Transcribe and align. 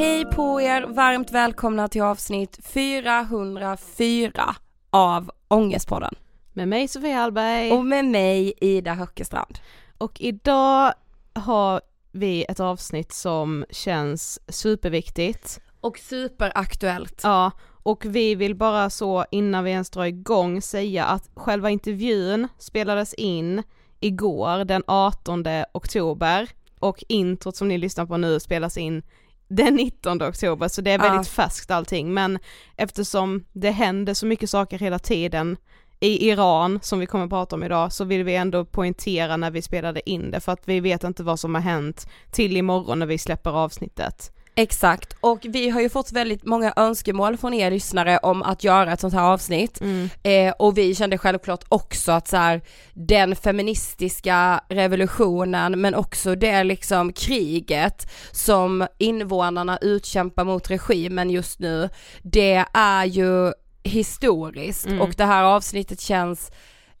Hej 0.00 0.24
på 0.24 0.60
er, 0.60 0.82
varmt 0.82 1.30
välkomna 1.30 1.88
till 1.88 2.02
avsnitt 2.02 2.58
404 2.64 4.54
av 4.90 5.30
Ångestpodden. 5.48 6.14
Med 6.52 6.68
mig 6.68 6.88
Sofia 6.88 7.16
Hallberg. 7.16 7.72
Och 7.72 7.84
med 7.84 8.04
mig 8.04 8.52
Ida 8.60 8.94
Höckestrand. 8.94 9.58
Och 9.98 10.20
idag 10.20 10.92
har 11.32 11.80
vi 12.12 12.44
ett 12.48 12.60
avsnitt 12.60 13.12
som 13.12 13.64
känns 13.70 14.40
superviktigt. 14.48 15.60
Och 15.80 15.98
superaktuellt. 15.98 17.20
Ja, 17.22 17.50
och 17.82 18.04
vi 18.04 18.34
vill 18.34 18.54
bara 18.54 18.90
så 18.90 19.24
innan 19.30 19.64
vi 19.64 19.70
ens 19.70 19.90
drar 19.90 20.04
igång 20.04 20.62
säga 20.62 21.04
att 21.04 21.30
själva 21.34 21.70
intervjun 21.70 22.48
spelades 22.58 23.14
in 23.14 23.62
igår 24.00 24.64
den 24.64 24.82
18 24.86 25.44
oktober 25.72 26.48
och 26.78 27.04
introt 27.08 27.56
som 27.56 27.68
ni 27.68 27.78
lyssnar 27.78 28.06
på 28.06 28.16
nu 28.16 28.40
spelas 28.40 28.76
in 28.76 29.02
den 29.50 29.74
19 29.74 30.22
oktober 30.22 30.68
så 30.68 30.80
det 30.80 30.90
är 30.90 30.98
väldigt 30.98 31.26
Ja. 31.36 31.42
färskt 31.44 31.70
allting 31.70 32.14
men 32.14 32.38
eftersom 32.76 33.44
det 33.52 33.70
händer 33.70 34.14
så 34.14 34.26
mycket 34.26 34.50
saker 34.50 34.78
hela 34.78 34.98
tiden 34.98 35.56
i 36.00 36.28
Iran 36.30 36.78
som 36.82 36.98
vi 36.98 37.06
kommer 37.06 37.24
att 37.24 37.30
prata 37.30 37.56
om 37.56 37.62
idag 37.62 37.92
så 37.92 38.04
vill 38.04 38.24
vi 38.24 38.36
ändå 38.36 38.64
poängtera 38.64 39.36
när 39.36 39.50
vi 39.50 39.62
spelade 39.62 40.10
in 40.10 40.30
det 40.30 40.40
för 40.40 40.52
att 40.52 40.68
vi 40.68 40.80
vet 40.80 41.04
inte 41.04 41.22
vad 41.22 41.40
som 41.40 41.54
har 41.54 41.62
hänt 41.62 42.08
till 42.30 42.56
imorgon 42.56 42.98
när 42.98 43.06
vi 43.06 43.18
släpper 43.18 43.50
avsnittet. 43.50 44.32
Exakt, 44.60 45.16
och 45.20 45.38
vi 45.42 45.70
har 45.70 45.80
ju 45.80 45.88
fått 45.88 46.12
väldigt 46.12 46.44
många 46.44 46.72
önskemål 46.76 47.36
från 47.36 47.54
er 47.54 47.70
lyssnare 47.70 48.18
om 48.18 48.42
att 48.42 48.64
göra 48.64 48.92
ett 48.92 49.00
sånt 49.00 49.14
här 49.14 49.22
avsnitt. 49.22 49.80
Eh, 50.22 50.52
och 50.58 50.78
vi 50.78 50.94
kände 50.94 51.18
självklart 51.18 51.64
också 51.68 52.12
att 52.12 52.28
så 52.28 52.36
här, 52.36 52.60
den 52.92 53.36
feministiska 53.36 54.60
revolutionen 54.68 55.80
men 55.80 55.94
också 55.94 56.34
det 56.34 56.64
liksom 56.64 57.12
kriget 57.12 58.12
som 58.32 58.86
invånarna 58.98 59.78
utkämpar 59.80 60.44
mot 60.44 60.70
regimen 60.70 61.30
just 61.30 61.58
nu, 61.58 61.88
det 62.22 62.64
är 62.74 63.04
ju 63.04 63.52
historiskt 63.82 64.86
Mm. 64.86 65.00
och 65.00 65.14
det 65.16 65.24
här 65.24 65.44
avsnittet 65.44 66.00
känns 66.00 66.50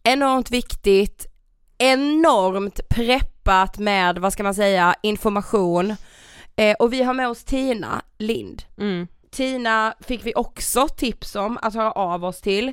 enormt 0.02 0.50
viktigt, 0.50 1.26
enormt 1.78 2.80
preppat 2.88 3.78
med, 3.78 4.18
vad 4.18 4.32
ska 4.32 4.42
man 4.42 4.54
säga, 4.54 4.94
information. 5.02 5.96
Eh, 6.56 6.76
och 6.78 6.92
vi 6.92 7.02
har 7.02 7.14
med 7.14 7.28
oss 7.28 7.44
Tina 7.44 8.02
Lind. 8.18 8.62
Mm. 8.78 9.06
Tina 9.30 9.94
fick 10.00 10.26
vi 10.26 10.32
också 10.36 10.88
tips 10.88 11.36
om 11.36 11.58
att 11.62 11.74
höra 11.74 11.92
av 11.92 12.24
oss 12.24 12.40
till. 12.40 12.72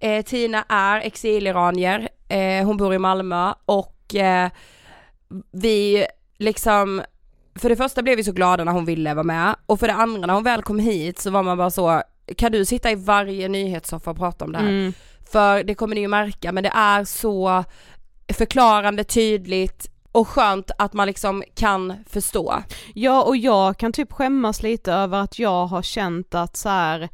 Eh, 0.00 0.24
Tina 0.24 0.64
är 0.68 1.00
exiliranier, 1.00 2.08
eh, 2.28 2.66
hon 2.66 2.76
bor 2.76 2.94
i 2.94 2.98
Malmö 2.98 3.52
och 3.64 4.14
eh, 4.14 4.50
vi 5.52 6.06
liksom, 6.38 7.02
för 7.54 7.68
det 7.68 7.76
första 7.76 8.02
blev 8.02 8.16
vi 8.16 8.24
så 8.24 8.32
glada 8.32 8.64
när 8.64 8.72
hon 8.72 8.84
ville 8.84 9.14
vara 9.14 9.24
med 9.24 9.56
och 9.66 9.80
för 9.80 9.86
det 9.86 9.94
andra 9.94 10.26
när 10.26 10.34
hon 10.34 10.44
väl 10.44 10.62
kom 10.62 10.78
hit 10.78 11.18
så 11.18 11.30
var 11.30 11.42
man 11.42 11.58
bara 11.58 11.70
så, 11.70 12.02
kan 12.36 12.52
du 12.52 12.64
sitta 12.64 12.90
i 12.90 12.94
varje 12.94 13.48
nyhetssoffa 13.48 14.10
och 14.10 14.16
prata 14.16 14.44
om 14.44 14.52
det 14.52 14.58
här? 14.58 14.68
Mm. 14.68 14.92
För 15.32 15.64
det 15.64 15.74
kommer 15.74 15.94
ni 15.94 16.00
ju 16.00 16.08
märka, 16.08 16.52
men 16.52 16.64
det 16.64 16.72
är 16.74 17.04
så 17.04 17.64
förklarande, 18.28 19.04
tydligt 19.04 19.90
och 20.16 20.28
skönt 20.28 20.70
att 20.78 20.92
man 20.92 21.06
liksom 21.06 21.44
kan 21.54 21.94
förstå. 22.06 22.62
Ja 22.94 23.22
och 23.22 23.36
jag 23.36 23.76
kan 23.78 23.92
typ 23.92 24.12
skämmas 24.12 24.62
lite 24.62 24.92
över 24.92 25.18
att 25.18 25.38
jag 25.38 25.66
har 25.66 25.82
känt 25.82 26.34
att 26.34 26.56
så 26.56 26.68
här, 26.68 27.08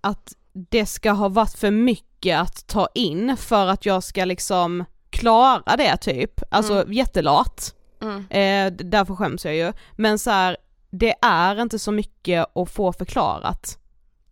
att 0.00 0.32
det 0.52 0.86
ska 0.86 1.10
ha 1.10 1.28
varit 1.28 1.54
för 1.54 1.70
mycket 1.70 2.40
att 2.40 2.66
ta 2.66 2.88
in 2.94 3.36
för 3.36 3.66
att 3.66 3.86
jag 3.86 4.02
ska 4.04 4.24
liksom 4.24 4.84
klara 5.10 5.76
det 5.76 5.96
typ, 5.96 6.40
alltså 6.50 6.72
Mm. 6.72 6.92
jättelat. 6.92 7.74
Mm. 8.02 8.16
Eh, 8.30 8.86
därför 8.86 9.14
skäms 9.14 9.44
jag 9.44 9.54
ju. 9.56 9.72
Men 9.96 10.18
så 10.18 10.30
här, 10.30 10.56
det 10.90 11.14
är 11.22 11.60
inte 11.62 11.78
så 11.78 11.92
mycket 11.92 12.56
att 12.56 12.70
få 12.70 12.92
förklarat. 12.92 13.78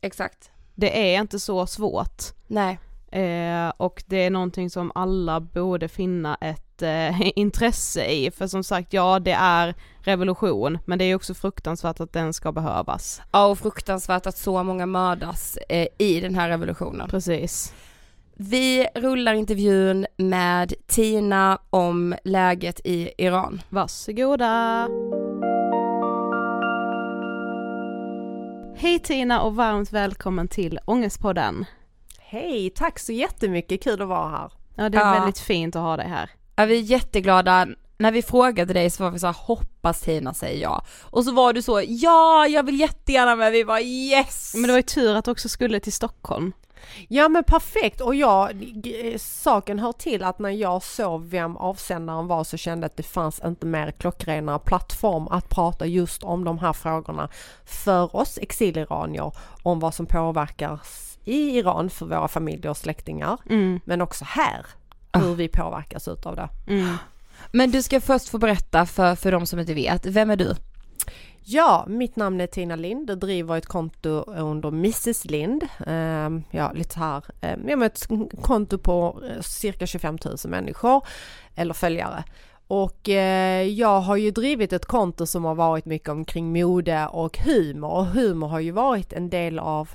Exakt. 0.00 0.50
Det 0.74 1.14
är 1.14 1.20
inte 1.20 1.40
så 1.40 1.66
svårt. 1.66 2.22
Nej. 2.46 2.78
Eh, 3.10 3.72
och 3.76 4.02
det 4.06 4.16
är 4.16 4.30
någonting 4.30 4.70
som 4.70 4.92
alla 4.94 5.40
borde 5.40 5.88
finna 5.88 6.34
ett 6.34 6.82
eh, 6.82 7.20
intresse 7.38 8.04
i, 8.04 8.30
för 8.30 8.46
som 8.46 8.64
sagt 8.64 8.92
ja 8.92 9.18
det 9.18 9.32
är 9.32 9.74
revolution, 10.00 10.78
men 10.84 10.98
det 10.98 11.04
är 11.04 11.14
också 11.14 11.34
fruktansvärt 11.34 12.00
att 12.00 12.12
den 12.12 12.32
ska 12.32 12.52
behövas. 12.52 13.22
Ja 13.32 13.46
och 13.46 13.58
fruktansvärt 13.58 14.26
att 14.26 14.36
så 14.36 14.62
många 14.62 14.86
mördas 14.86 15.58
eh, 15.68 15.86
i 15.98 16.20
den 16.20 16.34
här 16.34 16.48
revolutionen. 16.48 17.08
Precis. 17.08 17.74
Vi 18.34 18.86
rullar 18.94 19.34
intervjun 19.34 20.06
med 20.16 20.74
Tina 20.86 21.58
om 21.70 22.14
läget 22.24 22.80
i 22.84 23.10
Iran. 23.18 23.62
Varsågoda! 23.68 24.88
Hej 28.76 28.98
Tina 28.98 29.42
och 29.42 29.56
varmt 29.56 29.92
välkommen 29.92 30.48
till 30.48 30.78
Ångestpodden. 30.84 31.64
Hej, 32.32 32.70
tack 32.70 32.98
så 32.98 33.12
jättemycket, 33.12 33.82
kul 33.82 34.02
att 34.02 34.08
vara 34.08 34.28
här. 34.28 34.52
Ja 34.74 34.88
det 34.88 34.98
är 34.98 35.06
Ja. 35.06 35.12
väldigt 35.20 35.38
fint 35.38 35.76
att 35.76 35.82
ha 35.82 35.96
dig 35.96 36.08
här. 36.08 36.30
Ja, 36.56 36.64
vi 36.64 36.78
är 36.78 36.82
jätteglada. 36.82 37.66
När 37.98 38.12
vi 38.12 38.22
frågade 38.22 38.72
dig 38.72 38.90
så 38.90 39.02
var 39.04 39.10
vi 39.10 39.18
så 39.18 39.26
här, 39.26 39.36
hoppas 39.38 40.00
Tina 40.00 40.34
säger 40.34 40.62
ja. 40.62 40.84
Och 41.02 41.24
så 41.24 41.32
var 41.32 41.52
du 41.52 41.62
så, 41.62 41.82
ja 41.88 42.46
jag 42.46 42.62
vill 42.62 42.80
jättegärna 42.80 43.36
med, 43.36 43.52
vi 43.52 43.62
var 43.62 43.78
yes! 43.78 44.52
Men 44.54 44.62
det 44.62 44.68
var 44.68 44.76
ju 44.78 44.82
tur 44.82 45.16
att 45.16 45.24
du 45.24 45.30
också 45.30 45.48
skulle 45.48 45.80
till 45.80 45.92
Stockholm. 45.92 46.52
Ja 47.08 47.28
men 47.28 47.44
perfekt 47.44 48.00
och 48.00 48.14
jag, 48.14 48.50
g- 48.60 49.18
saken 49.18 49.78
hör 49.78 49.92
till 49.92 50.22
att 50.22 50.38
när 50.38 50.50
jag 50.50 50.82
såg 50.82 51.24
vem 51.24 51.56
avsändaren 51.56 52.26
var 52.26 52.44
så 52.44 52.56
kände 52.56 52.84
jag 52.84 52.90
att 52.90 52.96
det 52.96 53.02
fanns 53.02 53.40
inte 53.44 53.66
mer 53.66 53.90
klockrena 53.90 54.58
plattform 54.58 55.28
att 55.28 55.48
prata 55.48 55.86
just 55.86 56.22
om 56.24 56.44
de 56.44 56.58
här 56.58 56.72
frågorna 56.72 57.28
för 57.64 58.16
oss 58.16 58.38
exiliranier 58.42 59.32
om 59.62 59.80
vad 59.80 59.94
som 59.94 60.06
påverkar 60.06 60.80
i 61.24 61.58
Iran 61.58 61.90
för 61.90 62.06
våra 62.06 62.28
familjer 62.28 62.70
och 62.70 62.76
släktingar 62.76 63.38
Mm, 63.50 63.80
men 63.84 64.00
också 64.00 64.24
här 64.24 64.66
hur 65.12 65.34
vi 65.34 65.48
påverkas 65.48 66.08
utav 66.08 66.36
det. 66.36 66.48
mm. 66.66 66.96
Men 67.52 67.70
du 67.70 67.82
ska 67.82 68.00
först 68.00 68.28
få 68.28 68.38
berätta 68.38 68.86
för, 68.86 69.14
för 69.14 69.32
de 69.32 69.46
som 69.46 69.58
inte 69.58 69.74
vet, 69.74 70.06
vem 70.06 70.30
är 70.30 70.36
du? 70.36 70.54
Ja, 71.42 71.84
mitt 71.88 72.16
namn 72.16 72.40
är 72.40 72.46
Tina 72.46 72.76
Lind 72.76 73.10
och 73.10 73.18
driver 73.18 73.56
ett 73.56 73.66
konto 73.66 74.24
under 74.26 74.68
Mrs 74.68 75.24
Lind. 75.24 75.66
Ehm, 75.86 76.42
ja, 76.50 76.72
lite 76.72 76.98
här, 76.98 77.24
um, 77.42 77.68
jag 77.68 77.78
har 77.78 77.84
ett 77.86 78.08
konto 78.42 78.78
på 78.78 79.22
eh, 79.30 79.40
cirka 79.40 79.86
25 79.86 80.18
000 80.24 80.36
människor 80.44 81.06
eller 81.54 81.74
följare. 81.74 82.24
Och 82.66 83.08
eh, 83.08 83.62
jag 83.62 84.00
har 84.00 84.16
ju 84.16 84.30
drivit 84.30 84.72
ett 84.72 84.86
konto 84.86 85.26
som 85.26 85.44
har 85.44 85.54
varit 85.54 85.84
mycket 85.84 86.08
omkring 86.08 86.52
mode 86.52 87.06
och 87.06 87.38
humor. 87.38 87.90
Och 87.90 88.06
humor 88.06 88.48
har 88.48 88.60
ju 88.60 88.70
varit 88.70 89.12
en 89.12 89.30
del 89.30 89.58
av 89.58 89.88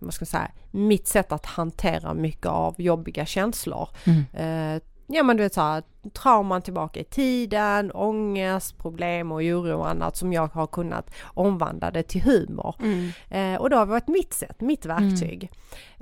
vad 0.00 0.14
ska 0.14 0.22
jag 0.22 0.28
säga, 0.28 0.50
mitt 0.70 1.06
sätt 1.06 1.32
att 1.32 1.46
hantera 1.46 2.14
mycket 2.14 2.46
av 2.46 2.74
jobbiga 2.78 3.26
känslor. 3.26 3.88
Eh, 4.32 4.82
ja 5.06 5.22
men 5.22 5.36
du 5.36 5.42
vet 5.42 5.54
såhär, 5.54 5.82
trauman 6.12 6.62
tillbaka 6.62 7.00
i 7.00 7.04
tiden, 7.04 7.92
ångest, 7.92 8.78
problem 8.78 9.32
och 9.32 9.38
oro 9.40 9.78
och 9.78 9.90
annat 9.90 10.16
som 10.16 10.32
jag 10.32 10.48
har 10.48 10.66
kunnat 10.66 11.10
omvandla 11.24 11.90
det 11.90 12.02
till 12.02 12.22
humor. 12.22 12.74
Mm. 12.82 13.10
Eh, 13.30 13.60
och 13.60 13.70
det 13.70 13.76
har 13.76 13.86
varit 13.86 14.08
mitt 14.08 14.34
sätt, 14.34 14.60
mitt 14.60 14.86
verktyg. 14.86 15.50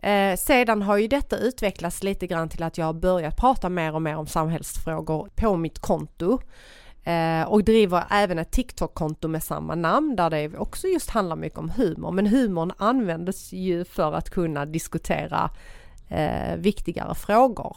Eh, 0.03 0.37
sedan 0.37 0.83
har 0.83 0.97
ju 0.97 1.09
detta 1.09 1.37
utvecklats 1.37 2.03
lite 2.03 2.27
grann 2.27 2.49
till 2.49 2.63
att 2.63 2.79
jag 2.79 2.87
har 2.87 2.93
börjat 2.93 3.37
prata 3.37 3.69
mer 3.69 3.95
och 3.95 4.03
mer 4.03 4.17
om 4.17 4.27
samhällsfrågor 4.27 5.29
på 5.35 5.57
mitt 5.57 5.79
konto. 5.79 6.41
Eh, 7.09 7.43
och 7.49 7.65
driver 7.65 8.05
även 8.11 8.39
ett 8.39 8.51
TikTok-konto 8.51 9.29
med 9.29 9.43
samma 9.43 9.75
namn 9.75 10.17
där 10.17 10.31
det 10.31 10.57
också 10.59 10.87
just 10.87 11.11
handlar 11.11 11.37
mycket 11.37 11.59
om 11.59 11.71
humor. 11.71 12.11
Men 12.13 12.27
humorn 12.27 12.73
användes 12.79 13.53
ju 13.53 13.85
för 13.85 14.13
att 14.13 14.31
kunna 14.31 14.67
diskutera 14.67 15.51
eh, 16.09 16.57
viktigare 16.57 17.15
frågor. 17.15 17.77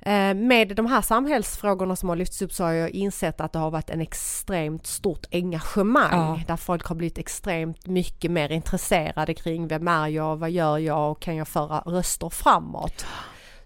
Eh, 0.00 0.34
Med 0.34 0.76
de 0.76 0.86
här 0.86 1.00
samhällsfrågorna 1.02 1.96
som 1.96 2.08
har 2.08 2.16
lyfts 2.16 2.42
upp 2.42 2.52
så 2.52 2.64
har 2.64 2.72
jag 2.72 2.90
insett 2.90 3.40
att 3.40 3.52
det 3.52 3.58
har 3.58 3.70
varit 3.70 3.90
en 3.90 4.00
extremt 4.00 4.86
stort 4.86 5.26
engagemang 5.32 6.10
Ja. 6.12 6.40
där 6.46 6.56
folk 6.56 6.86
har 6.86 6.94
blivit 6.96 7.18
extremt 7.18 7.86
mycket 7.86 8.30
mer 8.30 8.52
intresserade 8.52 9.34
kring 9.34 9.68
vem 9.68 9.88
är 9.88 10.08
jag, 10.08 10.36
vad 10.36 10.50
gör 10.50 10.78
jag 10.78 11.10
och 11.10 11.20
kan 11.22 11.36
jag 11.36 11.48
föra 11.48 11.78
röster 11.80 12.28
framåt. 12.28 13.06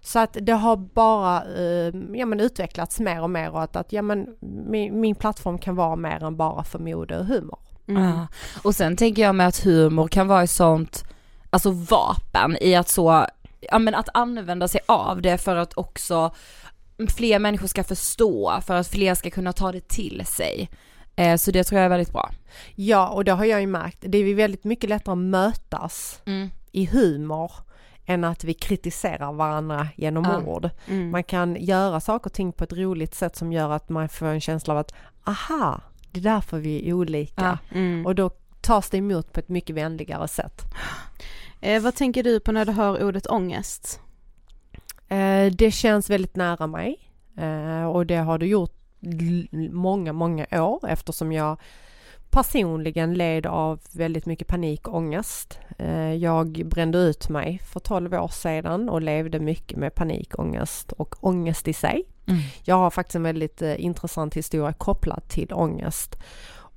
Så 0.01 0.19
att 0.19 0.37
det 0.41 0.53
har 0.53 0.77
bara 0.77 1.43
eh, 1.43 1.93
ja, 2.13 2.25
men 2.25 2.39
utvecklats 2.39 2.99
mer 2.99 3.21
och 3.21 3.29
mer 3.29 3.51
och 3.51 3.63
att, 3.63 3.75
att 3.75 3.93
ja, 3.93 4.01
men 4.01 4.27
min, 4.67 5.01
min 5.01 5.15
plattform 5.15 5.57
kan 5.57 5.75
vara 5.75 5.95
mer 5.95 6.23
än 6.23 6.37
bara 6.37 6.63
för 6.63 6.79
mode 6.79 7.19
och 7.19 7.25
humor. 7.25 7.59
Mm. 7.87 8.03
Ja. 8.03 8.27
Och 8.63 8.75
sen 8.75 8.95
tänker 8.95 9.21
jag 9.21 9.35
med 9.35 9.47
att 9.47 9.63
humor 9.63 10.07
kan 10.07 10.27
vara 10.27 10.43
ett 10.43 10.49
sånt, 10.49 11.03
alltså 11.49 11.71
vapen 11.71 12.57
i 12.61 12.75
att 12.75 12.89
så, 12.89 13.25
ja 13.59 13.79
men 13.79 13.95
att 13.95 14.09
använda 14.13 14.67
sig 14.67 14.81
av 14.85 15.21
det 15.21 15.37
för 15.37 15.55
att 15.55 15.73
också 15.77 16.31
fler 17.09 17.39
människor 17.39 17.67
ska 17.67 17.83
förstå, 17.83 18.59
för 18.65 18.75
att 18.75 18.87
fler 18.87 19.15
ska 19.15 19.29
kunna 19.29 19.53
ta 19.53 19.71
det 19.71 19.87
till 19.87 20.23
sig. 20.25 20.69
Eh, 21.15 21.35
så 21.35 21.51
det 21.51 21.63
tror 21.63 21.79
jag 21.79 21.85
är 21.85 21.89
väldigt 21.89 22.13
bra. 22.13 22.29
Ja, 22.75 23.09
och 23.09 23.23
det 23.23 23.31
har 23.31 23.45
jag 23.45 23.61
ju 23.61 23.67
märkt. 23.67 23.97
Det 24.01 24.17
är 24.17 24.23
ju 24.23 24.33
väldigt 24.33 24.63
mycket 24.63 24.89
lättare 24.89 25.13
att 25.13 25.17
mötas 25.17 26.21
i 26.71 26.85
humor 26.85 27.51
än 28.13 28.23
att 28.23 28.43
vi 28.43 28.53
kritiserar 28.53 29.33
varandra 29.33 29.87
genom 29.95 30.23
Ja. 30.23 30.41
ord. 30.51 30.69
Mm. 30.87 31.11
Man 31.11 31.23
kan 31.23 31.55
göra 31.59 31.99
saker 31.99 32.25
och 32.29 32.33
ting 32.33 32.51
på 32.53 32.63
ett 32.63 32.73
roligt 32.73 33.15
sätt 33.15 33.35
som 33.35 33.53
gör 33.53 33.69
att 33.71 33.89
man 33.89 34.09
får 34.09 34.25
en 34.25 34.41
känsla 34.41 34.73
av 34.73 34.77
att 34.79 34.93
aha, 35.23 35.81
det 36.11 36.19
är 36.19 36.23
därför 36.23 36.59
vi 36.59 36.89
är 36.89 36.93
olika. 36.93 37.59
Mm. 37.71 38.05
Och 38.05 38.15
då 38.15 38.29
tas 38.61 38.89
det 38.89 38.97
emot 38.97 39.33
på 39.33 39.39
ett 39.39 39.49
mycket 39.49 39.75
vänligare 39.75 40.27
sätt. 40.27 40.61
Eh, 41.61 41.81
vad 41.81 41.95
tänker 41.95 42.23
du 42.23 42.39
på 42.39 42.51
när 42.51 42.65
du 42.65 42.71
hör 42.71 43.03
ordet 43.03 43.27
ångest? 43.27 43.99
Eh, 45.07 45.45
det 45.51 45.71
känns 45.71 46.09
väldigt 46.09 46.35
nära 46.35 46.67
mig 46.67 47.09
eh, 47.37 47.85
och 47.85 48.05
det 48.05 48.15
har 48.17 48.37
det 48.37 48.47
gjort 48.47 48.77
många, 49.71 50.13
många 50.13 50.45
år 50.51 50.79
eftersom 50.87 51.31
jag 51.31 51.57
personligen 52.31 53.13
led 53.13 53.45
av 53.45 53.79
väldigt 53.93 54.25
mycket 54.25 54.47
panik 54.47 54.87
och 54.87 54.95
ångest. 54.95 55.59
Eh, 55.77 56.13
jag 56.13 56.65
brände 56.65 56.97
ut 56.97 57.29
mig 57.29 57.59
för 57.73 57.79
12 57.79 58.13
år 58.13 58.27
sedan 58.27 58.89
och 58.89 59.01
levde 59.01 59.39
mycket 59.39 59.77
med 59.77 59.95
panik, 59.95 60.39
ångest 60.39 60.91
och 60.91 61.15
ångest 61.19 61.67
i 61.67 61.73
sig. 61.73 62.03
Mm. 62.27 62.41
Jag 62.63 62.75
har 62.75 62.89
faktiskt 62.89 63.15
en 63.15 63.23
väldigt 63.23 63.61
eh, 63.61 63.85
intressant 63.85 64.33
historia 64.33 64.73
kopplad 64.73 65.27
till 65.27 65.53
ångest. 65.53 66.17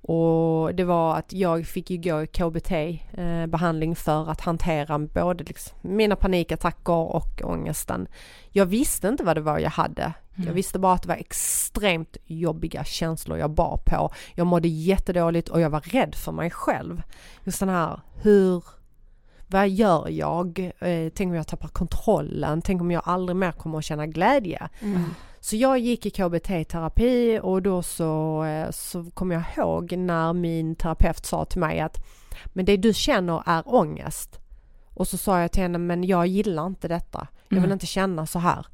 Och 0.06 0.75
det 0.75 0.84
var 0.84 1.16
att 1.16 1.32
jag 1.32 1.66
fick 1.66 1.90
ju 1.90 1.96
gå 1.96 2.23
i 2.23 2.26
KBT-behandling 2.26 3.96
för 3.96 4.30
att 4.30 4.40
hantera 4.40 4.99
både 4.99 5.44
liksom 5.44 5.78
mina 5.82 6.16
panikattacker 6.16 6.92
och 6.92 7.42
ångesten. 7.44 8.08
Jag 8.50 8.66
visste 8.66 9.08
inte 9.08 9.25
vad 9.25 9.37
det 9.37 9.40
var 9.40 9.58
jag 9.58 9.70
hade. 9.70 10.12
Jag 10.36 10.52
visste 10.52 10.78
bara 10.78 10.92
att 10.92 11.02
det 11.02 11.08
var 11.08 11.16
extremt 11.16 12.16
jobbiga 12.26 12.84
känslor 12.84 13.38
jag 13.38 13.50
bar 13.50 13.80
på. 13.86 14.10
Jag 14.34 14.46
mådde 14.46 14.68
jättedåligt 14.68 15.48
och 15.48 15.60
jag 15.60 15.70
var 15.70 15.80
rädd 15.80 16.14
för 16.14 16.32
mig 16.32 16.50
själv. 16.50 17.02
Just 17.44 17.60
den 17.60 17.68
här, 17.68 18.00
hur, 18.22 18.64
vad 19.46 19.68
gör 19.68 20.08
jag? 20.08 20.58
Eh, 20.78 21.12
tänk 21.14 21.28
om 21.30 21.34
jag 21.34 21.46
tappar 21.46 21.68
kontrollen? 21.68 22.62
Tänk 22.62 22.80
om 22.80 22.90
jag 22.90 23.02
aldrig 23.06 23.36
mer 23.36 23.52
kommer 23.52 23.78
att 23.78 23.84
känna 23.84 24.06
glädje? 24.06 24.68
Så 25.40 25.56
jag 25.56 25.78
gick 25.78 26.06
i 26.06 26.10
KBT-terapi 26.10 27.40
och 27.42 27.62
då 27.62 27.82
så, 27.82 28.44
eh, 28.44 28.70
så 28.70 29.10
kommer 29.10 29.34
jag 29.34 29.44
ihåg 29.56 29.92
när 29.96 30.32
min 30.32 30.74
terapeut 30.76 31.26
sa 31.26 31.44
till 31.44 31.60
mig 31.60 31.80
att 31.80 32.04
men 32.46 32.64
det 32.64 32.76
du 32.76 32.94
känner 32.94 33.42
är 33.46 33.74
ångest. 33.74 34.38
Och 34.94 35.08
så 35.08 35.16
sa 35.18 35.40
jag 35.40 35.52
till 35.52 35.62
henne, 35.62 35.78
men 35.78 36.04
jag 36.04 36.26
gillar 36.26 36.66
inte 36.66 36.88
detta. 36.88 37.26
Jag 37.48 37.56
vill 37.56 37.64
Mm. 37.64 37.72
inte 37.72 37.86
känna 37.86 38.26
så 38.26 38.38
här. 38.38 38.66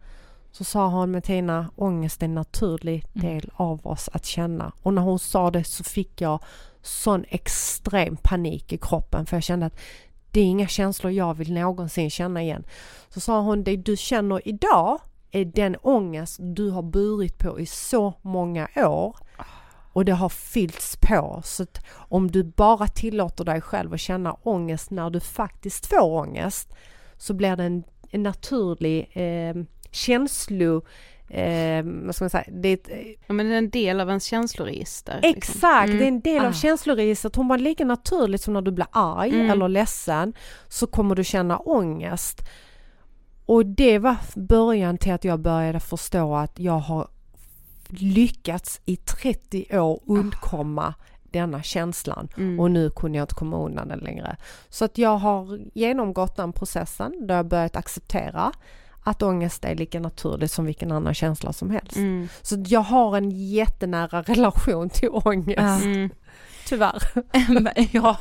Så 0.53 0.65
sa 0.65 0.89
hon 0.89 1.11
med 1.11 1.25
Tina, 1.25 1.71
ångest 1.77 2.23
är 2.23 2.25
en 2.25 2.35
naturlig 2.35 3.07
del 3.13 3.51
av 3.55 3.87
oss 3.87 4.09
att 4.13 4.25
känna. 4.25 4.73
Och 4.83 4.95
när 4.95 5.03
hon 5.03 5.19
sa 5.19 5.51
det 5.51 5.65
så 5.65 5.85
fick 5.85 6.21
jag 6.21 6.43
sån 6.83 7.25
extrem 7.29 8.17
panik 8.17 8.73
i 8.73 8.79
kroppen 8.79 9.27
för 9.27 9.37
jag 9.37 9.43
kände 9.43 9.67
att 9.67 9.81
det 10.31 10.41
är 10.41 10.45
inga 10.45 10.69
känslor 10.69 11.13
jag 11.13 11.35
vill 11.35 11.53
någonsin 11.53 12.11
känna 12.11 12.43
igen. 12.43 12.65
Så 13.09 13.21
sa 13.21 13.41
hon, 13.41 13.65
det 13.65 13.77
du 13.77 13.97
känner 13.97 14.49
idag 14.49 14.99
är 15.31 15.45
den 15.45 15.77
ångest 15.77 16.39
du 16.41 16.71
har 16.71 16.83
burit 16.83 17.39
på 17.39 17.61
i 17.61 17.67
så 17.67 18.15
många 18.23 18.69
år. 18.77 19.17
och 19.93 20.05
det 20.05 20.13
har 20.13 20.29
fyllts 20.29 20.97
på. 20.97 21.41
Så 21.45 21.63
att 21.63 21.87
om 21.93 22.31
du 22.31 22.45
bara 22.45 22.87
tillåter 22.87 23.45
dig 23.45 23.61
själv 23.61 23.95
att 23.95 24.01
känna 24.01 24.33
ångest 24.33 24.91
när 24.91 25.11
du 25.11 25.21
faktiskt 25.21 25.87
får 25.87 26.03
ångest 26.03 26.75
så 27.17 27.35
blir 27.35 27.57
det 27.57 27.65
en, 27.65 27.85
en 28.11 28.23
naturlig 28.23 29.11
eh, 29.13 29.55
känslo 29.91 30.83
eh, 31.29 31.83
vad 31.85 32.15
ska 32.15 32.25
man 32.25 32.31
säga, 32.31 32.45
det 32.53 32.69
är 32.69 32.75
ett, 32.75 32.89
Ja 33.27 33.33
men 33.35 33.47
det 33.49 33.55
är 33.55 33.59
en 33.59 33.71
del 33.71 34.01
av 34.01 34.09
ens 34.09 34.25
känsloregister. 34.25 35.21
liksom. 35.23 35.39
Exakt, 35.39 35.87
Mm. 35.89 35.99
det 35.99 36.05
är 36.05 36.09
en 36.09 36.21
del 36.21 36.45
av 36.45 36.51
Ah. 36.51 36.53
känsloregistret. 36.53 37.39
Om 37.39 37.47
man 37.47 37.63
lika 37.63 37.85
naturligt 37.85 38.43
som 38.43 38.55
när 38.55 38.63
du 38.63 38.71
blir 38.71 38.87
arg 38.93 39.31
Mm. 39.35 39.51
eller 39.51 39.69
ledsen 39.69 40.33
så 40.69 40.87
kommer 40.87 41.15
du 41.15 41.25
känna 41.25 41.59
ångest. 41.59 42.41
Och 43.47 43.67
det 43.67 43.99
var 43.99 44.17
början 44.35 44.99
till 44.99 45.13
att 45.13 45.25
jag 45.25 45.41
började 45.41 45.81
förstå 45.81 46.35
att 46.37 46.59
jag 46.59 46.79
har 46.79 47.09
lyckats 47.89 48.81
i 48.85 48.97
30 48.97 49.79
år 49.79 50.01
undkomma 50.07 50.95
denna 51.23 51.63
känslan 51.63 52.29
Mm. 52.37 52.61
och 52.61 52.71
nu 52.71 52.91
kunde 52.91 53.19
jag 53.19 53.25
inte 53.25 53.35
komma 53.35 53.57
undan 53.65 53.89
den 53.89 53.99
längre. 53.99 54.37
Så 54.69 54.85
att 54.85 54.99
jag 54.99 55.17
har 55.17 55.61
genomgått 55.75 56.37
den 56.37 56.53
processen 56.53 57.27
där 57.27 57.37
jag 57.37 57.47
börjat 57.47 57.77
acceptera 57.77 58.53
att 59.03 59.23
ångest 59.23 59.65
är 59.65 59.75
lika 59.75 60.01
naturligt 60.01 60.53
som 60.53 60.65
vilken 60.65 60.93
annan 60.93 61.15
känsla 61.15 61.53
som 61.53 61.71
helst. 61.71 61.97
Mm. 61.97 62.29
Så 62.43 62.65
jag 62.67 62.81
har 62.81 63.17
en 63.17 63.31
jättenära 63.31 64.23
relation 64.23 64.91
till 64.91 65.09
ångest. 65.13 65.85
Mm. 65.85 66.11
Tyvärr. 66.69 67.03
Ja. 67.93 68.17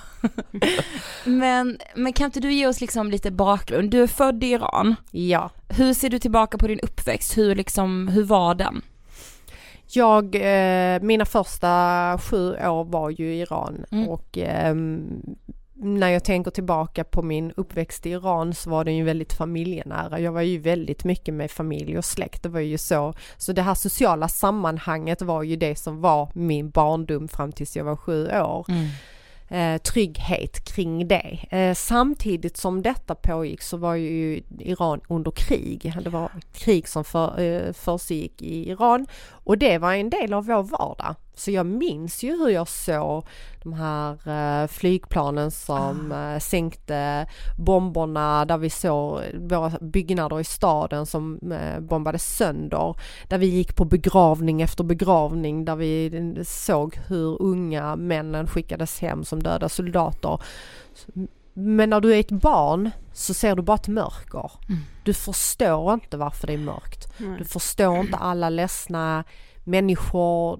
men, 1.26 1.78
men 1.96 2.14
kan 2.14 2.26
inte 2.26 2.40
du 2.40 2.54
ge 2.54 2.68
oss 2.68 2.82
liksom 2.82 3.12
lite 3.12 3.32
bakgrund? 3.32 3.92
Du 3.92 4.04
är 4.04 4.08
född 4.08 4.44
i 4.44 4.48
Iran. 4.48 4.96
Ja. 5.12 5.50
Hur 5.70 5.94
ser 5.94 6.10
du 6.10 6.20
tillbaka 6.20 6.58
på 6.58 6.68
din 6.68 6.80
uppväxt? 6.80 7.38
Hur 7.38 7.56
liksom, 7.56 8.08
hur 8.08 8.24
var 8.24 8.56
den? 8.56 8.82
Jag, 9.92 10.36
eh, 10.36 11.02
mina 11.02 11.26
första 11.26 12.18
sju 12.22 12.52
år 12.56 12.84
var 12.84 13.10
ju 13.10 13.34
i 13.34 13.40
Iran 13.42 13.86
Mm. 13.92 14.10
och 14.10 14.38
ehm, 14.38 15.22
när 15.82 16.10
jag 16.10 16.24
tänker 16.24 16.52
tillbaka 16.52 17.04
på 17.04 17.22
min 17.22 17.52
uppväxt 17.58 18.06
i 18.06 18.10
Iran 18.10 18.54
så 18.54 18.70
var 18.70 18.84
den 18.84 18.96
ju 18.96 19.04
väldigt 19.04 19.34
familjenära. 19.34 20.20
Jag 20.20 20.32
var 20.32 20.42
ju 20.42 20.58
väldigt 20.58 21.04
mycket 21.04 21.34
med 21.34 21.52
familj 21.52 21.98
och 21.98 22.06
släkt. 22.06 22.44
Det 22.44 22.50
var 22.50 22.60
ju 22.60 22.78
så. 22.78 23.14
Så 23.38 23.54
det 23.54 23.62
här 23.62 23.74
sociala 23.76 24.28
sammanhanget 24.28 25.22
var 25.22 25.44
ju 25.44 25.56
det 25.56 25.76
som 25.76 26.02
var 26.02 26.32
min 26.34 26.70
barndom 26.70 27.28
fram 27.28 27.52
tills 27.52 27.76
jag 27.76 27.84
var 27.84 27.96
sju 27.96 28.28
år. 28.28 28.66
eh, 29.50 29.78
trygghet 29.78 30.66
kring 30.66 31.08
det. 31.08 31.40
Eh, 31.50 31.74
samtidigt 31.74 32.58
som 32.58 32.82
detta 32.82 33.16
pågick 33.16 33.62
så 33.62 33.78
var 33.78 33.96
ju 33.96 34.42
Iran 34.60 35.02
under 35.10 35.32
krig. 35.32 35.94
Det 36.04 36.10
var 36.10 36.32
krig 36.54 36.88
som 36.88 37.04
för, 37.04 37.40
eh, 37.40 37.74
försiggick 37.74 38.42
i 38.42 38.70
Iran 38.70 39.08
och 39.32 39.58
det 39.58 39.78
var 39.78 39.94
en 39.94 40.10
del 40.10 40.34
av 40.34 40.46
vår 40.46 40.64
vardag. 40.64 41.16
Så 41.40 41.52
jag 41.52 41.66
minns 41.66 42.24
ju 42.24 42.38
hur 42.38 42.50
jag 42.50 42.68
såg 42.68 43.26
de 43.64 43.74
här 43.74 44.12
eh, 44.28 44.68
flygplanen 44.68 45.52
som 45.52 46.12
eh, 46.12 46.40
sänkte 46.40 47.28
bomberna 47.58 48.46
där 48.46 48.58
vi 48.58 48.70
såg 48.70 49.22
våra 49.34 49.70
byggnader 49.82 50.40
i 50.40 50.44
staden 50.44 51.06
som 51.06 51.52
eh, 51.52 51.80
bombades 51.80 52.38
sönder. 52.38 52.96
Där 53.28 53.38
vi 53.38 53.46
gick 53.46 53.76
på 53.76 53.86
begravning 53.86 54.62
efter 54.62 54.84
begravning 54.84 55.66
där 55.66 55.76
vi 55.76 56.36
såg 56.46 57.00
hur 57.08 57.42
unga 57.42 57.96
männen 57.96 58.48
skickades 58.48 59.00
hem 59.00 59.24
som 59.24 59.44
döda 59.44 59.70
soldater. 59.70 60.42
Men 61.54 61.90
när 61.90 62.02
du 62.02 62.16
är 62.16 62.20
ett 62.20 62.32
barn 62.32 62.92
så 63.14 63.34
ser 63.34 63.56
du 63.56 63.62
bara 63.62 63.76
ett 63.76 63.88
mörker. 63.88 64.52
Mm. 64.70 64.82
Du 65.04 65.14
förstår 65.14 65.94
inte 65.94 66.18
varför 66.18 66.48
det 66.48 66.54
är 66.54 66.58
mörkt. 66.58 67.14
Nej. 67.18 67.38
Du 67.38 67.46
förstår 67.46 67.98
inte 67.98 68.18
alla 68.18 68.50
ledsna 68.50 69.24
människor, 69.70 70.60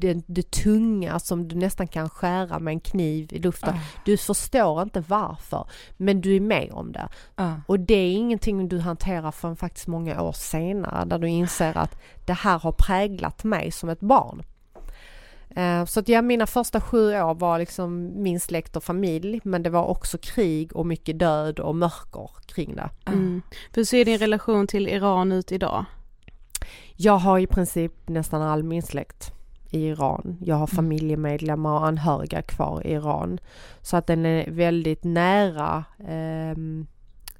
det, 0.00 0.24
det 0.26 0.50
tunga 0.50 1.18
som 1.18 1.48
du 1.48 1.56
nästan 1.56 1.86
kan 1.88 2.10
skära 2.10 2.58
med 2.58 2.72
en 2.72 2.80
kniv 2.80 3.32
i 3.32 3.38
luften. 3.38 3.74
Du 4.04 4.16
förstår 4.16 4.82
inte 4.82 5.04
varför, 5.08 5.66
men 5.96 6.20
du 6.20 6.36
är 6.36 6.40
med 6.40 6.70
om 6.72 6.92
det. 6.92 7.08
Ja. 7.36 7.60
Och 7.66 7.80
det 7.80 7.94
är 7.94 8.12
ingenting 8.12 8.68
du 8.68 8.78
hanterar 8.78 9.30
förrän 9.30 9.56
faktiskt 9.56 9.86
många 9.86 10.22
år 10.22 10.32
senare 10.32 11.04
där 11.04 11.18
du 11.18 11.28
inser 11.28 11.78
att 11.78 12.00
det 12.26 12.32
här 12.32 12.58
har 12.58 12.72
präglat 12.72 13.44
mig 13.44 13.70
som 13.70 13.88
ett 13.88 14.00
barn. 14.00 14.42
Eh, 15.56 15.84
Så 15.84 16.00
att 16.00 16.08
ja, 16.08 16.22
mina 16.22 16.46
första 16.46 16.80
sju 16.80 17.14
år 17.14 17.34
var 17.34 17.58
liksom 17.58 18.12
min 18.22 18.40
släkt 18.40 18.76
och 18.76 18.84
familj 18.84 19.40
men 19.44 19.62
det 19.62 19.70
var 19.70 19.84
också 19.84 20.18
krig 20.18 20.76
och 20.76 20.86
mycket 20.86 21.18
död 21.18 21.60
och 21.60 21.76
mörker 21.76 22.30
kring 22.46 22.76
det. 22.76 22.90
Mm. 23.06 23.42
Hur 23.72 23.84
ser 23.84 24.04
din 24.04 24.18
relation 24.18 24.66
till 24.66 24.88
Iran 24.88 25.32
ut 25.32 25.52
idag? 25.52 25.84
Jag 26.96 27.16
har 27.16 27.38
i 27.38 27.46
princip 27.46 27.92
nästan 28.08 28.42
all 28.42 28.62
min 28.62 28.82
släkt 28.82 29.32
i 29.70 29.86
Iran. 29.86 30.36
Jag 30.40 30.56
har 30.56 30.66
familjemedlemmar 30.66 31.70
och 31.70 31.86
anhöriga 31.86 32.42
kvar 32.42 32.86
i 32.86 32.92
Iran. 32.92 33.38
Så 33.82 33.96
att 33.96 34.06
den 34.06 34.26
är 34.26 34.50
väldigt 34.50 35.04
nära, 35.04 35.84
ehm, 36.08 36.86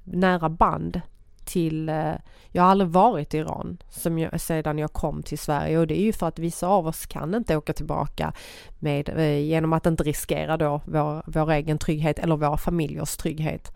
nära 0.03 0.49
band 0.49 1.01
till, 1.45 1.89
eh, 1.89 2.13
jag 2.49 2.63
har 2.63 2.69
aldrig 2.69 2.89
varit 2.89 3.33
i 3.33 3.37
Iran 3.37 3.77
som 3.89 4.19
jag, 4.19 4.41
sedan 4.41 4.77
jag 4.77 4.93
kom 4.93 5.23
till 5.23 5.39
Sverige 5.39 5.77
och 5.77 5.87
det 5.87 5.99
är 5.99 6.03
ju 6.03 6.13
för 6.13 6.27
att 6.27 6.39
vissa 6.39 6.67
av 6.67 6.87
oss 6.87 7.05
kan 7.05 7.35
inte 7.35 7.57
åka 7.57 7.73
tillbaka 7.73 8.33
med, 8.79 9.09
eh, 9.09 9.39
genom 9.39 9.73
att 9.73 9.85
inte 9.85 10.03
riskera 10.03 10.57
då 10.57 10.81
vår, 10.85 11.23
vår 11.25 11.51
egen 11.51 11.77
trygghet 11.77 12.19
eller 12.19 12.37
våra 12.37 12.57
familjers 12.57 13.17
trygghet. 13.17 13.73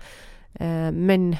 Eh, 0.53 0.91
men 0.91 1.35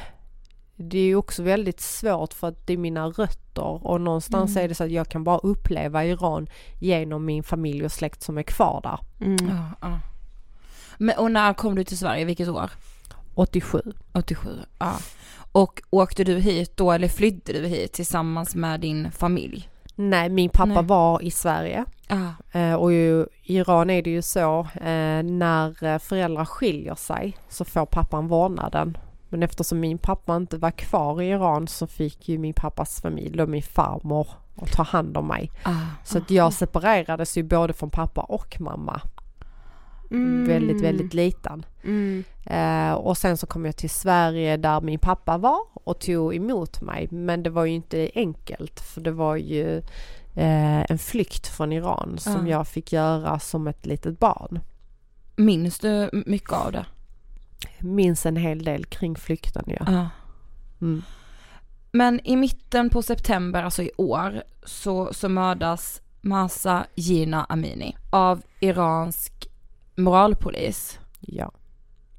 det 0.75 0.99
är 0.99 1.05
ju 1.05 1.15
också 1.15 1.43
väldigt 1.43 1.79
svårt 1.79 2.33
för 2.33 2.47
att 2.47 2.67
det 2.67 2.73
är 2.73 2.77
mina 2.77 3.07
rötter 3.07 3.87
och 3.87 4.01
någonstans 4.01 4.57
är 4.57 4.67
det 4.67 4.75
så 4.75 4.83
att 4.83 4.91
jag 4.91 5.09
kan 5.09 5.23
bara 5.23 5.37
uppleva 5.37 6.05
Iran 6.05 6.47
genom 6.79 7.25
min 7.25 7.43
familj 7.43 7.85
och 7.85 7.91
släkt 7.91 8.23
som 8.23 8.37
är 8.37 8.43
kvar 8.43 8.81
där. 8.83 9.25
Mm. 9.25 9.37
Ja, 9.49 9.69
ja. 9.81 9.99
Men, 10.97 11.17
och 11.17 11.31
när 11.31 11.53
kom 11.53 11.75
du 11.75 11.83
till 11.83 11.97
Sverige, 11.97 12.25
vilket 12.25 12.47
år? 12.47 12.71
87. 13.35 13.81
87, 14.13 14.49
ja. 14.79 14.93
Och 15.51 15.81
åkte 15.89 16.23
du 16.23 16.39
hit 16.39 16.77
då 16.77 16.91
eller 16.91 17.07
flydde 17.07 17.53
du 17.53 17.67
hit 17.67 17.93
tillsammans 17.93 18.55
med 18.55 18.79
din 18.79 19.11
familj? 19.11 19.69
Nej, 19.95 20.29
min 20.29 20.49
pappa 20.49 20.65
Nej. 20.65 20.83
var 20.83 21.23
i 21.23 21.31
Sverige 21.31 21.85
eh, 22.51 22.73
och 22.73 22.93
ju, 22.93 23.25
i 23.43 23.57
Iran 23.57 23.89
är 23.89 24.01
det 24.01 24.09
ju 24.09 24.21
så 24.21 24.59
eh, 24.73 25.23
när 25.23 25.83
eh, 25.83 25.99
föräldrar 25.99 26.45
skiljer 26.45 26.95
sig 26.95 27.37
så 27.49 27.65
får 27.65 27.85
pappan 27.85 28.27
vårdnaden. 28.27 28.97
Men 29.35 29.43
eftersom 29.43 29.79
min 29.79 29.97
pappa 29.97 30.35
inte 30.35 30.57
var 30.57 30.71
kvar 30.71 31.21
i 31.21 31.29
Iran 31.29 31.67
så 31.67 31.87
fick 31.87 32.29
ju 32.29 32.37
min 32.37 32.53
pappas 32.53 33.01
familj 33.01 33.41
och 33.41 33.49
min 33.49 33.63
farmor 33.63 34.27
att 34.55 34.71
ta 34.71 34.83
hand 34.83 35.17
om 35.17 35.27
mig. 35.27 35.51
Ah. 35.63 35.71
Så 36.03 36.17
att 36.17 36.29
jag 36.31 36.53
separerades 36.53 37.37
ju 37.37 37.43
både 37.43 37.73
från 37.73 37.89
pappa 37.89 38.21
och 38.21 38.61
mamma. 38.61 39.01
Mm. 40.11 40.47
Väldigt, 40.47 40.81
väldigt 40.81 41.13
liten. 41.13 41.65
Mm. 41.83 42.23
Eh, 42.45 42.93
och 42.93 43.17
sen 43.17 43.37
så 43.37 43.47
kom 43.47 43.65
jag 43.65 43.77
till 43.77 43.89
Sverige 43.89 44.57
där 44.57 44.81
min 44.81 44.99
pappa 44.99 45.37
var 45.37 45.59
och 45.73 45.99
tog 45.99 46.35
emot 46.35 46.81
mig. 46.81 47.07
Men 47.11 47.43
det 47.43 47.49
var 47.49 47.65
ju 47.65 47.73
inte 47.73 48.09
enkelt 48.15 48.79
för 48.79 49.01
det 49.01 49.11
var 49.11 49.35
ju 49.35 49.77
eh, 50.35 50.91
en 50.91 50.97
flykt 50.97 51.47
från 51.47 51.71
Iran 51.71 52.15
som 52.17 52.47
Ja. 52.47 52.57
jag 52.57 52.67
fick 52.67 52.93
göra 52.93 53.39
som 53.39 53.67
ett 53.67 53.85
litet 53.85 54.19
barn. 54.19 54.59
Minns 55.35 55.79
du 55.79 56.09
mycket 56.25 56.53
av 56.53 56.71
det? 56.71 56.85
Minns 57.79 58.25
en 58.25 58.37
hel 58.37 58.63
del 58.63 58.85
kring 58.85 59.15
flykten 59.15 59.63
ja. 59.67 59.85
Ja. 59.87 60.09
Mm. 60.81 61.03
Men 61.91 62.19
i 62.23 62.35
mitten 62.35 62.89
på 62.89 63.01
september, 63.01 63.63
alltså 63.63 63.83
i 63.83 63.91
år, 63.97 64.43
så, 64.63 65.13
så 65.13 65.29
mördas 65.29 66.01
Masa 66.21 66.85
Jina 66.95 67.43
Amini 67.43 67.95
av 68.09 68.41
iransk 68.59 69.47
moralpolis. 69.95 70.99
ja. 71.19 71.51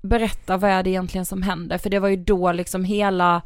Berätta 0.02 0.56
vad 0.56 0.70
är 0.70 0.82
det 0.82 0.90
egentligen 0.90 1.26
som 1.26 1.42
händer? 1.42 1.78
För 1.78 1.90
det 1.90 1.98
var 1.98 2.08
ju 2.08 2.16
då 2.16 2.52
liksom 2.52 2.84
hela 2.84 3.42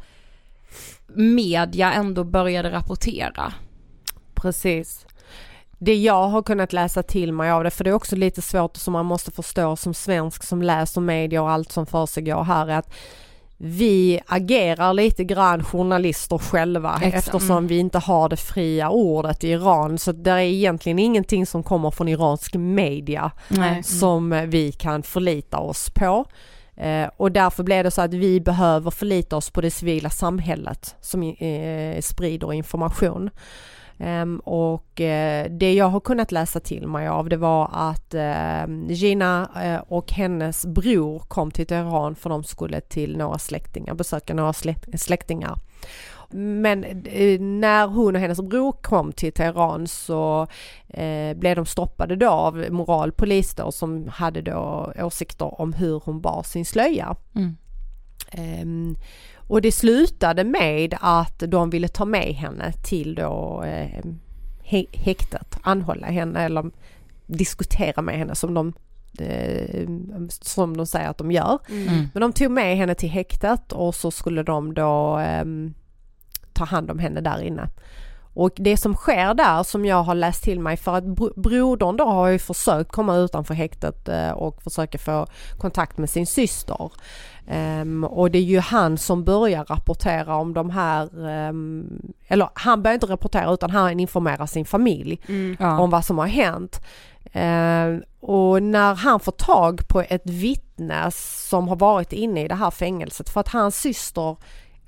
media 1.07 1.93
ändå 1.93 2.23
började 2.23 2.71
rapportera. 2.71 3.53
Precis. 4.33 5.05
Det 5.83 5.95
jag 5.95 6.27
har 6.27 6.41
kunnat 6.41 6.73
läsa 6.73 7.03
till 7.03 7.33
mig 7.33 7.51
av 7.51 7.63
det, 7.63 7.69
för 7.71 7.83
det 7.83 7.89
är 7.89 7.93
också 7.93 8.15
lite 8.15 8.41
svårt 8.41 8.77
som 8.77 8.93
man 8.93 9.05
måste 9.05 9.31
förstå 9.31 9.75
som 9.75 9.93
svensk 9.93 10.43
som 10.43 10.61
läser 10.61 11.01
media 11.01 11.41
och 11.41 11.49
allt 11.51 11.71
som 11.71 11.85
försiggår 11.85 12.43
här 12.43 12.67
är 12.67 12.77
att 12.77 12.93
vi 13.57 14.19
agerar 14.25 14.93
lite 14.93 15.23
grann 15.23 15.63
journalister 15.63 16.37
själva 16.37 16.95
Exakt. 16.95 17.15
eftersom 17.15 17.57
Mm. 17.57 17.67
vi 17.67 17.77
inte 17.77 17.99
har 17.99 18.29
det 18.29 18.37
fria 18.37 18.89
ordet 18.89 19.43
i 19.43 19.49
Iran 19.49 19.97
så 19.97 20.11
det 20.11 20.31
är 20.31 20.37
egentligen 20.37 20.99
ingenting 20.99 21.45
som 21.45 21.63
kommer 21.63 21.91
från 21.91 22.07
iransk 22.07 22.55
media 22.55 23.31
Nej. 23.47 23.83
som 23.83 24.43
vi 24.47 24.71
kan 24.71 25.03
förlita 25.03 25.57
oss 25.59 25.89
på. 25.89 26.25
Eh, 26.75 27.09
och 27.17 27.31
därför 27.31 27.63
blev 27.63 27.83
det 27.83 27.91
så 27.91 28.01
att 28.01 28.13
vi 28.13 28.41
behöver 28.41 28.91
förlita 28.91 29.35
oss 29.37 29.49
på 29.49 29.61
det 29.61 29.71
civila 29.71 30.09
samhället 30.09 30.95
som 31.01 31.23
eh, 31.23 32.01
sprider 32.01 32.53
information. 32.53 33.29
Ehm, 34.03 34.39
och 34.39 35.01
eh, 35.01 35.51
det 35.51 35.73
jag 35.73 35.85
har 35.85 35.99
kunnat 35.99 36.31
läsa 36.31 36.59
till 36.59 36.87
mig 36.87 37.07
av 37.07 37.29
det 37.29 37.37
var 37.37 37.69
att 37.73 38.13
eh, 38.13 38.65
Gina 38.87 39.49
eh, 39.63 39.81
och 39.87 40.11
hennes 40.11 40.65
bror 40.65 41.19
kom 41.19 41.51
till 41.51 41.65
Teheran 41.67 42.15
för 42.15 42.29
de 42.29 42.43
skulle 42.43 42.81
till 42.81 43.17
några 43.17 43.37
släktingar, 43.37 43.93
besöka 43.93 44.33
några 44.33 44.53
släktingar. 44.97 45.59
Men 46.33 46.83
eh, 47.05 47.39
när 47.39 47.87
hon 47.87 48.15
och 48.15 48.21
hennes 48.21 48.41
bror 48.41 48.71
kom 48.71 49.11
till 49.11 49.33
Teheran 49.33 49.87
så 49.87 50.47
eh, 50.87 51.37
blev 51.37 51.55
de 51.55 51.65
stoppade 51.65 52.15
då 52.15 52.29
av 52.29 52.65
moralpolis 52.69 53.55
då 53.55 53.71
som 53.71 54.07
hade 54.07 54.41
då 54.41 54.93
åsikter 54.99 55.61
om 55.61 55.73
hur 55.73 56.01
hon 56.05 56.21
bar 56.21 56.43
sin 56.43 56.65
slöja. 56.65 57.15
Mm. 57.35 57.57
Um, 58.37 58.95
och 59.51 59.61
det 59.61 59.71
slutade 59.71 60.43
med 60.43 60.97
att 61.01 61.43
de 61.47 61.69
ville 61.69 61.87
ta 61.87 62.05
med 62.05 62.33
henne 62.33 62.71
till 62.71 63.15
då 63.15 63.63
eh, 63.63 64.05
häktet, 64.93 65.57
anhålla 65.61 66.07
henne 66.07 66.43
eller 66.43 66.71
diskutera 67.27 68.01
med 68.01 68.17
henne 68.17 68.35
som 68.35 68.53
de 68.53 68.73
eh, 69.19 69.87
som 70.29 70.77
de 70.77 70.85
säger 70.85 71.09
att 71.09 71.17
de 71.17 71.31
gör. 71.31 71.59
Mm. 71.69 71.87
mm. 71.87 72.07
Men 72.13 72.21
de 72.21 72.33
tog 72.33 72.51
med 72.51 72.77
henne 72.77 72.95
till 72.95 73.09
häktet 73.09 73.71
och 73.71 73.95
så 73.95 74.11
skulle 74.11 74.43
de 74.43 74.73
då 74.73 75.19
eh, 75.19 75.45
ta 76.53 76.65
hand 76.65 76.91
om 76.91 76.99
henne 76.99 77.21
där 77.21 77.41
inne. 77.41 77.69
Och 78.33 78.51
det 78.55 78.77
som 78.77 78.95
sker 78.95 79.33
där 79.33 79.63
som 79.63 79.85
jag 79.85 80.03
har 80.03 80.15
läst 80.15 80.43
till 80.43 80.59
mig 80.59 80.77
för 80.77 80.95
att 80.95 81.03
brodern 81.35 81.97
då 81.97 82.05
har 82.05 82.27
ju 82.27 82.39
försökt 82.39 82.91
komma 82.91 83.15
utanför 83.15 83.53
häktet 83.53 84.07
eh, 84.07 84.31
och 84.31 84.63
försöka 84.63 84.97
få 84.97 85.27
kontakt 85.57 85.97
med 85.97 86.09
sin 86.09 86.27
syster. 86.27 86.91
Um, 87.47 88.03
och 88.03 88.31
det 88.31 88.37
är 88.37 88.43
ju 88.43 88.59
han 88.59 88.97
som 88.97 89.23
börjar 89.23 89.65
rapportera 89.65 90.35
om 90.35 90.53
de 90.53 90.69
här, 90.69 91.19
um, 91.49 92.01
eller 92.27 92.49
han 92.53 92.83
börjar 92.83 92.93
inte 92.93 93.05
rapportera 93.05 93.53
utan 93.53 93.69
han 93.69 93.99
informerar 93.99 94.45
sin 94.45 94.65
familj 94.65 95.19
mm. 95.27 95.79
om 95.79 95.89
vad 95.89 96.05
som 96.05 96.17
har 96.17 96.27
hänt. 96.27 96.81
Uh, 97.35 98.03
och 98.19 98.63
när 98.63 98.95
han 98.95 99.19
får 99.19 99.31
tag 99.31 99.87
på 99.87 100.01
ett 100.01 100.29
vittne 100.29 101.11
som 101.47 101.67
har 101.67 101.75
varit 101.75 102.13
inne 102.13 102.45
i 102.45 102.47
det 102.47 102.55
här 102.55 102.71
fängelset 102.71 103.29
för 103.29 103.39
att 103.39 103.47
hans 103.47 103.75
syster 103.75 104.35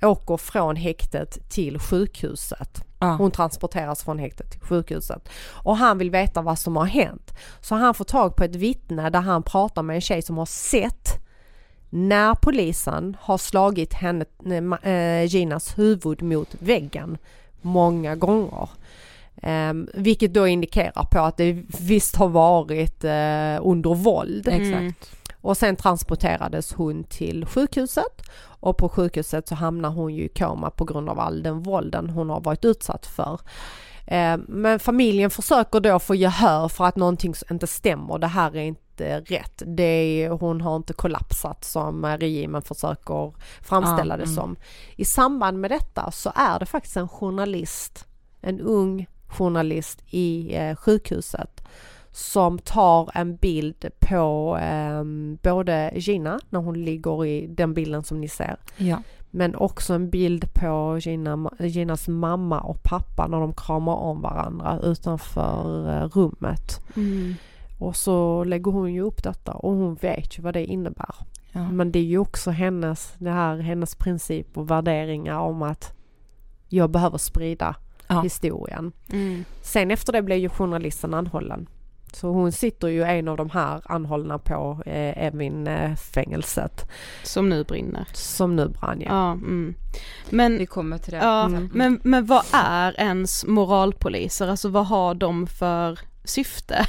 åker 0.02 0.36
från 0.36 0.76
häktet 0.76 1.50
till 1.50 1.78
sjukhuset. 1.78 2.84
Ja. 3.04 3.16
Hon 3.16 3.30
transporteras 3.30 4.04
från 4.04 4.18
häktet 4.18 4.50
till 4.50 4.60
sjukhuset. 4.60 5.28
Och 5.50 5.76
han 5.76 5.98
vill 5.98 6.10
veta 6.10 6.42
vad 6.42 6.58
som 6.58 6.76
har 6.76 6.84
hänt. 6.84 7.34
Så 7.60 7.74
han 7.74 7.94
får 7.94 8.04
tag 8.04 8.36
på 8.36 8.44
ett 8.44 8.56
vittne 8.56 9.10
där 9.10 9.20
han 9.20 9.42
pratar 9.42 9.82
med 9.82 9.94
en 9.94 10.00
tjej 10.00 10.22
som 10.22 10.38
har 10.38 10.46
sett 10.46 11.24
när 11.90 12.34
polisen 12.34 13.16
har 13.20 13.38
slagit 13.38 13.94
henne, 13.94 14.24
äh, 14.82 15.24
Ginas 15.24 15.78
huvud 15.78 16.22
mot 16.22 16.54
väggen 16.58 17.18
många 17.62 18.16
gånger. 18.16 18.68
Um, 19.42 19.88
vilket 19.94 20.34
då 20.34 20.46
indikerar 20.46 21.04
på 21.10 21.18
att 21.18 21.36
det 21.36 21.52
visst 21.80 22.16
har 22.16 22.28
varit 22.28 23.04
uh, 23.04 23.68
under 23.70 23.94
våld. 23.94 24.48
Mm. 24.48 24.62
Exakt. 24.62 25.16
Och 25.44 25.56
sen 25.56 25.76
transporterades 25.76 26.72
hon 26.72 27.04
till 27.04 27.46
sjukhuset 27.46 28.22
och 28.60 28.76
på 28.76 28.88
sjukhuset 28.88 29.48
så 29.48 29.54
hamnar 29.54 29.90
hon 29.90 30.14
ju 30.14 30.24
i 30.24 30.28
koma 30.28 30.70
på 30.70 30.84
grund 30.84 31.08
av 31.08 31.20
all 31.20 31.42
den 31.42 31.62
vålden 31.62 32.10
hon 32.10 32.30
har 32.30 32.40
varit 32.40 32.64
utsatt 32.64 33.06
för. 33.06 33.40
Eh, 34.06 34.36
men 34.48 34.78
familjen 34.78 35.30
försöker 35.30 35.80
då 35.80 35.98
få 35.98 36.14
gehör 36.14 36.68
för 36.68 36.84
att 36.84 36.96
någonting 36.96 37.34
inte 37.50 37.66
stämmer. 37.66 38.18
Det 38.18 38.26
här 38.26 38.56
är 38.56 38.62
inte 38.62 39.20
rätt. 39.20 39.62
Det 39.66 39.82
är, 39.82 40.30
hon 40.30 40.60
har 40.60 40.76
inte 40.76 40.92
kollapsat 40.92 41.64
som 41.64 42.06
regimen 42.06 42.62
försöker 42.62 43.32
framställa 43.62 44.16
det 44.16 44.24
mm. 44.24 44.34
som. 44.34 44.56
I 44.96 45.04
samband 45.04 45.60
med 45.60 45.70
detta 45.70 46.10
så 46.10 46.32
är 46.34 46.58
det 46.58 46.66
faktiskt 46.66 46.96
en 46.96 47.08
journalist, 47.08 48.06
en 48.40 48.60
ung 48.60 49.06
journalist 49.28 50.02
i 50.10 50.56
eh, 50.56 50.76
sjukhuset 50.76 51.64
som 52.14 52.58
tar 52.58 53.10
en 53.14 53.36
bild 53.36 53.86
på 53.98 54.58
eh, 54.60 55.04
både 55.42 55.92
Gina 55.94 56.40
när 56.50 56.60
hon 56.60 56.84
ligger 56.84 57.26
i 57.26 57.46
den 57.46 57.74
bilden 57.74 58.04
som 58.04 58.20
ni 58.20 58.28
ser. 58.28 58.56
Ja. 58.76 59.02
Men 59.30 59.54
också 59.54 59.94
en 59.94 60.10
bild 60.10 60.54
på 60.54 60.98
Gina, 61.00 61.50
Ginas 61.58 62.08
mamma 62.08 62.60
och 62.60 62.82
pappa 62.82 63.26
när 63.26 63.40
de 63.40 63.52
kramar 63.52 63.96
om 63.96 64.20
varandra 64.20 64.80
utanför 64.82 65.90
eh, 65.90 66.08
rummet. 66.08 66.80
Mm. 66.96 67.34
Och 67.78 67.96
så 67.96 68.44
lägger 68.44 68.70
hon 68.70 68.94
ju 68.94 69.00
upp 69.00 69.22
detta 69.22 69.52
och 69.52 69.72
hon 69.72 69.94
vet 69.94 70.38
ju 70.38 70.42
vad 70.42 70.54
det 70.54 70.64
innebär. 70.64 71.14
Ja. 71.52 71.70
Men 71.70 71.92
det 71.92 71.98
är 71.98 72.04
ju 72.04 72.18
också 72.18 72.50
hennes, 72.50 73.14
det 73.18 73.30
här, 73.30 73.58
hennes 73.58 73.94
princip 73.94 74.58
och 74.58 74.70
värderingar 74.70 75.38
om 75.38 75.62
att 75.62 75.92
jag 76.68 76.90
behöver 76.90 77.18
sprida 77.18 77.76
ja. 78.08 78.20
historien. 78.20 78.92
Mm. 79.12 79.44
Sen 79.62 79.90
efter 79.90 80.12
det 80.12 80.22
blev 80.22 80.38
ju 80.38 80.48
journalisten 80.48 81.14
anhållen. 81.14 81.66
Så 82.14 82.28
hon 82.28 82.52
sitter 82.52 82.88
ju 82.88 83.02
en 83.02 83.28
av 83.28 83.36
de 83.36 83.50
här 83.50 83.82
anhållna 83.84 84.38
på 84.38 84.82
eh, 84.86 85.26
Evin-fängelset. 85.26 86.90
Som 87.22 87.48
nu 87.48 87.64
brinner. 87.64 88.08
Som 88.12 88.56
nu 88.56 88.68
brann 88.68 89.00
ja. 89.00 89.06
ja 89.08 89.32
mm. 89.32 89.74
Men, 90.30 90.58
Vi 90.58 90.66
kommer 90.66 90.98
till 90.98 91.12
det. 91.12 91.18
Ja, 91.18 91.44
mm. 91.44 91.70
men, 91.72 92.00
men 92.02 92.26
vad 92.26 92.44
är 92.52 93.00
ens 93.00 93.44
moralpoliser? 93.44 94.48
Alltså 94.48 94.68
vad 94.68 94.86
har 94.86 95.14
de 95.14 95.46
för 95.46 95.98
syfte? 96.24 96.86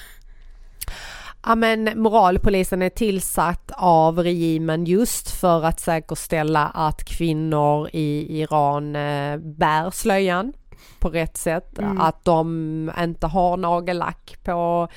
Ja 1.47 1.55
men 1.55 1.89
moralpolisen 1.95 2.81
är 2.81 2.89
tillsatt 2.89 3.71
av 3.77 4.19
regimen 4.19 4.85
just 4.85 5.31
för 5.31 5.63
att 5.63 5.79
säkerställa 5.79 6.65
att 6.67 7.03
kvinnor 7.03 7.89
i 7.93 8.39
Iran 8.41 8.95
eh, 8.95 9.37
bär 9.37 9.91
slöjan 9.91 10.53
på 10.99 11.09
rätt 11.09 11.37
sätt. 11.37 11.79
Mm. 11.79 12.01
Att 12.01 12.25
de 12.25 12.91
inte 12.99 13.27
har 13.27 13.57
nagellack 13.57 14.37
på 14.43 14.87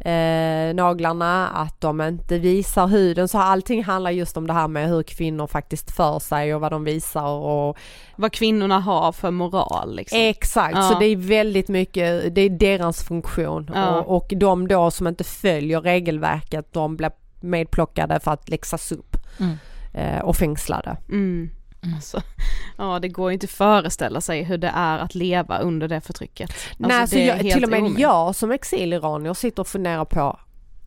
eh, 0.00 0.74
naglarna, 0.74 1.48
att 1.48 1.80
de 1.80 2.00
inte 2.00 2.38
visar 2.38 2.86
huden. 2.86 3.28
Så 3.28 3.38
allting 3.38 3.84
handlar 3.84 4.10
just 4.10 4.36
om 4.36 4.46
det 4.46 4.52
här 4.52 4.68
med 4.68 4.88
hur 4.88 5.02
kvinnor 5.02 5.46
faktiskt 5.46 5.96
för 5.96 6.18
sig 6.18 6.54
och 6.54 6.60
vad 6.60 6.72
de 6.72 6.84
visar 6.84 7.28
och 7.28 7.78
vad 8.16 8.32
kvinnorna 8.32 8.78
har 8.78 9.12
för 9.12 9.30
moral 9.30 9.96
liksom. 9.96 10.18
Exakt, 10.20 10.76
ja. 10.76 10.82
så 10.82 10.98
det 10.98 11.06
är 11.06 11.16
väldigt 11.16 11.68
mycket, 11.68 12.34
det 12.34 12.40
är 12.40 12.50
deras 12.50 13.04
funktion 13.04 13.70
ja. 13.74 14.00
och, 14.00 14.16
och 14.16 14.32
de 14.36 14.68
då 14.68 14.90
som 14.90 15.06
inte 15.06 15.24
följer 15.24 15.80
regelverket 15.80 16.72
de 16.72 16.96
blir 16.96 17.10
medplockade 17.40 18.20
för 18.20 18.30
att 18.30 18.48
läxas 18.48 18.92
upp 18.92 19.16
mm. 19.40 19.56
eh, 19.94 20.20
och 20.20 20.36
fängslade. 20.36 20.96
Mm. 21.08 21.50
Mm. 21.86 21.96
Alltså, 21.96 22.22
ja 22.76 22.98
det 22.98 23.08
går 23.08 23.32
inte 23.32 23.44
att 23.44 23.50
föreställa 23.50 24.20
sig 24.20 24.42
hur 24.42 24.58
det 24.58 24.72
är 24.74 24.98
att 24.98 25.14
leva 25.14 25.58
under 25.58 25.88
det 25.88 26.00
förtrycket. 26.00 26.50
Alltså, 26.50 26.74
Nej, 26.78 27.00
alltså 27.00 27.18
jag, 27.18 27.40
till 27.40 27.64
och 27.64 27.70
med 27.70 27.78
omöjligt. 27.78 28.00
jag 28.00 28.34
som 28.34 28.50
exiliranier 28.50 29.34
sitter 29.34 29.60
och 29.60 29.68
funderar 29.68 30.04
på, 30.04 30.38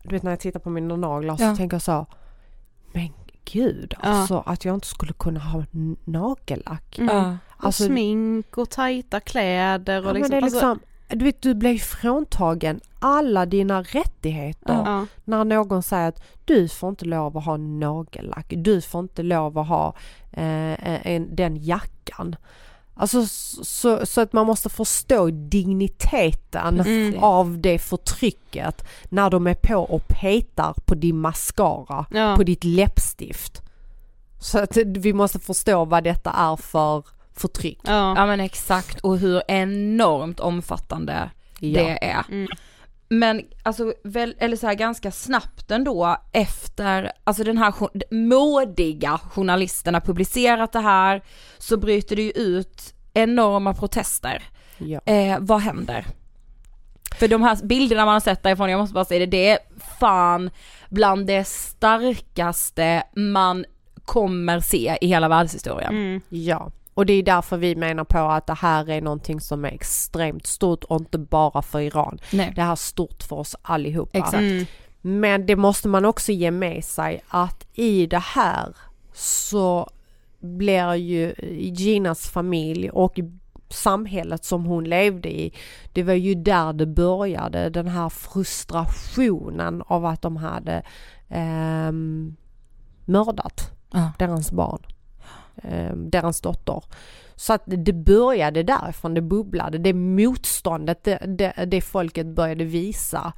du 0.02 0.14
vet 0.14 0.22
när 0.22 0.30
jag 0.30 0.40
tittar 0.40 0.60
på 0.60 0.70
mina 0.70 0.96
naglar 0.96 1.36
så 1.36 1.56
tänker 1.56 1.74
jag 1.74 1.82
så, 1.82 2.06
men 2.92 3.12
gud 3.44 3.94
alltså 4.00 4.34
ja. 4.34 4.52
att 4.52 4.64
jag 4.64 4.74
inte 4.74 4.86
skulle 4.86 5.12
kunna 5.12 5.40
ha 5.40 5.64
nagellack. 6.04 6.98
Mm. 6.98 7.16
Ja. 7.16 7.36
Alltså, 7.56 7.84
och 7.84 7.88
smink 7.88 8.58
och 8.58 8.70
tajta 8.70 9.20
kläder 9.20 10.02
och 10.02 10.08
ja, 10.08 10.12
liksom, 10.12 10.20
men 10.20 10.30
det 10.30 10.36
är 10.36 10.50
liksom 10.50 10.68
alltså, 10.70 10.86
du 11.16 11.24
vet 11.24 11.42
du 11.42 11.54
blir 11.54 11.78
fråntagen 11.78 12.80
alla 13.00 13.46
dina 13.46 13.82
rättigheter 13.82 14.74
-uh. 14.74 15.06
när 15.24 15.44
någon 15.44 15.82
säger 15.82 16.08
att 16.08 16.22
du 16.44 16.68
får 16.68 16.88
inte 16.88 17.04
lov 17.04 17.36
att 17.36 17.44
ha 17.44 17.56
nagellack, 17.56 18.46
du 18.56 18.80
får 18.80 19.00
inte 19.00 19.22
lov 19.22 19.58
att 19.58 19.68
ha 19.68 19.94
eh, 20.32 21.06
en, 21.06 21.36
den 21.36 21.56
jackan. 21.56 22.36
Alltså 22.94 23.26
så, 23.26 24.06
så, 24.06 24.20
att 24.20 24.32
man 24.32 24.46
måste 24.46 24.68
förstå 24.68 25.30
digniteten 25.30 26.80
mm. 26.80 27.22
av 27.22 27.60
det 27.60 27.78
förtrycket 27.78 28.84
när 29.08 29.30
de 29.30 29.46
är 29.46 29.54
på 29.54 29.76
och 29.76 30.08
petar 30.08 30.74
på 30.84 30.94
din 30.94 31.18
mascara, 31.18 32.06
ja. 32.10 32.36
på 32.36 32.42
ditt 32.42 32.64
läppstift. 32.64 33.62
Så 34.38 34.58
att 34.58 34.76
vi 34.76 35.12
måste 35.12 35.38
förstå 35.38 35.84
vad 35.84 36.04
detta 36.04 36.30
är 36.30 36.56
för 36.56 37.04
förtryck. 37.34 37.78
Ja, 37.82 38.14
ja 38.16 38.26
men 38.26 38.40
exakt 38.40 39.00
och 39.00 39.18
hur 39.18 39.42
enormt 39.48 40.40
omfattande 40.40 41.30
ja. 41.60 41.82
det 41.82 42.04
är. 42.04 42.24
Mm. 42.28 42.48
Men 43.12 43.42
alltså, 43.62 43.94
väl, 44.04 44.34
eller 44.38 44.56
så 44.56 44.66
här 44.66 44.74
ganska 44.74 45.10
snabbt 45.10 45.70
ändå 45.70 46.16
efter, 46.32 47.12
alltså 47.24 47.44
den 47.44 47.58
här 47.58 47.74
modiga 48.14 49.18
journalisten 49.18 49.94
har 49.94 50.00
publicerat 50.00 50.72
det 50.72 50.80
här, 50.80 51.22
så 51.58 51.76
bryter 51.76 52.16
det 52.16 52.22
ju 52.22 52.30
ut 52.30 52.94
enorma 53.14 53.74
protester. 53.74 54.42
Ja. 54.78 55.00
Eh, 55.04 55.38
vad 55.40 55.60
händer? 55.60 56.06
För 57.18 57.28
de 57.28 57.42
här 57.42 57.58
bilderna 57.62 58.04
man 58.04 58.12
har 58.12 58.20
sett 58.20 58.42
därifrån, 58.42 58.70
jag 58.70 58.78
måste 58.78 58.94
bara 58.94 59.04
säga 59.04 59.20
det, 59.20 59.26
det 59.26 59.48
är 59.48 59.58
fan 60.00 60.50
bland 60.88 61.26
det 61.26 61.44
starkaste 61.44 63.02
man 63.16 63.64
kommer 64.04 64.60
se 64.60 64.98
i 65.00 65.06
hela 65.06 65.28
världshistorien. 65.28 65.90
Mm. 65.90 66.20
Ja. 66.28 66.72
Och 67.00 67.06
det 67.06 67.12
är 67.12 67.22
därför 67.22 67.56
vi 67.56 67.76
menar 67.76 68.04
på 68.04 68.18
att 68.18 68.46
det 68.46 68.54
här 68.54 68.90
är 68.90 69.00
någonting 69.00 69.40
som 69.40 69.64
är 69.64 69.68
extremt 69.68 70.46
stort 70.46 70.84
och 70.84 71.00
inte 71.00 71.18
bara 71.18 71.62
för 71.62 71.80
Iran. 71.80 72.18
Nej. 72.32 72.52
Det 72.54 72.62
här 72.62 72.72
är 72.72 72.76
stort 72.76 73.22
för 73.22 73.36
oss 73.36 73.56
allihopa. 73.62 74.18
Exakt. 74.18 74.34
Mm. 74.34 74.66
Men 75.00 75.46
det 75.46 75.56
måste 75.56 75.88
man 75.88 76.04
också 76.04 76.32
ge 76.32 76.50
med 76.50 76.84
sig 76.84 77.22
att 77.28 77.66
i 77.72 78.06
det 78.06 78.18
här 78.18 78.76
så 79.12 79.90
blir 80.38 80.94
ju 80.94 81.34
Ginas 81.72 82.30
familj 82.30 82.90
och 82.90 83.18
samhället 83.68 84.44
som 84.44 84.64
hon 84.64 84.84
levde 84.84 85.28
i. 85.28 85.52
Det 85.92 86.02
var 86.02 86.14
ju 86.14 86.34
där 86.34 86.72
det 86.72 86.86
började, 86.86 87.70
den 87.70 87.88
här 87.88 88.08
frustrationen 88.08 89.82
av 89.86 90.06
att 90.06 90.22
de 90.22 90.36
hade 90.36 90.82
eh, 91.28 91.92
mördat 93.04 93.70
Ja. 93.92 94.12
deras 94.18 94.52
barn, 94.52 94.82
Eh, 95.62 95.92
deras 95.96 96.40
dotter. 96.40 96.82
Så 97.36 97.52
att 97.52 97.62
det 97.66 97.92
började 97.92 98.62
därifrån, 98.62 99.14
det 99.14 99.20
bubblade, 99.20 99.78
det 99.78 99.92
motståndet 99.94 101.04
det, 101.04 101.18
det, 101.26 101.64
det 101.66 101.80
folket 101.80 102.26
började 102.26 102.64
visa 102.64 103.32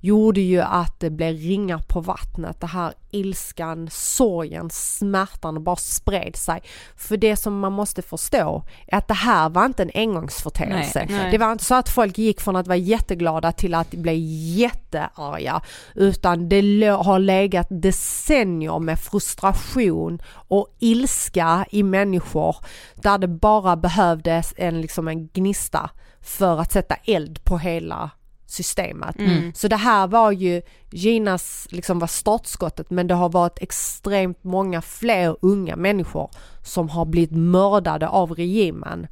gjorde 0.00 0.40
ju 0.40 0.60
att 0.60 1.00
det 1.00 1.10
blev 1.10 1.36
ringar 1.36 1.78
på 1.78 2.00
vattnet. 2.00 2.60
Det 2.60 2.66
här 2.66 2.92
ilskan, 3.10 3.88
sorgen, 3.90 4.70
smärtan 4.70 5.64
bara 5.64 5.76
spred 5.76 6.36
sig. 6.36 6.62
För 6.96 7.16
det 7.16 7.36
som 7.36 7.58
man 7.58 7.72
måste 7.72 8.02
förstå 8.02 8.64
är 8.86 8.98
att 8.98 9.08
det 9.08 9.14
här 9.14 9.48
var 9.48 9.66
inte 9.66 9.82
en 9.82 9.90
engångsföreteelse. 9.94 11.06
Nej. 11.10 11.30
Det 11.30 11.38
var 11.38 11.52
inte 11.52 11.64
så 11.64 11.74
att 11.74 11.88
folk 11.88 12.18
gick 12.18 12.40
från 12.40 12.56
att 12.56 12.66
vara 12.66 12.76
jätteglada 12.76 13.52
till 13.52 13.74
att 13.74 13.90
bli 13.90 14.18
jättearga. 14.56 15.62
Utan 15.94 16.48
det 16.48 16.86
har 16.86 17.18
legat 17.18 17.66
decennier 17.70 18.78
med 18.78 18.98
frustration 19.00 20.22
och 20.48 20.76
ilska 20.78 21.66
i 21.70 21.82
människor 21.82 22.56
där 22.94 23.18
det 23.18 23.28
bara 23.28 23.76
behövdes 23.76 24.54
en, 24.56 24.80
liksom 24.80 25.08
en 25.08 25.28
gnista 25.28 25.90
för 26.20 26.60
att 26.60 26.72
sätta 26.72 26.94
eld 26.94 27.44
på 27.44 27.58
hela 27.58 28.10
systemet. 28.50 29.16
Så 29.54 29.68
det 29.68 29.76
här 29.76 30.06
var 30.06 30.32
ju 30.32 30.62
Ginas 30.90 31.66
liksom 31.70 31.98
var 31.98 32.06
startskottet 32.06 32.90
men 32.90 33.06
det 33.06 33.14
har 33.14 33.28
varit 33.28 33.58
extremt 33.62 34.44
många 34.44 34.82
fler 34.82 35.36
unga 35.40 35.76
människor 35.76 36.30
som 36.64 36.88
har 36.88 37.04
blivit 37.04 37.32
mördade 37.32 38.08
av 38.08 38.32
regimen 38.32 39.06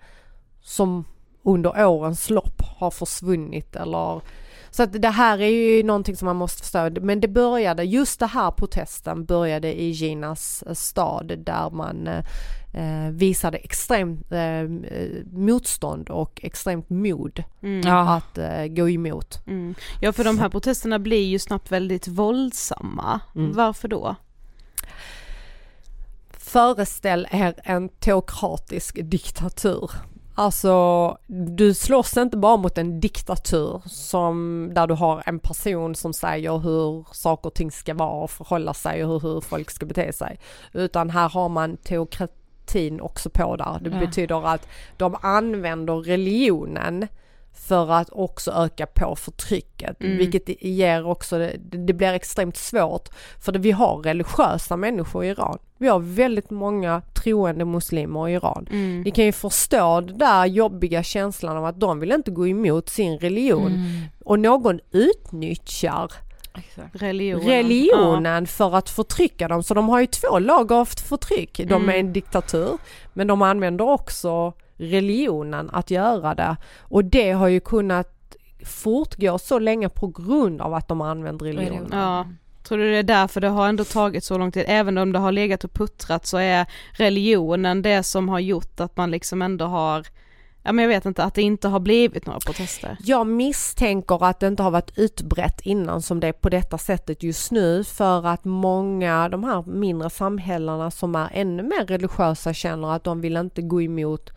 som 0.63 1.05
under 1.43 1.87
årens 1.87 2.31
lopp 2.31 2.63
har 2.79 2.91
försvunnit 2.91 3.77
eller 3.77 4.21
så 4.71 4.83
att 4.83 5.03
det 5.03 5.09
här 5.09 5.39
är 5.39 5.49
ju 5.49 5.83
någonting 5.83 6.17
som 6.17 6.27
man 6.27 6.37
måste 6.37 6.63
förstå. 6.63 7.01
Men 7.01 7.21
det 7.21 7.29
började, 7.29 7.85
just 7.85 8.21
det 8.21 8.27
här 8.27 8.51
protesten 8.51 9.25
började 9.25 9.81
i 9.81 9.91
Ginas 9.91 10.65
eh, 10.67 10.75
stad 10.75 11.33
där 11.39 11.71
man 11.71 12.09
eh, 12.77 13.11
visade 13.11 13.59
extremt 13.59 14.33
eh, 14.33 14.63
motstånd 15.33 16.11
och 16.11 16.41
extremt 16.43 16.91
mod 16.91 17.43
Ja. 17.85 18.17
att 18.17 18.39
eh, 18.39 18.67
gå 18.67 18.89
emot. 18.91 19.39
Mm. 19.47 19.75
Ja 20.01 20.13
för 20.13 20.25
de 20.25 20.39
här 20.39 20.49
protesterna 20.49 20.99
blir 20.99 21.25
ju 21.25 21.39
snabbt 21.39 21.73
väldigt 21.73 22.09
våldsamma. 22.09 23.21
Mm. 23.35 23.53
Varför 23.53 23.89
då? 23.89 24.17
Föreställ 26.31 27.29
er 27.31 27.55
en 27.65 27.89
teokratisk 27.89 28.99
diktatur. 29.03 29.91
Alltså, 30.39 31.17
du 31.27 31.75
slåss 31.75 32.17
inte 32.17 32.37
bara 32.37 32.57
mot 32.57 32.79
en 32.79 33.01
diktatur 33.01 33.83
som, 33.87 34.69
där 34.75 34.87
du 34.87 34.95
har 34.95 35.23
en 35.27 35.39
person 35.39 35.95
som 35.95 36.13
säger 36.13 36.59
hur 36.59 37.07
saker 37.13 37.47
och 37.47 37.55
ting 37.55 37.71
ska 37.71 37.95
vara 37.95 38.23
och 38.23 38.31
förhålla 38.31 38.75
sig 38.75 39.05
och 39.05 39.11
hur, 39.11 39.21
hur 39.35 39.41
folk 39.41 39.71
ska 39.71 39.87
bete 39.87 40.13
sig. 40.13 40.39
Utan 40.73 41.11
här 41.11 41.29
har 41.29 41.49
man 41.49 41.77
teokratin 42.67 43.01
också 43.01 43.31
på 43.31 43.57
där. 43.57 43.79
Det 43.81 43.91
Ja. 43.91 44.01
betyder 44.07 44.47
att 44.47 44.69
de 44.97 45.17
använder 45.23 45.95
religionen 45.95 47.09
för 47.69 47.93
att 47.93 48.11
också 48.11 48.51
öka 48.51 48.87
på 48.87 49.17
förtrycket. 49.17 50.03
Mm. 50.03 50.17
Vilket 50.19 50.63
ger 50.63 51.07
också, 51.07 51.39
det, 51.39 51.57
det 51.87 51.93
blir 51.93 52.13
extremt 52.13 52.57
svårt. 52.57 53.09
För 53.41 53.53
vi 53.53 53.71
har 53.73 53.97
religiösa 53.97 54.77
människor 54.77 55.25
i 55.25 55.29
Iran. 55.29 55.59
Vi 55.79 55.89
har 55.89 55.99
väldigt 55.99 56.51
många 56.51 57.03
troende 57.15 57.65
muslimer 57.65 58.29
i 58.29 58.33
Iran. 58.33 58.67
Mm. 58.71 59.03
Ni 59.03 59.11
kan 59.11 59.25
ju 59.25 59.33
förstå 59.33 60.01
den 60.01 60.19
där 60.19 60.47
jobbiga 60.47 61.03
känslan 61.03 61.57
av 61.57 61.65
att 61.65 61.81
de 61.81 62.01
vill 62.01 62.13
inte 62.13 62.31
gå 62.31 62.47
emot 62.47 62.89
sin 62.89 63.19
religion. 63.19 63.73
Mm. 63.73 64.01
Och 64.25 64.39
någon 64.39 64.81
utnyttjar 64.93 66.13
Religionen. 66.93 67.47
religionen 67.49 68.47
för 68.47 68.77
att 68.77 68.91
förtrycka 68.91 69.49
dem. 69.49 69.63
Så 69.63 69.75
de 69.75 69.89
har 69.89 70.01
ju 70.01 70.07
två 70.07 70.39
lager 70.39 70.77
av 70.77 70.85
förtryck. 70.85 71.57
De 71.57 71.63
är 71.75 71.77
Mm. 71.77 72.07
en 72.07 72.13
diktatur 72.13 72.79
men 73.13 73.27
de 73.27 73.43
använder 73.43 73.85
också 73.89 74.53
religionen 74.77 75.71
att 75.73 75.91
göra 75.91 76.35
det. 76.35 76.57
Och 76.81 77.05
det 77.05 77.31
har 77.33 77.49
ju 77.49 77.61
kunnat 77.61 78.37
fortgå 78.65 79.39
så 79.39 79.59
länge 79.59 79.89
på 79.89 80.07
grund 80.07 80.61
av 80.61 80.75
att 80.75 80.89
de 80.89 81.01
har 81.01 81.09
använt 81.09 81.43
religionen. 81.43 81.89
Ja. 81.93 81.99
ja. 81.99 82.27
Tror 82.69 82.79
du 82.79 82.91
det 82.91 82.97
är 82.97 83.03
därför 83.03 83.41
det 83.41 83.49
har 83.49 83.69
ändå 83.69 83.85
tagit 83.85 84.25
så 84.25 84.39
lång 84.39 84.53
tid? 84.53 84.65
Även 84.69 84.99
om 84.99 85.13
det 85.13 85.19
har 85.19 85.33
legat 85.33 85.65
och 85.65 85.73
puttrat 85.73 86.27
så 86.27 86.37
är 86.39 86.67
religionen 86.93 87.83
det 87.83 88.03
som 88.03 88.29
har 88.29 88.41
gjort 88.41 88.81
att 88.81 88.97
man 88.97 89.11
liksom 89.11 89.43
ändå 89.43 89.65
har, 89.65 90.07
ja 90.67 90.73
men 90.73 90.83
jag 90.83 90.89
vet 90.89 91.07
inte, 91.07 91.25
att 91.25 91.35
det 91.35 91.43
inte 91.43 91.69
har 91.69 91.81
blivit 91.81 92.27
några 92.27 92.41
protester. 92.41 92.97
Jag 93.01 93.27
misstänker 93.27 94.25
att 94.25 94.41
det 94.41 94.47
inte 94.47 94.63
har 94.63 94.71
varit 94.71 94.99
utbrett 94.99 95.61
innan 95.61 96.03
som 96.03 96.21
det 96.21 96.27
är 96.29 96.33
på 96.33 96.49
detta 96.49 96.79
sättet 96.79 97.23
just 97.23 97.51
nu 97.51 97.85
för 97.85 98.27
att 98.27 98.45
många, 98.45 99.29
de 99.29 99.45
här 99.45 99.63
mindre 99.63 100.11
samhällena 100.11 100.91
som 100.91 101.15
är 101.15 101.29
ännu 101.33 101.63
mer 101.63 101.87
religiösa 101.87 102.55
känner 102.55 102.93
att 102.93 103.05
de 103.05 103.21
vill 103.21 103.37
inte 103.37 103.63
gå 103.63 103.83
emot 103.83 104.31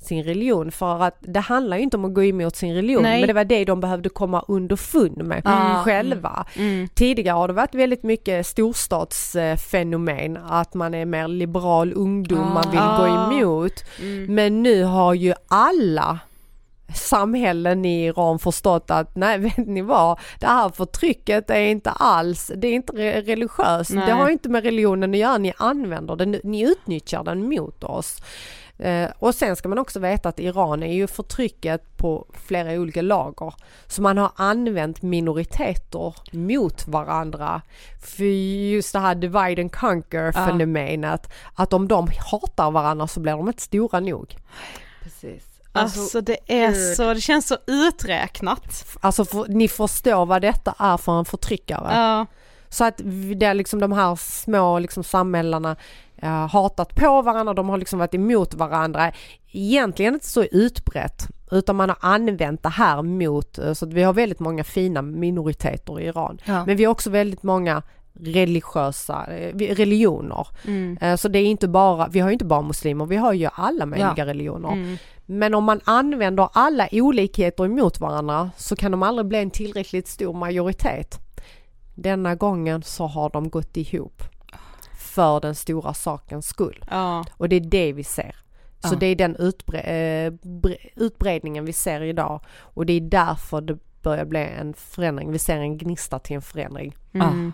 sin 0.00 0.22
religion 0.24 0.70
för 0.70 1.02
att 1.02 1.16
det 1.20 1.40
handlar 1.40 1.76
ju 1.76 1.82
inte 1.82 1.96
om 1.96 2.04
att 2.04 2.14
gå 2.14 2.24
emot 2.24 2.56
sin 2.56 2.74
religion 2.74 3.02
Nej. 3.02 3.20
men 3.20 3.26
det 3.26 3.32
var 3.32 3.44
det 3.44 3.64
de 3.64 3.80
behövde 3.80 4.08
komma 4.08 4.44
underfund 4.48 5.16
med 5.24 5.46
Mm. 5.46 5.84
själva. 5.84 6.46
Mm. 6.56 6.88
Tidigare 6.94 7.34
har 7.34 7.48
det 7.48 7.54
varit 7.54 7.74
väldigt 7.74 8.02
mycket 8.02 8.46
storstadsfenomen 8.46 10.36
att 10.36 10.74
man 10.74 10.94
är 10.94 11.04
mer 11.04 11.28
liberal 11.28 11.92
ungdom, 11.96 12.52
man 12.54 12.70
vill 12.70 12.80
gå 12.80 12.86
Ah. 12.86 13.32
emot. 13.32 13.84
Mm. 14.00 14.34
Men 14.34 14.62
nu 14.62 14.82
har 14.84 15.14
ju 15.14 15.34
alla 15.48 16.18
samhällen 16.94 17.84
i 17.84 18.04
Iran 18.06 18.38
förstått 18.38 18.90
att 18.90 19.16
nej 19.16 19.38
vet 19.56 19.56
ni 19.56 19.82
vad, 19.82 20.18
det 20.40 20.46
här 20.46 20.68
förtrycket 20.68 21.50
är 21.50 21.60
inte 21.60 21.90
alls, 21.90 22.52
det 22.56 22.68
är 22.68 22.72
inte 22.72 22.92
re- 22.92 23.22
religiöst, 23.24 23.90
Nej. 23.90 24.06
det 24.06 24.12
har 24.12 24.28
inte 24.28 24.48
med 24.48 24.62
religionen 24.62 25.10
att 25.10 25.16
göra, 25.16 25.38
ni 25.38 25.52
använder 25.58 26.16
den, 26.16 26.40
ni 26.44 26.62
utnyttjar 26.62 27.24
den 27.24 27.48
mot 27.48 27.84
oss. 27.84 28.16
Eh, 28.78 29.10
och 29.18 29.34
sen 29.34 29.56
ska 29.56 29.68
man 29.68 29.78
också 29.78 30.00
veta 30.00 30.28
att 30.28 30.38
Iran 30.40 30.82
är 30.82 30.92
ju 30.92 31.06
förtrycket 31.06 31.96
på 31.96 32.26
flera 32.46 32.72
olika 32.72 33.02
lager. 33.02 33.54
Så 33.86 34.02
man 34.02 34.18
har 34.18 34.30
använt 34.36 35.02
minoriteter 35.02 36.14
mot 36.32 36.88
varandra. 36.88 37.62
För 38.02 38.24
just 38.72 38.92
det 38.92 38.98
här 38.98 39.14
divide 39.14 39.62
and 39.62 39.72
conquer 39.72 40.24
Ja. 40.24 40.32
fenomenet. 40.46 41.30
Att 41.54 41.72
om 41.72 41.88
de 41.88 42.08
hatar 42.30 42.70
varandra 42.70 43.06
så 43.06 43.20
blir 43.20 43.32
de 43.32 43.48
inte 43.48 43.62
stora 43.62 44.00
nog. 44.00 44.36
Precis. 45.02 45.44
Alltså, 45.72 46.20
det 46.20 46.38
är 46.46 46.72
gud. 46.72 46.96
så, 46.96 47.14
det 47.14 47.20
känns 47.20 47.48
så 47.48 47.56
uträknat. 47.66 48.86
Alltså 49.00 49.24
för, 49.24 49.46
ni 49.48 49.68
förstår 49.68 50.26
vad 50.26 50.42
detta 50.42 50.74
är 50.78 50.96
för 50.96 51.18
en 51.18 51.24
förtryckare. 51.24 51.94
Ja. 51.94 52.26
Så 52.68 52.84
att 52.84 53.00
det 53.36 53.46
är 53.46 53.54
liksom 53.54 53.80
de 53.80 53.92
här 53.92 54.16
små 54.16 54.78
liksom 54.78 55.04
samhällena 55.04 55.76
hatat 56.26 56.94
på 56.94 57.22
varandra, 57.22 57.54
de 57.54 57.68
har 57.68 57.78
liksom 57.78 57.98
varit 57.98 58.14
emot 58.14 58.54
varandra. 58.54 59.12
Egentligen 59.52 60.14
inte 60.14 60.26
så 60.26 60.44
utbrett 60.44 61.28
utan 61.50 61.76
man 61.76 61.88
har 61.88 61.98
använt 62.00 62.62
det 62.62 62.68
här 62.68 63.02
mot, 63.02 63.58
eh, 63.58 63.72
så 63.72 63.86
vi 63.86 64.02
har 64.02 64.12
väldigt 64.12 64.40
många 64.40 64.64
fina 64.64 65.02
minoriteter 65.02 66.00
i 66.00 66.06
Iran. 66.06 66.38
Ja. 66.44 66.66
Men 66.66 66.76
vi 66.76 66.84
har 66.84 66.92
också 66.92 67.10
väldigt 67.10 67.42
många 67.42 67.82
religiösa 68.20 69.26
eh, 69.26 69.56
religioner. 69.56 70.46
Mm. 70.66 70.98
Eh, 71.00 71.16
Så 71.16 71.28
det 71.28 71.38
är 71.38 71.46
inte 71.46 71.68
bara, 71.68 72.08
vi 72.08 72.20
har 72.20 72.28
ju 72.28 72.32
inte 72.32 72.44
bara 72.44 72.62
muslimer, 72.62 73.06
vi 73.06 73.16
har 73.16 73.32
ju 73.32 73.48
alla 73.52 73.86
möjliga 73.86 74.26
religioner. 74.26 74.72
Mm. 74.72 74.96
Men 75.26 75.54
om 75.54 75.64
man 75.64 75.80
använder 75.84 76.48
alla 76.52 76.88
olikheter 76.92 77.64
emot 77.64 78.00
varandra 78.00 78.50
så 78.56 78.76
kan 78.76 78.90
de 78.90 79.02
aldrig 79.02 79.26
bli 79.26 79.38
en 79.38 79.50
tillräckligt 79.50 80.08
stor 80.08 80.34
majoritet. 80.34 81.18
Denna 81.94 82.34
gången 82.34 82.82
så 82.82 83.06
har 83.06 83.30
de 83.30 83.48
gått 83.48 83.76
ihop 83.76 84.22
för 85.08 85.40
den 85.40 85.54
stora 85.54 85.94
sakens 85.94 86.46
skull. 86.48 86.84
Ja. 86.90 87.24
Och 87.32 87.48
det 87.48 87.56
är 87.56 87.60
det 87.60 87.92
vi 87.92 88.04
ser. 88.04 88.36
Så 88.80 88.94
Ja. 88.94 88.98
det 88.98 89.06
är 89.06 89.16
den 89.16 89.36
utbre- 89.36 89.86
eh, 89.88 90.30
bre- 90.30 90.88
utbredningen 90.96 91.64
vi 91.64 91.72
ser 91.72 92.00
idag 92.02 92.40
och 92.60 92.86
det 92.86 92.92
är 92.92 93.00
därför 93.00 93.60
det 93.60 93.78
börjar 94.02 94.24
bli 94.24 94.40
en 94.60 94.74
förändring. 94.74 95.32
Vi 95.32 95.38
ser 95.38 95.56
en 95.56 95.78
gnista 95.78 96.18
till 96.18 96.36
en 96.36 96.42
förändring. 96.42 96.96
Mm. 97.14 97.52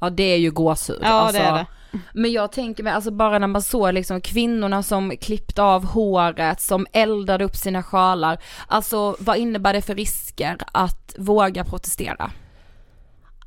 Ja 0.00 0.10
det 0.10 0.22
är 0.22 0.36
ju 0.36 0.50
gåshud. 0.50 0.98
Ja 1.02 1.08
alltså. 1.08 1.42
det 1.42 1.48
är 1.48 1.52
det. 1.54 1.66
Men 2.14 2.32
jag 2.32 2.52
tänker 2.52 2.82
mig, 2.82 2.92
alltså 2.92 3.10
bara 3.10 3.38
när 3.38 3.46
man 3.46 3.62
såg 3.62 3.94
liksom 3.94 4.20
kvinnorna 4.20 4.82
som 4.82 5.12
klippte 5.20 5.62
av 5.62 5.84
håret, 5.84 6.60
som 6.60 6.86
eldade 6.92 7.44
upp 7.44 7.56
sina 7.56 7.82
sjalar. 7.82 8.38
Alltså 8.66 9.16
vad 9.18 9.36
innebär 9.36 9.72
det 9.72 9.82
för 9.82 9.94
risker 9.94 10.56
att 10.72 11.14
våga 11.18 11.64
protestera? 11.64 12.30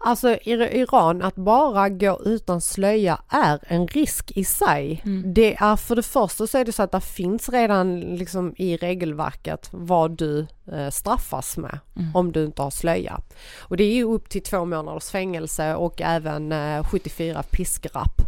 Alltså 0.02 0.30
i 0.30 0.52
Iran, 0.80 1.22
att 1.22 1.36
bara 1.36 1.90
gå 1.90 2.22
utan 2.26 2.62
slöja 2.62 3.22
är 3.30 3.60
en 3.68 3.88
risk 3.88 4.32
i 4.36 4.44
sig. 4.44 5.02
Mm. 5.06 5.34
Det 5.34 5.56
är 5.56 5.76
för 5.76 5.96
det 5.96 6.04
första 6.04 6.48
så 6.48 6.58
är 6.58 6.66
det 6.66 6.72
så 6.72 6.84
att 6.84 6.92
det 6.92 7.02
finns 7.02 7.50
redan 7.50 8.00
liksom 8.00 8.54
i 8.58 8.78
regelverket 8.78 9.70
vad 9.72 10.12
du 10.12 10.48
eh, 10.72 10.90
straffas 10.90 11.58
med 11.58 11.80
Mm. 11.96 12.16
om 12.16 12.32
du 12.32 12.46
inte 12.46 12.62
har 12.62 12.70
slöja. 12.70 13.20
Och 13.60 13.78
det 13.78 13.84
är 13.84 13.94
ju 13.94 14.04
upp 14.04 14.30
till 14.30 14.44
två 14.44 14.66
månaders 14.66 15.10
fängelse 15.10 15.76
och 15.76 16.02
även 16.02 16.52
eh, 16.52 16.84
74 16.84 17.44
piskrapp. 17.44 18.22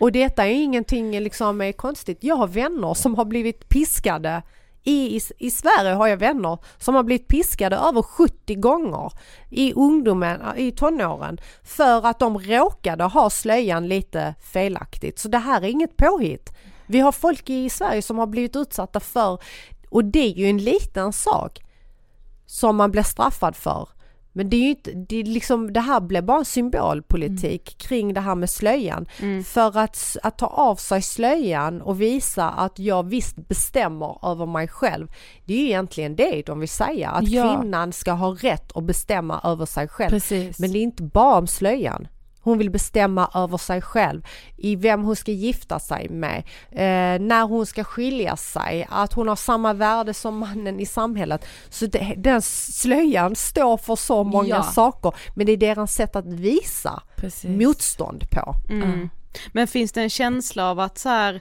Och 0.00 0.12
detta 0.12 0.46
är 0.46 0.50
ingenting 0.50 1.20
liksom 1.20 1.60
är 1.60 1.72
konstigt. 1.72 2.18
Jag 2.20 2.36
har 2.36 2.46
vänner 2.46 2.94
som 2.94 3.14
har 3.14 3.24
blivit 3.24 3.68
piskade 3.68 4.42
i, 4.84 5.16
i, 5.16 5.20
I 5.38 5.50
Sverige 5.50 5.94
har 5.94 6.06
jag 6.06 6.16
vänner 6.16 6.58
som 6.78 6.94
har 6.94 7.02
blivit 7.02 7.28
piskade 7.28 7.76
över 7.76 8.02
70 8.02 8.54
gånger 8.54 9.12
i 9.50 9.72
ungdomen, 9.72 10.40
i 10.56 10.72
tonåren 10.72 11.38
för 11.62 12.06
att 12.06 12.18
de 12.18 12.38
råkade 12.38 13.04
ha 13.04 13.30
slöjan 13.30 13.88
lite 13.88 14.34
felaktigt. 14.52 15.18
Så 15.18 15.28
det 15.28 15.38
här 15.38 15.62
är 15.62 15.68
inget 15.68 15.96
påhitt. 15.96 16.52
Vi 16.86 17.00
har 17.00 17.12
folk 17.12 17.50
i 17.50 17.70
Sverige 17.70 18.02
som 18.02 18.18
har 18.18 18.26
blivit 18.26 18.56
utsatta 18.56 19.00
för, 19.00 19.38
och 19.90 20.04
det 20.04 20.32
är 20.32 20.34
ju 20.34 20.46
en 20.46 20.58
liten 20.58 21.12
sak 21.12 21.60
som 22.46 22.76
man 22.76 22.90
blir 22.90 23.02
straffad 23.02 23.56
för. 23.56 23.88
Men 24.36 24.50
det 24.50 24.56
är 24.56 24.60
ju 24.60 24.68
inte, 24.68 24.92
det, 24.92 25.16
är 25.16 25.24
liksom, 25.24 25.72
det 25.72 25.80
här 25.80 26.00
blev 26.00 26.24
bara 26.24 26.44
symbolpolitik 26.44 27.68
mm. 27.70 27.78
kring 27.78 28.14
det 28.14 28.20
här 28.20 28.34
med 28.34 28.50
slöjan. 28.50 29.06
Mm. 29.20 29.44
För 29.44 29.78
att, 29.78 30.16
att 30.22 30.38
ta 30.38 30.46
av 30.46 30.76
sig 30.76 31.02
slöjan 31.02 31.82
och 31.82 32.00
visa 32.00 32.50
att 32.50 32.78
jag 32.78 33.02
visst 33.02 33.48
bestämmer 33.48 34.30
över 34.30 34.46
mig 34.46 34.68
själv. 34.68 35.08
Det 35.44 35.54
är 35.54 35.58
ju 35.58 35.64
egentligen 35.64 36.16
det 36.16 36.42
de 36.46 36.60
vill 36.60 36.68
säga, 36.68 37.10
att 37.10 37.28
ja. 37.28 37.58
kvinnan 37.58 37.92
ska 37.92 38.12
ha 38.12 38.28
rätt 38.34 38.76
att 38.76 38.84
bestämma 38.84 39.40
över 39.44 39.66
sig 39.66 39.88
själv. 39.88 40.10
Precis. 40.10 40.58
Men 40.58 40.72
det 40.72 40.78
är 40.78 40.82
inte 40.82 41.02
bara 41.02 41.38
om 41.38 41.46
slöjan. 41.46 42.08
Hon 42.44 42.58
vill 42.58 42.70
bestämma 42.70 43.30
över 43.34 43.58
sig 43.58 43.82
själv, 43.82 44.22
i 44.56 44.76
vem 44.76 45.02
hon 45.02 45.16
ska 45.16 45.32
gifta 45.32 45.78
sig 45.78 46.08
med, 46.08 46.38
eh, 46.70 47.20
när 47.26 47.42
hon 47.42 47.66
ska 47.66 47.84
skilja 47.84 48.36
sig, 48.36 48.86
att 48.90 49.12
hon 49.12 49.28
har 49.28 49.36
samma 49.36 49.72
värde 49.72 50.14
som 50.14 50.38
mannen 50.38 50.80
i 50.80 50.86
samhället. 50.86 51.46
Så 51.68 51.86
det, 51.86 52.14
den 52.16 52.42
slöjan 52.42 53.36
står 53.36 53.76
för 53.76 53.96
så 53.96 54.24
många 54.24 54.48
ja. 54.48 54.62
saker, 54.62 55.14
men 55.34 55.46
det 55.46 55.52
är 55.52 55.56
deras 55.56 55.94
sätt 55.94 56.16
att 56.16 56.26
visa 56.26 57.02
Precis. 57.16 57.50
motstånd 57.50 58.30
på. 58.30 58.54
Mm. 58.70 59.08
Men 59.52 59.66
finns 59.66 59.92
det 59.92 60.02
en 60.02 60.10
känsla 60.10 60.70
av 60.70 60.80
att 60.80 60.98
så 60.98 61.08
här, 61.08 61.40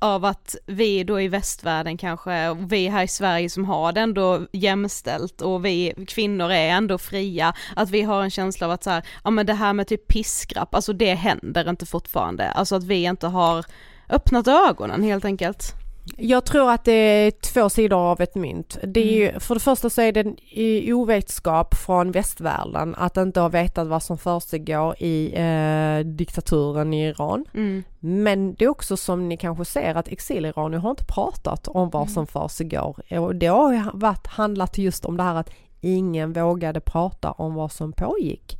av 0.00 0.24
att 0.24 0.56
vi 0.66 1.04
då 1.04 1.20
i 1.20 1.28
västvärlden 1.28 1.96
kanske, 1.96 2.54
vi 2.54 2.88
här 2.88 3.04
i 3.04 3.08
Sverige 3.08 3.50
som 3.50 3.64
har 3.64 3.92
det 3.92 4.00
ändå 4.00 4.46
jämställt 4.52 5.42
och 5.42 5.64
vi 5.64 5.94
kvinnor 6.08 6.50
är 6.50 6.68
ändå 6.68 6.98
fria, 6.98 7.54
att 7.76 7.90
vi 7.90 8.02
har 8.02 8.22
en 8.22 8.30
känsla 8.30 8.66
av 8.66 8.72
att 8.72 8.84
så 8.84 8.90
här, 8.90 9.02
ja 9.24 9.30
men 9.30 9.46
det 9.46 9.54
här 9.54 9.72
med 9.72 9.86
typ 9.86 10.08
piskrapp, 10.08 10.74
alltså 10.74 10.92
det 10.92 11.14
händer 11.14 11.70
inte 11.70 11.86
fortfarande, 11.86 12.50
alltså 12.50 12.76
att 12.76 12.84
vi 12.84 13.02
inte 13.02 13.26
har 13.26 13.64
öppnat 14.08 14.48
ögonen 14.48 15.02
helt 15.02 15.24
enkelt. 15.24 15.79
Jag 16.16 16.44
tror 16.44 16.70
att 16.70 16.84
det 16.84 16.92
är 16.92 17.30
två 17.30 17.68
sidor 17.68 17.98
av 17.98 18.20
ett 18.20 18.34
mynt. 18.34 18.78
Det 18.82 19.00
är 19.00 19.16
ju, 19.16 19.28
mm. 19.28 19.40
för 19.40 19.54
det 19.54 19.60
första 19.60 19.90
så 19.90 20.02
är 20.02 20.12
det 20.12 20.20
en 20.20 20.36
ovetskap 20.94 21.74
från 21.74 22.12
västvärlden 22.12 22.94
att 22.98 23.16
inte 23.16 23.40
ha 23.40 23.48
vetat 23.48 23.88
vad 23.88 24.02
som 24.02 24.18
försiggår 24.18 25.02
i 25.02 25.32
eh, 25.34 26.06
diktaturen 26.06 26.94
i 26.94 27.08
Iran. 27.08 27.44
Mm. 27.54 27.82
Men 27.98 28.54
det 28.54 28.64
är 28.64 28.68
också 28.68 28.96
som 28.96 29.28
ni 29.28 29.36
kanske 29.36 29.64
ser 29.64 29.94
att 29.94 30.08
exiliranier 30.08 30.80
har 30.80 30.90
inte 30.90 31.04
pratat 31.04 31.68
om 31.68 31.90
vad 31.90 32.02
mm. 32.02 32.14
som 32.14 32.26
försiggår. 32.26 33.18
Och 33.18 33.34
det 33.34 33.46
har 33.46 33.90
varit, 33.94 34.26
handlat 34.26 34.78
just 34.78 35.04
om 35.04 35.16
det 35.16 35.22
här 35.22 35.34
att 35.34 35.50
ingen 35.80 36.32
vågade 36.32 36.80
prata 36.80 37.32
om 37.32 37.54
vad 37.54 37.72
som 37.72 37.92
pågick. 37.92 38.59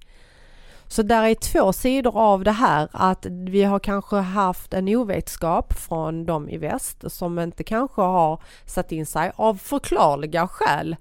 Så 0.93 1.03
där 1.03 1.25
är 1.25 1.35
två 1.35 1.73
sidor 1.73 2.19
av 2.19 2.45
det 2.45 2.53
här 2.53 2.89
att 2.93 3.27
vi 3.27 3.63
har 3.63 3.79
kanske 3.79 4.17
haft 4.17 4.75
en 4.75 4.89
ovetskap 4.89 5.73
från 5.73 6.27
de 6.27 6.49
i 6.49 6.59
väst 6.59 7.05
som 7.07 7.39
inte 7.39 7.65
kanske 7.65 8.03
har 8.03 8.43
satt 8.67 8.93
in 8.93 9.07
sig 9.07 9.33
av 9.37 9.55
förklarliga 9.55 10.49
skäl. 10.49 10.97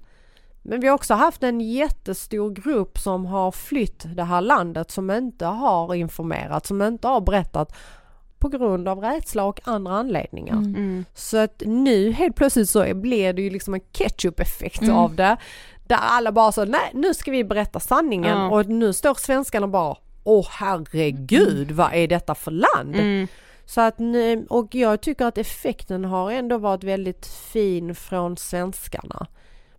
Men 0.62 0.80
vi 0.80 0.88
har 0.88 0.96
också 0.96 1.14
haft 1.14 1.44
en 1.44 1.62
jättestor 1.62 2.52
grupp 2.52 2.98
som 2.98 3.26
har 3.26 3.52
flytt 3.52 4.06
det 4.16 4.24
här 4.24 4.42
landet 4.42 4.92
som 4.92 5.12
inte 5.12 5.46
har 5.46 5.96
informerat, 5.96 6.66
som 6.66 6.82
inte 6.82 7.08
har 7.08 7.22
berättat 7.22 7.76
på 8.40 8.50
grund 8.50 8.88
av 8.88 9.00
rädsla 9.00 9.46
och 9.46 9.62
andra 9.64 9.94
anledningar. 9.94 10.56
Mm. 10.58 11.06
Så 11.14 11.38
att 11.38 11.64
nu 11.66 12.12
helt 12.12 12.36
plötsligt 12.36 12.70
så 12.70 12.96
blir 12.96 13.34
det 13.34 13.42
ju 13.42 13.50
liksom 13.50 13.74
en 13.74 13.82
ketchup-effekt 13.92 14.82
mm. 14.82 14.96
av 14.96 15.16
det. 15.16 15.38
Där 15.90 15.98
alla 16.02 16.32
bara 16.32 16.52
så, 16.52 16.66
nej 16.66 16.92
nu 16.94 17.14
ska 17.14 17.32
vi 17.32 17.44
berätta 17.44 17.80
sanningen 17.80 18.38
ja. 18.38 18.50
och 18.50 18.66
nu 18.66 18.94
står 18.94 19.14
svenskarna 19.14 19.68
bara, 19.68 19.96
åh 20.24 20.48
herregud 20.50 21.72
vad 21.72 21.94
är 21.94 22.08
detta 22.08 22.36
för 22.36 22.52
land? 22.52 22.96
Mm. 22.96 23.28
Så 23.66 23.82
att 23.82 24.00
nu, 24.00 24.46
och 24.50 24.76
jag 24.76 25.02
tycker 25.02 25.26
att 25.26 25.38
effekten 25.38 26.06
har 26.06 26.32
ändå 26.32 26.58
varit 26.58 26.84
väldigt 26.84 27.26
fin 27.26 27.96
från 27.96 28.38
svenskarna. 28.38 29.28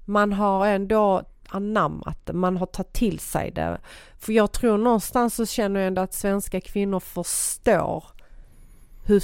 Man 0.04 0.32
har 0.32 0.66
ändå 0.66 1.22
anammat 1.48 2.26
det, 2.26 2.32
man 2.32 2.56
har 2.56 2.66
tagit 2.66 2.92
till 2.92 3.18
sig 3.18 3.50
det. 3.50 3.80
För 4.18 4.32
jag 4.32 4.52
tror 4.52 4.78
någonstans 4.78 5.34
så 5.34 5.46
känner 5.46 5.80
jag 5.80 5.86
ändå 5.86 6.02
att 6.02 6.14
svenska 6.14 6.60
kvinnor 6.60 7.00
förstår 7.00 8.04
hur, 9.06 9.22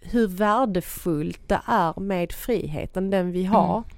hur 0.00 0.28
värdefullt 0.28 1.48
det 1.48 1.60
är 1.66 2.00
med 2.00 2.32
friheten, 2.32 3.10
den 3.10 3.32
vi 3.32 3.44
har. 3.44 3.76
Mm 3.76 3.95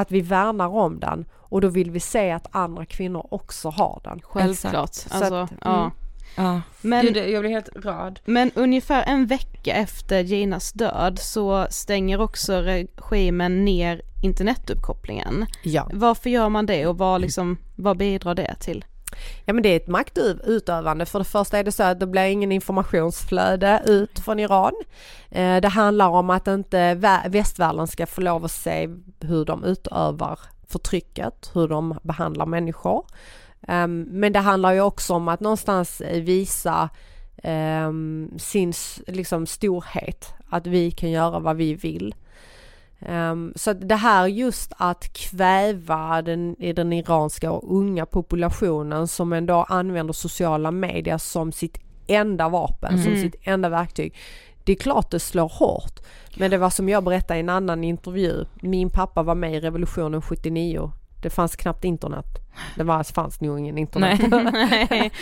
att 0.00 0.10
vi 0.10 0.20
värnar 0.20 0.68
om 0.68 1.00
den 1.00 1.24
och 1.32 1.60
då 1.60 1.68
vill 1.68 1.90
vi 1.90 2.00
se 2.00 2.30
att 2.30 2.46
andra 2.50 2.86
kvinnor 2.86 3.26
också 3.30 3.68
har 3.68 4.00
den. 4.04 4.20
Självklart. 4.22 4.74
Alltså, 5.10 5.34
att, 5.34 5.52
ja. 5.64 5.78
Mm. 5.78 5.90
Ja. 6.36 6.60
Men, 6.80 7.06
Gud, 7.06 7.16
jag 7.16 7.42
blir 7.42 7.50
helt 7.50 7.68
rörd. 7.76 8.20
Men 8.24 8.50
ungefär 8.54 9.04
en 9.06 9.26
vecka 9.26 9.74
efter 9.74 10.20
Ginas 10.20 10.72
död 10.72 11.18
så 11.18 11.66
stänger 11.70 12.20
också 12.20 12.60
regimen 12.60 13.64
ner 13.64 14.02
internetuppkopplingen. 14.22 15.46
Ja. 15.62 15.90
Varför 15.92 16.30
gör 16.30 16.48
man 16.48 16.66
det 16.66 16.86
och 16.86 16.98
vad, 16.98 17.20
liksom, 17.20 17.56
vad 17.76 17.96
bidrar 17.96 18.34
det 18.34 18.54
till? 18.60 18.84
Ja 19.44 19.52
men 19.52 19.62
det 19.62 19.68
är 19.68 19.76
ett 19.76 19.88
maktutövande. 19.88 21.06
För 21.06 21.18
det 21.18 21.24
första 21.24 21.58
är 21.58 21.64
det 21.64 21.72
så 21.72 21.82
att 21.82 22.00
det 22.00 22.06
blir 22.06 22.24
ingen 22.24 22.52
informationsflöde 22.52 23.82
ut 23.86 24.18
från 24.18 24.38
Iran. 24.38 24.72
Eh, 25.30 25.60
det 25.60 25.68
handlar 25.68 26.08
om 26.08 26.30
att 26.30 26.46
inte 26.46 26.94
västvärlden 27.28 27.86
ska 27.86 28.06
få 28.06 28.20
lov 28.20 28.44
att 28.44 28.50
se 28.50 28.88
hur 29.20 29.44
de 29.44 29.64
utövar 29.64 30.38
förtrycket, 30.68 31.50
hur 31.54 31.68
de 31.68 31.98
behandlar 32.02 32.46
människor. 32.46 33.06
Ehm, 33.68 34.06
men 34.10 34.32
det 34.32 34.38
handlar 34.38 34.72
ju 34.72 34.80
också 34.80 35.14
om 35.14 35.28
att 35.28 35.40
någonstans 35.40 36.00
visa 36.00 36.88
ehm, 37.42 38.30
sin 38.38 38.72
liksom 39.06 39.46
storhet, 39.46 40.34
att 40.48 40.66
vi 40.66 40.90
kan 40.90 41.10
göra 41.10 41.38
vad 41.38 41.56
vi 41.56 41.74
vill. 41.74 42.14
Um, 43.08 43.52
så 43.56 43.72
det 43.72 43.94
här 43.94 44.26
just 44.26 44.72
att 44.76 45.12
kväva 45.12 46.22
den, 46.22 46.56
den 46.58 46.92
iranska 46.92 47.52
och 47.52 47.76
unga 47.76 48.06
populationen 48.06 49.08
som 49.08 49.32
ändå 49.32 49.66
använder 49.68 50.12
sociala 50.12 50.70
medier 50.70 51.18
som 51.18 51.52
sitt 51.52 51.78
enda 52.06 52.48
vapen, 52.48 52.94
mm. 52.94 53.04
som 53.04 53.16
sitt 53.16 53.34
enda 53.42 53.68
verktyg. 53.68 54.14
Det 54.64 54.72
är 54.72 54.76
klart 54.76 55.10
det 55.10 55.20
slår 55.20 55.48
hårt. 55.48 56.00
Men 56.36 56.50
det 56.50 56.58
var 56.58 56.70
som 56.70 56.88
jag 56.88 57.04
berättade 57.04 57.38
i 57.38 57.40
en 57.40 57.48
annan 57.48 57.84
intervju. 57.84 58.44
Min 58.62 58.90
pappa 58.90 59.22
var 59.22 59.34
med 59.34 59.54
i 59.54 59.60
revolutionen 59.60 60.22
79. 60.22 60.92
Det 61.22 61.30
fanns 61.30 61.56
knappt 61.56 61.84
internet. 61.84 62.26
Det 62.76 62.84
var, 62.84 63.12
fanns 63.12 63.40
nog 63.40 63.58
ingen 63.58 63.78
internet. 63.78 64.20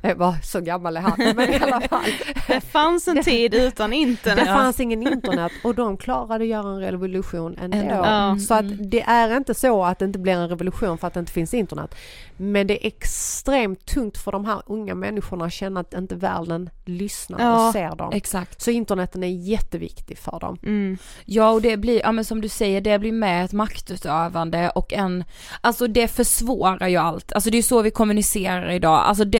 Jag 0.00 0.16
var 0.16 0.34
så 0.42 0.60
gammal 0.60 0.96
är 0.96 1.00
han, 1.00 1.36
men 1.36 1.50
i 1.50 1.56
alla 1.56 1.80
fall. 1.88 2.10
Det 2.46 2.60
fanns 2.60 3.08
en 3.08 3.22
tid 3.22 3.54
utan 3.54 3.92
internet. 3.92 4.38
Det 4.38 4.44
fanns 4.44 4.80
ingen 4.80 5.02
internet 5.02 5.52
och 5.64 5.74
de 5.74 5.96
klarade 5.96 6.44
att 6.44 6.50
göra 6.50 6.68
en 6.68 6.80
revolution 6.80 7.58
ändå. 7.58 7.78
Ja. 7.78 8.38
Så 8.38 8.54
att 8.54 8.90
det 8.90 9.02
är 9.02 9.36
inte 9.36 9.54
så 9.54 9.84
att 9.84 9.98
det 9.98 10.04
inte 10.04 10.18
blir 10.18 10.32
en 10.32 10.48
revolution 10.48 10.98
för 10.98 11.06
att 11.06 11.14
det 11.14 11.20
inte 11.20 11.32
finns 11.32 11.54
internet. 11.54 11.94
Men 12.36 12.66
det 12.66 12.84
är 12.84 12.86
extremt 12.86 13.86
tungt 13.86 14.18
för 14.18 14.32
de 14.32 14.44
här 14.44 14.62
unga 14.66 14.94
människorna 14.94 15.44
att 15.44 15.52
känna 15.52 15.80
att 15.80 15.94
inte 15.94 16.14
världen 16.14 16.70
lyssnar 16.84 17.40
ja, 17.40 17.66
och 17.66 17.72
ser 17.72 17.96
dem. 17.96 18.12
Exakt. 18.12 18.62
Så 18.62 18.70
interneten 18.70 19.22
är 19.22 19.28
jätteviktig 19.28 20.18
för 20.18 20.40
dem. 20.40 20.58
Mm. 20.62 20.98
Ja 21.24 21.50
och 21.50 21.62
det 21.62 21.76
blir, 21.76 22.00
ja 22.00 22.12
men 22.12 22.24
som 22.24 22.40
du 22.40 22.48
säger, 22.48 22.80
det 22.80 22.98
blir 22.98 23.12
med 23.12 23.44
ett 23.44 23.52
maktutövande 23.52 24.70
och 24.70 24.92
en, 24.92 25.24
alltså 25.60 25.86
det 25.86 26.08
försvårar 26.08 26.88
ju 26.88 26.96
allt. 26.96 27.32
Alltså 27.32 27.50
det 27.50 27.58
är 27.58 27.62
så 27.62 27.82
vi 27.82 27.90
kommunicerar 27.90 28.70
idag. 28.70 29.02
Alltså 29.04 29.24
det 29.24 29.39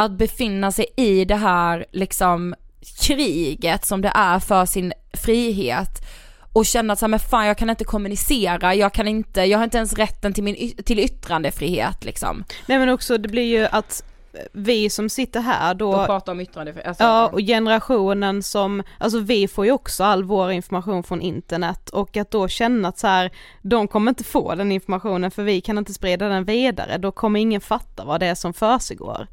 att 0.00 0.12
befinna 0.12 0.72
sig 0.72 0.86
i 0.96 1.24
det 1.24 1.36
här 1.36 1.86
liksom 1.92 2.54
kriget 3.00 3.86
som 3.86 4.00
det 4.00 4.12
är 4.14 4.38
för 4.38 4.66
sin 4.66 4.92
frihet 5.12 6.06
och 6.52 6.66
känna 6.66 6.92
att 6.92 6.98
så 6.98 7.04
här, 7.04 7.08
men 7.08 7.20
fan 7.20 7.46
jag 7.46 7.58
kan 7.58 7.70
inte 7.70 7.84
kommunicera, 7.84 8.74
jag 8.74 8.92
kan 8.92 9.08
inte, 9.08 9.40
jag 9.40 9.58
har 9.58 9.64
inte 9.64 9.76
ens 9.76 9.92
rätten 9.92 10.32
till 10.32 10.44
min 10.44 10.72
till 10.84 10.98
yttrandefrihet 10.98 12.04
liksom. 12.04 12.44
Nej 12.66 12.78
men 12.78 12.88
också 12.88 13.18
det 13.18 13.28
blir 13.28 13.58
ju 13.58 13.66
att 13.66 14.04
vi 14.52 14.90
som 14.90 15.08
sitter 15.08 15.40
här 15.40 15.74
då, 15.74 15.92
De 15.92 16.06
pratar 16.06 16.32
om 16.32 16.40
yttrandefrihet. 16.40 16.88
Alltså, 16.88 17.04
ja 17.04 17.26
och 17.26 17.40
generationen 17.40 18.42
som, 18.42 18.82
alltså 18.98 19.18
vi 19.18 19.48
får 19.48 19.64
ju 19.64 19.72
också 19.72 20.04
all 20.04 20.24
vår 20.24 20.50
information 20.50 21.02
från 21.02 21.20
internet 21.20 21.90
och 21.90 22.16
att 22.16 22.30
då 22.30 22.48
känna 22.48 22.88
att 22.88 22.98
så 22.98 23.06
här, 23.06 23.30
de 23.62 23.88
kommer 23.88 24.10
inte 24.10 24.24
få 24.24 24.54
den 24.54 24.72
informationen 24.72 25.30
för 25.30 25.42
vi 25.42 25.60
kan 25.60 25.78
inte 25.78 25.92
sprida 25.92 26.28
den 26.28 26.44
vidare, 26.44 26.98
då 26.98 27.12
kommer 27.12 27.40
ingen 27.40 27.60
fatta 27.60 28.04
vad 28.04 28.20
det 28.20 28.26
är 28.26 28.34
som 28.34 28.52
försiggår. 28.52 29.26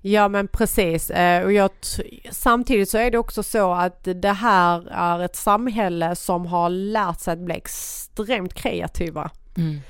Ja 0.00 0.28
men 0.28 0.48
precis 0.48 1.10
eh, 1.10 1.44
och 1.44 1.52
jag 1.52 1.70
samtidigt 2.30 2.88
så 2.90 2.98
är 2.98 3.10
det 3.10 3.18
också 3.18 3.42
så 3.42 3.72
att 3.72 4.08
det 4.14 4.32
här 4.32 4.88
är 4.90 5.24
ett 5.24 5.36
samhälle 5.36 6.16
som 6.16 6.46
har 6.46 6.68
lärt 6.68 7.20
sig 7.20 7.32
att 7.32 7.38
bli 7.38 7.54
extremt 7.54 8.54
kreativa. 8.54 9.30
Mm. 9.56 9.80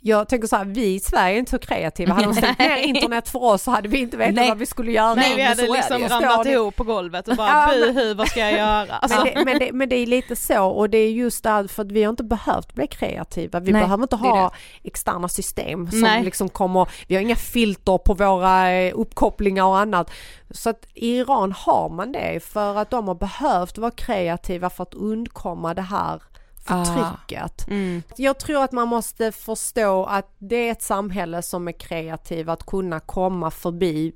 Jag 0.00 0.28
tänker 0.28 0.48
så 0.48 0.56
här, 0.56 0.64
vi 0.64 0.94
i 0.94 1.00
Sverige 1.00 1.34
är 1.34 1.38
inte 1.38 1.50
så 1.50 1.58
kreativa. 1.58 2.14
Hade 2.14 2.26
de 2.26 2.34
stängt 2.34 2.58
ner 2.58 2.76
internet 2.76 3.28
för 3.28 3.42
oss 3.42 3.62
så 3.62 3.70
hade 3.70 3.88
vi 3.88 3.98
inte 3.98 4.16
vetat 4.16 4.34
Nej. 4.34 4.48
vad 4.48 4.58
vi 4.58 4.66
skulle 4.66 4.92
göra. 4.92 5.14
Nej 5.14 5.36
vi 5.36 5.42
hade 5.42 5.62
liksom 5.62 6.02
ramlat 6.02 6.46
ihop 6.46 6.76
på 6.76 6.84
golvet 6.84 7.28
och 7.28 7.36
bara 7.36 7.66
buhu 7.66 8.14
vad 8.14 8.28
ska 8.28 8.40
jag 8.40 8.52
göra? 8.52 8.96
Alltså, 8.96 9.24
Men 9.24 9.34
det, 9.34 9.44
men, 9.44 9.58
det, 9.58 9.72
men 9.72 9.88
det 9.88 9.96
är 9.96 10.06
lite 10.06 10.36
så 10.36 10.64
och 10.64 10.90
det 10.90 10.98
är 10.98 11.10
just 11.10 11.44
därför 11.44 11.82
att 11.82 11.92
vi 11.92 12.02
har 12.02 12.10
inte 12.10 12.24
behövt 12.24 12.74
bli 12.74 12.86
kreativa. 12.86 13.60
Vi 13.60 13.72
Nej, 13.72 13.82
behöver 13.82 14.02
inte 14.02 14.16
ha 14.16 14.52
externa 14.82 15.28
system 15.28 15.90
som 15.90 16.00
Nej. 16.00 16.24
liksom 16.24 16.48
kommer, 16.48 16.88
vi 17.06 17.14
har 17.14 17.22
inga 17.22 17.36
filter 17.36 17.98
på 17.98 18.14
våra 18.14 18.72
eh, 18.72 18.92
uppkopplingar 18.94 19.64
och 19.64 19.78
annat. 19.78 20.10
Så 20.50 20.70
att 20.70 20.86
i 20.94 21.16
Iran 21.16 21.52
har 21.52 21.88
man 21.88 22.12
det 22.12 22.44
för 22.44 22.76
att 22.76 22.90
de 22.90 23.08
har 23.08 23.14
behövt 23.14 23.78
vara 23.78 23.90
kreativa 23.90 24.70
för 24.70 24.82
att 24.82 24.94
undkomma 24.94 25.74
det 25.74 25.82
här 25.82 26.22
förtrycket. 26.68 27.68
mm. 27.68 28.02
Jag 28.16 28.38
tror 28.38 28.64
att 28.64 28.72
man 28.72 28.88
måste 28.88 29.32
förstå 29.32 30.04
att 30.04 30.34
det 30.38 30.56
är 30.68 30.72
ett 30.72 30.82
samhälle 30.82 31.42
som 31.42 31.68
är 31.68 31.72
kreativ 31.72 32.50
att 32.50 32.66
kunna 32.66 33.00
komma 33.00 33.50
förbi 33.50 34.12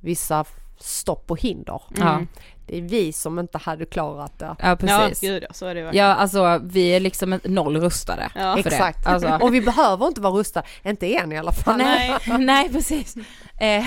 vissa 0.00 0.44
stopp 0.78 1.30
och 1.30 1.40
hinder. 1.40 1.82
Ja. 1.96 2.20
Det 2.66 2.78
är 2.78 2.82
vi 2.82 3.12
som 3.12 3.38
inte 3.38 3.58
hade 3.58 3.84
klarat 3.86 4.38
det. 4.38 4.56
ja 4.58 4.68
Ja 4.68 4.76
precis. 4.76 5.20
gud 5.20 5.42
ja, 5.48 5.54
så 5.54 5.66
är 5.66 5.74
det 5.74 5.82
verkligen. 5.82 6.06
Ja 6.06 6.14
alltså 6.14 6.60
vi 6.64 6.88
är 6.88 7.00
liksom 7.00 7.40
noll 7.44 7.76
rustade 7.76 8.30
Ja. 8.34 8.56
för 8.62 8.70
Exakt. 8.70 9.04
det. 9.04 9.10
Alltså. 9.10 9.28
Och 9.42 9.54
vi 9.54 9.60
behöver 9.60 10.06
inte 10.06 10.20
vara 10.20 10.32
rustade, 10.32 10.66
inte 10.84 11.14
än 11.16 11.32
i 11.32 11.38
alla 11.38 11.52
fall. 11.52 11.76
Nej, 11.76 12.18
nej 12.38 12.72
precis. 12.72 13.16
Eh, 13.60 13.84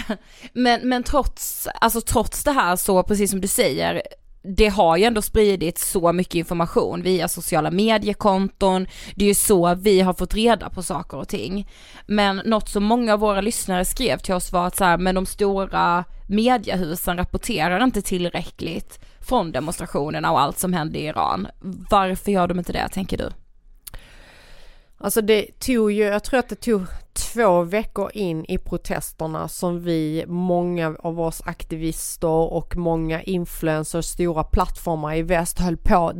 men, 0.53 0.89
men 0.89 1.03
trots, 1.03 1.67
alltså 1.81 2.01
trots 2.01 2.43
det 2.43 2.51
här 2.51 2.75
så 2.75 3.03
precis 3.03 3.31
som 3.31 3.41
du 3.41 3.47
säger, 3.47 4.01
det 4.47 4.67
har 4.67 4.97
ju 4.97 5.03
ändå 5.03 5.21
spridits 5.21 5.91
så 5.91 6.13
mycket 6.13 6.35
information 6.35 7.01
via 7.01 7.27
sociala 7.27 7.71
mediekonton, 7.71 8.87
det 9.15 9.25
är 9.25 9.29
ju 9.29 9.33
så 9.33 9.75
vi 9.75 10.01
har 10.01 10.13
fått 10.13 10.33
reda 10.33 10.69
på 10.69 10.83
saker 10.83 11.17
och 11.17 11.27
ting. 11.27 11.69
Men 12.05 12.41
något 12.45 12.69
som 12.69 12.83
många 12.83 13.13
av 13.13 13.19
våra 13.19 13.41
lyssnare 13.41 13.85
skrev 13.85 14.17
till 14.17 14.33
oss 14.33 14.51
var 14.51 14.67
att 14.67 14.75
så 14.75 14.83
här, 14.83 14.97
men 14.97 15.15
de 15.15 15.25
stora 15.25 16.03
mediehusen 16.27 17.17
rapporterar 17.17 17.83
inte 17.83 18.01
tillräckligt 18.01 18.99
från 19.19 19.51
demonstrationerna 19.51 20.31
och 20.31 20.39
allt 20.39 20.59
som 20.59 20.73
hände 20.73 20.99
i 20.99 21.05
Iran. 21.05 21.47
Varför 21.89 22.31
gör 22.31 22.47
de 22.47 22.59
inte 22.59 22.73
det 22.73 22.89
tänker 22.89 23.17
du? 23.17 23.29
Alltså 25.05 25.21
det 25.21 25.59
tog 25.59 25.91
ju, 25.91 26.03
jag 26.03 26.23
tror 26.23 26.39
att 26.39 26.49
det 26.49 26.55
tog 26.55 26.81
två 27.13 27.61
veckor 27.61 28.11
in 28.13 28.45
i 28.45 28.57
protesterna 28.57 29.47
som 29.47 29.83
vi, 29.83 30.25
många 30.27 30.95
av 30.99 31.21
oss 31.21 31.41
aktivister 31.45 32.27
och 32.27 32.77
många 32.77 33.21
influencers, 33.21 34.05
stora 34.05 34.43
plattformar 34.43 35.15
i 35.15 35.21
väst 35.21 35.59
höll 35.59 35.77
på 35.77 36.11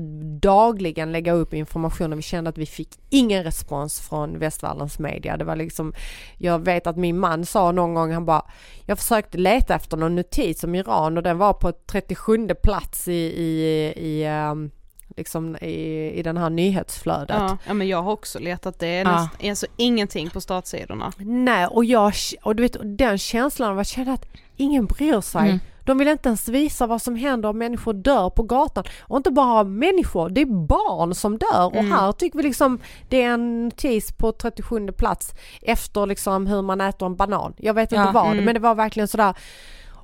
dagligen 0.42 1.12
lägga 1.12 1.34
upp 1.34 1.54
information 1.54 2.12
och 2.14 2.18
vi 2.18 2.24
kände 2.24 2.50
att 2.50 2.58
vi 2.58 2.66
fick 2.66 2.90
ingen 3.10 3.44
respons 3.44 4.02
från 4.02 4.40
västvärldens 4.40 5.00
media. 5.00 5.38
Det 5.38 5.46
var 5.46 5.56
liksom, 5.56 5.94
jag 6.38 6.66
vet 6.66 6.88
att 6.88 6.98
min 6.98 7.20
man 7.20 7.46
sa 7.46 7.72
någon 7.72 7.94
gång, 7.94 8.12
han 8.12 8.26
bara, 8.26 8.46
jag 8.86 8.98
försökte 8.98 9.38
leta 9.38 9.76
efter 9.76 9.98
någon 9.98 10.16
notis 10.16 10.64
om 10.64 10.76
Iran 10.76 11.18
och 11.18 11.24
den 11.24 11.38
var 11.38 11.54
på 11.54 11.72
37 11.72 12.48
plats 12.64 13.08
i, 13.08 13.14
i, 13.14 13.94
i 13.98 14.28
um, 14.52 14.72
liksom 15.18 15.56
i, 15.56 16.12
i 16.16 16.24
den 16.24 16.38
här 16.38 16.50
nyhetsflödet. 16.50 17.38
Ja, 17.40 17.58
ja 17.68 17.74
men 17.74 17.88
jag 17.88 18.04
har 18.04 18.12
också 18.12 18.40
letat, 18.40 18.80
det 18.80 18.88
är 18.88 19.06
Ja. 19.06 19.12
näst, 19.12 19.50
alltså 19.50 19.66
ingenting 19.78 20.30
på 20.30 20.42
startsidorna. 20.42 21.12
Nej, 21.18 21.68
och 21.68 21.86
jag, 21.86 22.14
och 22.44 22.56
du 22.56 22.64
vet 22.64 22.78
den 22.98 23.18
känslan 23.18 23.72
av 23.72 23.80
att 23.80 23.88
känna 23.88 24.14
att 24.14 24.26
ingen 24.56 24.86
bryr 24.86 25.22
sig. 25.22 25.42
Mm. 25.42 25.60
De 25.86 25.98
vill 25.98 26.08
inte 26.08 26.30
ens 26.30 26.48
visa 26.48 26.88
vad 26.88 27.02
som 27.02 27.16
händer 27.16 27.50
om 27.50 27.58
människor 27.58 27.94
dör 27.94 28.30
på 28.30 28.44
gatan. 28.44 28.84
Och 29.02 29.18
inte 29.18 29.32
bara 29.32 29.64
människor, 29.64 30.30
det 30.30 30.42
är 30.42 30.66
barn 30.68 31.16
som 31.16 31.38
dör. 31.38 31.72
Mm. 31.74 31.78
Och 31.92 31.98
här 31.98 32.12
tycker 32.12 32.38
vi 32.38 32.44
liksom 32.44 32.80
det 33.10 33.22
är 33.22 33.30
en 33.34 33.66
notis 33.66 34.12
på 34.12 34.32
37 34.32 34.88
plats 34.92 35.34
efter 35.62 36.06
liksom 36.06 36.48
hur 36.48 36.62
man 36.62 36.82
äter 36.82 37.06
en 37.06 37.16
banan. 37.16 37.54
Jag 37.58 37.74
vet 37.74 37.92
inte 37.92 38.04
Ja, 38.06 38.12
vad, 38.12 38.32
mm. 38.32 38.46
men 38.46 38.54
det 38.54 38.60
var 38.60 38.76
verkligen 38.76 39.08
sådär 39.08 39.36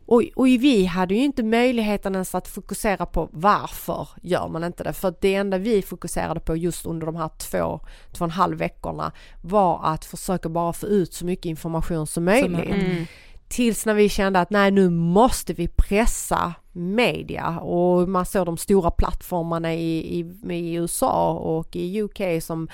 och, 0.05 0.23
och 0.35 0.47
vi 0.47 0.85
hade 0.85 1.15
ju 1.15 1.21
inte 1.23 1.43
möjligheten 1.43 2.13
ens 2.13 2.35
att 2.35 2.47
fokusera 2.47 3.05
på 3.05 3.29
varför 3.31 4.07
gör 4.21 4.47
man 4.47 4.63
inte 4.63 4.83
det. 4.83 4.93
För 4.93 5.13
det 5.21 5.35
enda 5.35 5.57
vi 5.57 5.81
fokuserade 5.81 6.39
på 6.39 6.55
just 6.55 6.85
under 6.85 7.05
de 7.05 7.15
här 7.15 7.29
två, 7.37 7.79
två 8.11 8.25
och 8.25 8.27
en 8.27 8.31
halv 8.31 8.57
veckorna 8.57 9.11
var 9.41 9.79
att 9.83 10.05
försöka 10.05 10.49
bara 10.49 10.73
få 10.73 10.87
ut 10.87 11.13
så 11.13 11.25
mycket 11.25 11.45
information 11.45 12.07
som 12.07 12.25
möjligt. 12.25 12.75
Mm. 12.75 13.05
Tills 13.47 13.85
när 13.85 13.93
vi 13.93 14.09
kände 14.09 14.39
att 14.39 14.49
nej 14.49 14.71
nu 14.71 14.89
måste 14.89 15.53
vi 15.53 15.67
pressa 15.67 16.53
media 16.71 17.59
och 17.59 18.09
man 18.09 18.25
såg 18.25 18.45
de 18.45 18.57
stora 18.57 18.91
plattformarna 18.91 19.73
i, 19.73 20.19
i, 20.19 20.53
i 20.53 20.73
USA 20.73 21.31
och 21.33 21.75
i 21.75 22.01
UK 22.01 22.43
som 22.43 22.67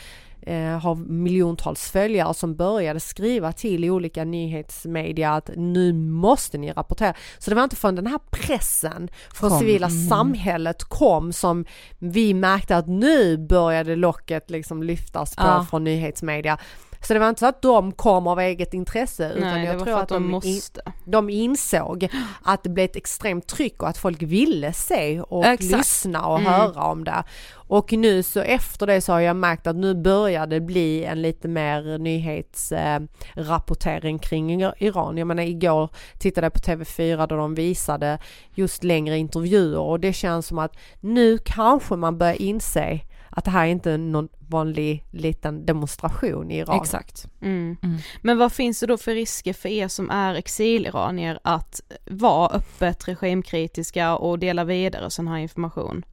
eh, 0.47 0.79
har 0.79 0.95
miljontals 0.95 1.91
följare 1.91 2.33
som 2.33 2.55
började 2.55 2.99
skriva 2.99 3.51
till 3.51 3.89
olika 3.89 4.23
nyhetsmedia 4.23 5.31
att 5.33 5.49
nu 5.55 5.93
måste 5.93 6.57
ni 6.57 6.71
rapportera. 6.71 7.13
Så 7.37 7.49
det 7.51 7.55
var 7.55 7.63
inte 7.63 7.75
förrän 7.75 7.95
den 7.95 8.07
här 8.07 8.19
pressen 8.31 9.09
från 9.33 9.49
Kom. 9.49 9.59
civila 9.59 9.87
Mm. 9.87 10.07
samhället 10.09 10.83
kom 10.83 11.33
som 11.33 11.65
vi 11.99 12.33
märkte 12.33 12.77
att 12.77 12.87
nu 12.87 13.37
började 13.37 13.95
locket 13.95 14.49
liksom 14.49 14.83
lyftas 14.83 15.35
på 15.35 15.43
Ja. 15.43 15.65
från 15.69 15.83
nyhetsmedia. 15.83 16.57
Så 17.01 17.13
det 17.13 17.19
var 17.19 17.29
inte 17.29 17.39
så 17.39 17.45
att 17.45 17.61
de 17.61 17.91
kom 17.91 18.27
av 18.27 18.39
eget 18.39 18.73
intresse 18.73 19.31
utan 19.35 19.53
Nej, 19.53 19.65
jag 19.65 19.79
tror 19.83 19.95
att, 19.95 20.01
att 20.03 20.09
de 20.09 20.23
in- 20.25 20.31
måste. 20.31 20.81
de 21.05 21.29
insåg 21.29 22.07
att 22.43 22.63
det 22.63 22.69
blev 22.69 22.85
ett 22.85 22.95
extremt 22.95 23.47
tryck 23.47 23.83
och 23.83 23.89
att 23.89 23.97
folk 23.97 24.21
ville 24.21 24.73
se 24.73 25.21
och 25.21 25.45
Exakt. 25.45 25.63
lyssna 25.77 26.25
och 26.27 26.39
Mm. 26.39 26.51
höra 26.53 26.83
om 26.83 27.03
det. 27.03 27.23
Och 27.69 27.93
nu 27.93 28.23
så 28.23 28.39
efter 28.39 28.87
det 28.87 29.01
så 29.01 29.13
har 29.13 29.19
jag 29.19 29.35
märkt 29.35 29.67
att 29.67 29.75
nu 29.75 29.95
börjar 29.95 30.47
det 30.47 30.61
bli 30.61 31.03
en 31.03 31.21
lite 31.21 31.47
mer 31.47 31.97
nyhetsrapportering 31.97 34.19
kring 34.19 34.61
Ir- 34.63 34.73
Iran. 34.77 35.17
Jag 35.17 35.27
menar 35.27 35.43
igår 35.43 35.89
tittade 36.19 36.45
jag 36.45 36.53
på 36.53 36.59
TV4 36.59 37.27
där 37.27 37.37
de 37.37 37.55
visade 37.55 38.19
just 38.53 38.83
längre 38.83 39.17
intervjuer 39.17 39.79
och 39.79 39.99
det 39.99 40.13
känns 40.13 40.47
som 40.47 40.59
att 40.59 40.75
nu 40.99 41.37
kanske 41.45 41.95
man 41.95 42.17
börjar 42.17 42.41
inse 42.41 42.99
att 43.37 43.45
det 43.45 43.51
här 43.51 43.65
är 43.65 43.71
inte 43.71 43.97
någon 43.97 44.29
vanlig 44.39 45.03
liten 45.11 45.65
demonstration 45.65 46.51
i 46.51 46.57
Iran. 46.57 46.81
Exakt. 46.81 47.27
Mm. 47.41 47.77
Mm. 47.83 47.97
Men 48.21 48.37
vad 48.37 48.53
finns 48.53 48.79
det 48.79 48.85
då 48.85 48.97
för 48.97 49.13
risker 49.13 49.53
för 49.53 49.69
er 49.69 49.87
som 49.87 50.09
är 50.09 50.35
exiliranier 50.35 51.39
att 51.43 51.81
vara 52.05 52.49
öppet 52.49 53.07
regimkritiska 53.07 54.15
och 54.15 54.39
dela 54.39 54.63
vidare 54.63 55.09
sån 55.09 55.27
här 55.27 55.37
information? 55.37 56.03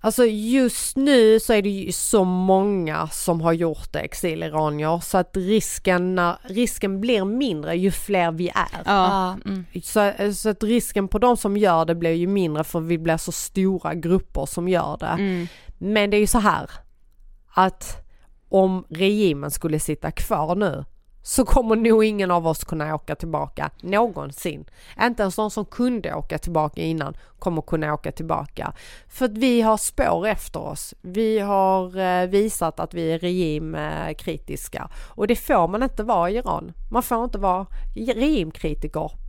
Alltså 0.00 0.24
just 0.26 0.96
nu 0.96 1.40
så 1.40 1.52
är 1.52 1.62
det 1.62 1.68
ju 1.68 1.92
så 1.92 2.24
många 2.24 3.08
som 3.08 3.40
har 3.40 3.52
gjort 3.52 3.92
det, 3.92 4.00
exiliranier, 4.00 5.00
så 5.00 5.18
att 5.18 5.36
risken, 5.36 6.20
risken 6.42 7.00
blir 7.00 7.24
mindre 7.24 7.74
ju 7.74 7.90
fler 7.90 8.32
vi 8.32 8.48
är. 8.48 8.82
Ja. 8.84 9.36
mm. 9.44 9.64
Så, 9.82 10.12
så 10.34 10.48
att 10.48 10.62
risken 10.62 11.08
på 11.08 11.18
de 11.18 11.36
som 11.36 11.56
gör 11.56 11.84
det 11.84 11.94
blir 11.94 12.12
ju 12.12 12.26
mindre 12.26 12.64
för 12.64 12.80
vi 12.80 12.98
blir 12.98 13.16
så 13.16 13.32
stora 13.32 13.94
grupper 13.94 14.46
som 14.46 14.68
gör 14.68 14.96
det. 15.00 15.06
Mm. 15.06 15.46
Men 15.84 16.10
det 16.10 16.16
är 16.16 16.20
ju 16.20 16.26
så 16.26 16.38
här 16.38 16.70
att 17.54 17.96
om 18.48 18.84
regimen 18.88 19.50
skulle 19.50 19.78
sitta 19.78 20.10
kvar 20.10 20.54
nu 20.54 20.84
så 21.22 21.44
kommer 21.44 21.76
nog 21.76 22.04
ingen 22.04 22.30
av 22.30 22.46
oss 22.46 22.64
kunna 22.64 22.94
åka 22.94 23.14
tillbaka 23.14 23.70
någonsin. 23.80 24.64
Inte 25.02 25.22
ens 25.22 25.36
de 25.36 25.50
som 25.50 25.64
kunde 25.64 26.14
åka 26.14 26.38
tillbaka 26.38 26.82
innan 26.82 27.16
kommer 27.38 27.62
kunna 27.62 27.94
åka 27.94 28.12
tillbaka. 28.12 28.72
För 29.08 29.24
att 29.24 29.38
vi 29.38 29.62
har 29.62 29.76
spår 29.76 30.26
efter 30.26 30.60
oss. 30.60 30.94
Vi 31.00 31.38
har 31.38 31.98
eh, 31.98 32.26
visat 32.26 32.80
att 32.80 32.94
vi 32.94 33.12
är 33.12 33.18
regimkritiska 33.18 34.90
och 35.08 35.26
det 35.26 35.36
får 35.36 35.68
man 35.68 35.82
inte 35.82 36.02
vara 36.02 36.30
i 36.30 36.36
Iran. 36.36 36.72
Man 36.90 37.02
får 37.02 37.24
inte 37.24 37.38
vara 37.38 37.66
regimkritiker. 37.94 39.21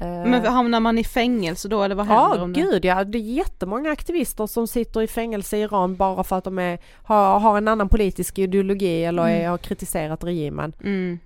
Eh, 0.00 0.06
Men 0.06 0.46
hamnar 0.46 0.80
man 0.80 0.98
i 0.98 1.04
fängelse 1.04 1.68
då 1.68 1.82
eller 1.82 1.94
vad 1.94 2.06
händer 2.06 2.36
Ja, 2.36 2.42
om 2.42 2.52
det? 2.52 2.60
gud 2.60 2.84
ja. 2.84 3.04
Det 3.04 3.18
är 3.18 3.22
jättemånga 3.22 3.90
aktivister 3.90 4.46
som 4.46 4.66
sitter 4.66 5.02
i 5.02 5.06
fängelse 5.06 5.56
i 5.56 5.60
Iran 5.60 5.96
bara 5.96 6.24
för 6.24 6.38
att 6.38 6.44
de 6.44 6.58
är, 6.58 6.78
har, 7.02 7.38
har 7.38 7.58
en 7.58 7.68
annan 7.68 7.88
politisk 7.88 8.38
ideologi 8.38 9.04
eller 9.04 9.28
är, 9.28 9.48
har 9.48 9.58
kritiserat 9.58 10.24
regimen. 10.24 10.72
Mm. 10.84 11.18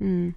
Mm. 0.00 0.34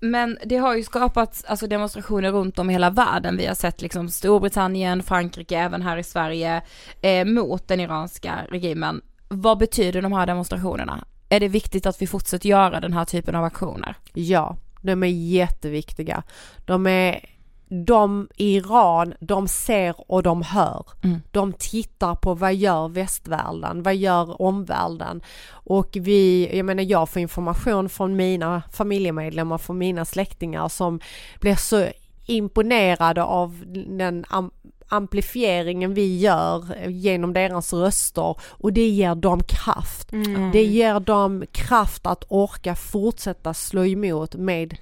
Men 0.00 0.38
det 0.44 0.56
har 0.56 0.74
ju 0.76 0.82
skapats 0.82 1.44
alltså, 1.44 1.66
demonstrationer 1.66 2.32
runt 2.32 2.58
om 2.58 2.70
i 2.70 2.72
hela 2.72 2.90
världen. 2.90 3.36
Vi 3.36 3.46
har 3.46 3.54
sett 3.54 3.82
liksom 3.82 4.08
Storbritannien, 4.08 5.02
Frankrike, 5.02 5.58
även 5.58 5.82
här 5.82 5.96
i 5.96 6.02
Sverige 6.02 6.62
eh, 7.00 7.24
mot 7.24 7.68
den 7.68 7.80
iranska 7.80 8.34
regimen. 8.50 9.00
Vad 9.28 9.58
betyder 9.58 10.02
de 10.02 10.12
här 10.12 10.26
demonstrationerna? 10.26 11.04
Är 11.28 11.40
det 11.40 11.48
viktigt 11.48 11.86
att 11.86 12.02
vi 12.02 12.06
fortsätter 12.06 12.48
göra 12.48 12.80
den 12.80 12.92
här 12.92 13.04
typen 13.04 13.34
av 13.34 13.44
aktioner? 13.44 13.94
Ja, 14.12 14.56
de 14.86 15.02
är 15.02 15.06
jätteviktiga. 15.06 16.22
De 16.64 16.86
är 16.86 17.20
de 17.68 18.28
i 18.36 18.56
Iran, 18.56 19.14
de 19.20 19.48
ser 19.48 19.94
och 20.10 20.22
de 20.22 20.42
hör. 20.42 20.86
Mm. 21.04 21.20
De 21.30 21.52
tittar 21.52 22.14
på 22.14 22.34
vad 22.34 22.54
gör 22.54 22.88
västvärlden, 22.88 23.82
vad 23.82 23.96
gör 23.96 24.42
omvärlden? 24.42 25.22
Och 25.48 25.96
vi, 26.00 26.50
jag 26.56 26.66
menar 26.66 26.82
jag 26.82 27.08
får 27.08 27.22
information 27.22 27.88
från 27.88 28.16
mina 28.16 28.62
familjemedlemmar, 28.72 29.58
från 29.58 29.78
mina 29.78 30.04
släktingar 30.04 30.68
som 30.68 31.00
blir 31.40 31.54
så 31.54 31.88
imponerade 32.26 33.22
av 33.22 33.64
den 33.88 34.24
amplifieringen 34.88 35.94
vi 35.94 36.18
gör 36.18 36.88
genom 36.88 37.32
deras 37.32 37.72
röster 37.72 38.36
och 38.40 38.72
det 38.72 38.88
ger 38.88 39.14
dem 39.14 39.42
kraft. 39.42 40.12
Mm. 40.12 40.52
Det 40.52 40.64
ger 40.64 41.00
dem 41.00 41.44
kraft 41.52 42.06
att 42.06 42.24
orka 42.28 42.74
fortsätta 42.74 43.54
slå 43.54 43.84
emot 43.84 44.34
med 44.34 44.76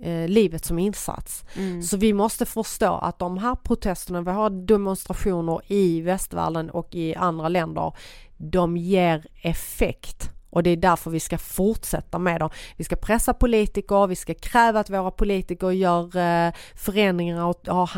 eh, 0.00 0.28
livet 0.28 0.64
som 0.64 0.78
insats. 0.78 1.44
Mm. 1.56 1.82
Så 1.82 1.96
vi 1.96 2.12
måste 2.12 2.46
förstå 2.46 2.94
att 2.94 3.18
de 3.18 3.38
här 3.38 3.54
protesterna, 3.54 4.22
vi 4.22 4.30
har 4.30 4.50
demonstrationer 4.50 5.60
i 5.66 6.00
västvärlden 6.00 6.70
och 6.70 6.94
i 6.94 7.14
andra 7.14 7.48
länder, 7.48 7.92
de 8.36 8.76
ger 8.76 9.26
effekt. 9.42 10.30
Och 10.50 10.62
det 10.62 10.70
är 10.70 10.76
därför 10.76 11.10
vi 11.10 11.20
ska 11.20 11.38
fortsätta 11.38 12.18
med 12.18 12.40
dem. 12.40 12.50
Vi 12.76 12.84
ska 12.84 12.96
pressa 12.96 13.34
politiker, 13.34 14.06
vi 14.06 14.16
ska 14.16 14.34
kräva 14.34 14.80
att 14.80 14.90
våra 14.90 15.10
politiker 15.10 15.70
gör 15.70 16.16
eh, 16.16 16.52
förändringar 16.74 17.44
och 17.44 17.88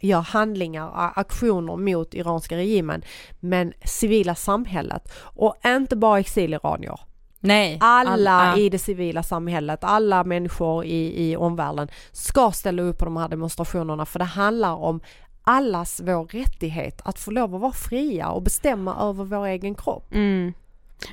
gör 0.00 0.20
handlingar, 0.20 1.12
aktioner 1.16 1.76
mot 1.76 2.14
iranska 2.14 2.56
regimen. 2.56 3.02
Men 3.40 3.72
civila 3.84 4.34
samhället 4.34 5.12
och 5.18 5.54
inte 5.66 5.96
bara 5.96 6.18
exiliranier. 6.20 7.00
Nej. 7.40 7.78
Alla 7.80 8.30
all- 8.30 8.58
i 8.58 8.68
det 8.68 8.78
civila 8.78 9.22
samhället, 9.22 9.84
alla 9.84 10.24
människor 10.24 10.84
i, 10.84 11.30
i 11.30 11.36
omvärlden 11.36 11.88
ska 12.12 12.50
ställa 12.50 12.82
upp 12.82 12.98
på 12.98 13.04
de 13.04 13.16
här 13.16 13.28
demonstrationerna 13.28 14.06
för 14.06 14.18
det 14.18 14.24
handlar 14.24 14.74
om 14.74 15.00
allas 15.42 16.00
vår 16.04 16.24
rättighet 16.24 17.00
att 17.04 17.18
få 17.18 17.30
lov 17.30 17.54
att 17.54 17.60
vara 17.60 17.72
fria 17.72 18.28
och 18.28 18.42
bestämma 18.42 18.96
över 19.08 19.24
vår 19.24 19.46
egen 19.46 19.74
kropp. 19.74 20.14
Mm. 20.14 20.52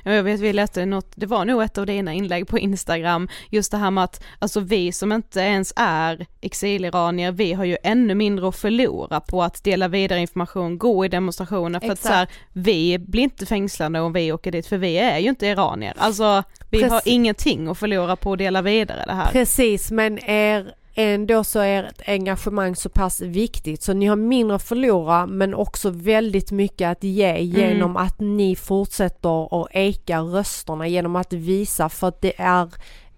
Ja, 0.04 0.12
Jag 0.12 0.22
vet 0.22 0.40
vi 0.40 0.52
läste 0.52 0.86
något, 0.86 1.12
det 1.14 1.26
var 1.26 1.44
nog 1.44 1.62
ett 1.62 1.78
av 1.78 1.86
dina 1.86 2.12
inlägg 2.12 2.48
på 2.48 2.58
Instagram, 2.58 3.28
just 3.50 3.70
det 3.70 3.76
här 3.76 3.90
med 3.90 4.04
att 4.04 4.24
alltså 4.38 4.60
vi 4.60 4.92
som 4.92 5.12
inte 5.12 5.40
ens 5.40 5.72
är 5.76 6.26
exiliranier, 6.40 7.32
vi 7.32 7.52
har 7.52 7.64
ju 7.64 7.76
ännu 7.82 8.14
mindre 8.14 8.48
att 8.48 8.56
förlora 8.56 9.20
på 9.20 9.42
att 9.42 9.64
dela 9.64 9.88
vidare 9.88 10.20
information, 10.20 10.78
gå 10.78 11.04
i 11.04 11.08
demonstrationer 11.08 11.80
för 11.80 11.90
att 11.90 12.02
så 12.02 12.08
här, 12.08 12.28
vi 12.52 12.98
blir 12.98 13.22
inte 13.22 13.46
fängslade 13.46 14.00
om 14.00 14.12
vi 14.12 14.32
åker 14.32 14.52
dit 14.52 14.66
för 14.66 14.76
vi 14.76 14.98
är 14.98 15.18
ju 15.18 15.28
inte 15.28 15.46
iranier. 15.46 15.94
Alltså 15.96 16.42
vi 16.70 16.82
har 16.82 16.88
Precis. 16.88 17.12
ingenting 17.12 17.68
att 17.68 17.78
förlora 17.78 18.16
på 18.16 18.32
att 18.32 18.38
dela 18.38 18.62
vidare 18.62 19.04
det 19.06 19.12
här. 19.12 19.32
Precis, 19.32 19.90
men 19.90 20.18
är 20.18 20.74
ändå 20.94 21.44
så 21.44 21.60
är 21.60 21.84
ett 21.84 22.02
engagemang 22.06 22.76
så 22.76 22.88
pass 22.88 23.20
viktigt 23.20 23.82
så 23.82 23.92
ni 23.92 24.06
har 24.06 24.16
mindre 24.16 24.56
att 24.56 24.62
förlora 24.62 25.26
men 25.26 25.54
också 25.54 25.90
väldigt 25.90 26.50
mycket 26.52 26.88
att 26.88 27.04
ge 27.04 27.38
genom 27.40 27.96
att 27.96 28.20
ni 28.20 28.56
fortsätter 28.56 29.62
att 29.62 29.68
eka 29.70 30.20
rösterna 30.20 30.88
genom 30.88 31.16
att 31.16 31.32
visa 31.32 31.88
för 31.88 32.08
att 32.08 32.20
det 32.20 32.32
är 32.36 32.68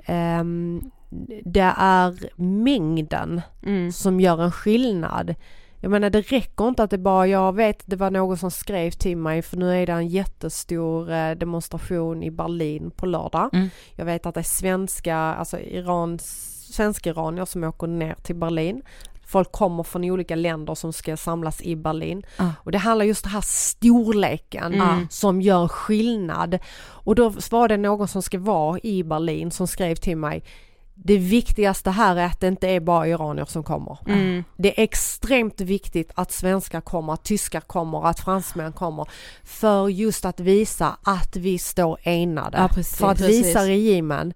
ehm, 0.07 0.91
det 1.45 1.73
är 1.77 2.41
mängden 2.41 3.41
Mm. 3.63 3.93
som 3.93 4.21
gör 4.21 4.43
en 4.43 4.53
skillnad. 4.53 5.35
Jag 5.83 5.91
menar 5.91 6.11
det 6.11 6.21
räcker 6.21 6.69
inte 6.69 6.83
att 6.83 6.91
det 6.91 6.99
bara, 6.99 7.27
jag 7.27 7.55
vet 7.55 7.83
det 7.87 7.97
var 7.97 8.11
någon 8.11 8.37
som 8.39 8.51
skrev 8.51 8.91
till 8.91 9.17
mig 9.17 9.43
för 9.43 9.57
nu 9.57 9.83
är 9.83 9.87
det 9.87 9.93
en 9.93 10.09
jättestor 10.09 11.11
eh, 11.13 11.31
demonstration 11.31 12.23
i 12.23 12.31
Berlin 12.31 12.91
på 12.91 13.07
lördag. 13.07 13.51
Mm. 13.53 13.69
Jag 13.95 14.05
vet 14.05 14.27
att 14.27 14.35
det 14.35 14.41
är 14.41 14.45
svenska, 14.45 15.17
alltså 15.17 15.59
Irans, 15.59 16.50
svenska 16.73 17.11
iranier 17.11 17.45
som 17.45 17.65
åker 17.65 17.87
ner 17.87 18.15
till 18.23 18.37
Berlin. 18.37 18.83
Folk 19.27 19.53
kommer 19.53 19.83
från 19.83 20.05
olika 20.05 20.35
länder 20.37 20.75
som 20.75 20.93
ska 20.93 21.17
samlas 21.17 21.63
i 21.63 21.77
Berlin. 21.77 22.23
Ah. 22.37 22.49
Och 22.65 22.73
det 22.73 22.79
handlar 22.79 23.05
just 23.05 23.25
det 23.25 23.31
här 23.31 23.41
storleken 23.47 24.75
Mm. 24.75 25.07
som 25.11 25.41
gör 25.43 25.69
skillnad. 25.69 26.59
Och 26.81 27.15
då 27.15 27.29
var 27.51 27.69
det 27.69 27.77
någon 27.77 28.09
som 28.09 28.23
ska 28.23 28.39
vara 28.39 28.79
i 28.83 29.05
Berlin 29.05 29.51
som 29.51 29.67
skrev 29.67 29.95
till 29.95 30.17
mig 30.17 30.45
det 31.05 31.17
viktigaste 31.17 31.91
här 31.91 32.17
är 32.17 32.27
att 32.27 32.41
det 32.41 32.49
inte 32.49 32.69
är 32.69 32.81
bara 32.81 33.09
iranier 33.09 33.45
som 33.45 33.63
kommer. 33.63 33.99
Mm. 34.07 34.45
Det 34.57 34.81
är 34.81 34.85
extremt 34.85 35.61
viktigt 35.61 36.11
att 36.15 36.33
svenskar 36.33 36.81
kommer, 36.81 37.13
att 37.13 37.25
tyskar 37.25 37.61
kommer, 37.61 38.07
att 38.07 38.21
fransmän 38.21 38.73
kommer. 38.73 39.09
För 39.45 39.89
just 39.89 40.25
att 40.25 40.41
visa 40.41 40.97
att 41.03 41.37
vi 41.37 41.59
står 41.59 41.99
enade. 42.03 42.59
Ja, 42.59 42.69
precis, 42.69 42.99
för 42.99 43.11
att 43.11 43.19
precis. 43.19 43.47
visa 43.47 43.67
regimen 43.67 44.35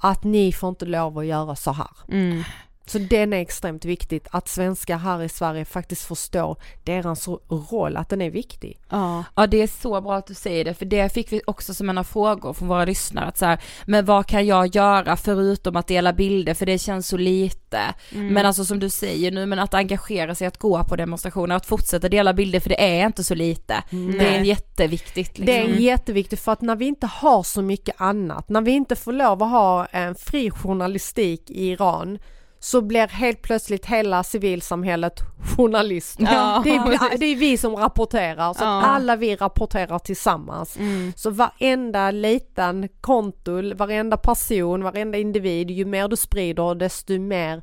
att 0.00 0.24
ni 0.24 0.52
får 0.52 0.68
inte 0.68 0.86
lov 0.86 1.18
att 1.18 1.26
göra 1.26 1.56
så 1.56 1.72
här. 1.72 1.90
Mm. 2.08 2.42
Så 2.86 2.98
den 2.98 3.32
är 3.32 3.40
extremt 3.40 3.84
viktigt 3.84 4.28
att 4.30 4.48
svenskar 4.48 4.98
här 4.98 5.22
i 5.22 5.28
Sverige 5.28 5.64
faktiskt 5.64 6.04
förstår 6.04 6.56
deras 6.84 7.28
roll, 7.48 7.96
att 7.96 8.08
den 8.08 8.20
är 8.22 8.30
viktig. 8.30 8.78
Ja. 8.88 9.24
Ja 9.36 9.46
det 9.46 9.62
är 9.62 9.66
så 9.66 10.00
bra 10.00 10.14
att 10.14 10.26
du 10.26 10.34
säger 10.34 10.64
det 10.64 10.74
för 10.74 10.84
det 10.84 11.12
fick 11.12 11.32
vi 11.32 11.40
också 11.46 11.74
som 11.74 11.88
en 11.88 11.98
av 11.98 12.04
frågor 12.04 12.52
från 12.52 12.68
våra 12.68 12.84
lyssnare 12.84 13.26
att 13.26 13.38
så 13.38 13.44
här, 13.44 13.62
men 13.86 14.04
vad 14.04 14.26
kan 14.26 14.46
jag 14.46 14.76
göra 14.76 15.16
förutom 15.16 15.76
att 15.76 15.86
dela 15.86 16.12
bilder 16.12 16.54
för 16.54 16.66
det 16.66 16.78
känns 16.78 17.08
så 17.08 17.16
lite. 17.16 17.80
Mm. 18.12 18.34
Men 18.34 18.46
alltså 18.46 18.64
som 18.64 18.78
du 18.78 18.90
säger 18.90 19.30
nu 19.30 19.46
men 19.46 19.58
att 19.58 19.74
engagera 19.74 20.34
sig 20.34 20.46
att 20.46 20.58
gå 20.58 20.84
på 20.84 20.96
demonstrationer, 20.96 21.56
att 21.56 21.66
fortsätta 21.66 22.08
dela 22.08 22.32
bilder 22.32 22.60
för 22.60 22.68
det 22.68 23.00
är 23.00 23.06
inte 23.06 23.24
så 23.24 23.34
lite. 23.34 23.74
Det 23.90 24.36
är 24.36 24.40
jätteviktigt 24.40 25.38
liksom. 25.38 25.46
Det 25.46 25.58
är 25.58 25.68
jätteviktigt 25.68 26.40
för 26.40 26.52
att 26.52 26.60
när 26.60 26.76
vi 26.76 26.86
inte 26.86 27.06
har 27.06 27.42
så 27.42 27.62
mycket 27.62 28.00
annat, 28.00 28.48
när 28.48 28.60
vi 28.60 28.70
inte 28.70 28.96
får 28.96 29.12
lov 29.12 29.42
att 29.42 29.50
ha 29.50 29.86
en 29.86 30.14
fri 30.14 30.50
journalistik 30.50 31.50
i 31.50 31.68
Iran 31.68 32.18
så 32.62 32.80
blir 32.82 33.08
helt 33.08 33.42
plötsligt 33.42 33.86
hela 33.86 34.22
civilsamhället 34.24 35.20
journalister. 35.56 36.24
Ja, 36.24 36.60
det, 36.64 36.70
är, 36.70 37.18
det 37.18 37.26
är 37.26 37.36
vi 37.36 37.56
som 37.58 37.76
rapporterar, 37.76 38.54
så 38.54 38.64
Ja. 38.64 38.82
alla 38.82 39.16
vi 39.16 39.36
rapporterar 39.36 39.98
tillsammans. 39.98 40.76
Mm. 40.78 41.12
Så 41.16 41.30
varenda 41.30 42.10
liten 42.10 42.88
konto, 43.00 43.74
varenda 43.74 44.16
person, 44.16 44.82
varenda 44.82 45.18
individ, 45.18 45.70
ju 45.70 45.84
mer 45.84 46.08
du 46.08 46.16
sprider 46.16 46.74
desto 46.74 47.18
mer 47.18 47.62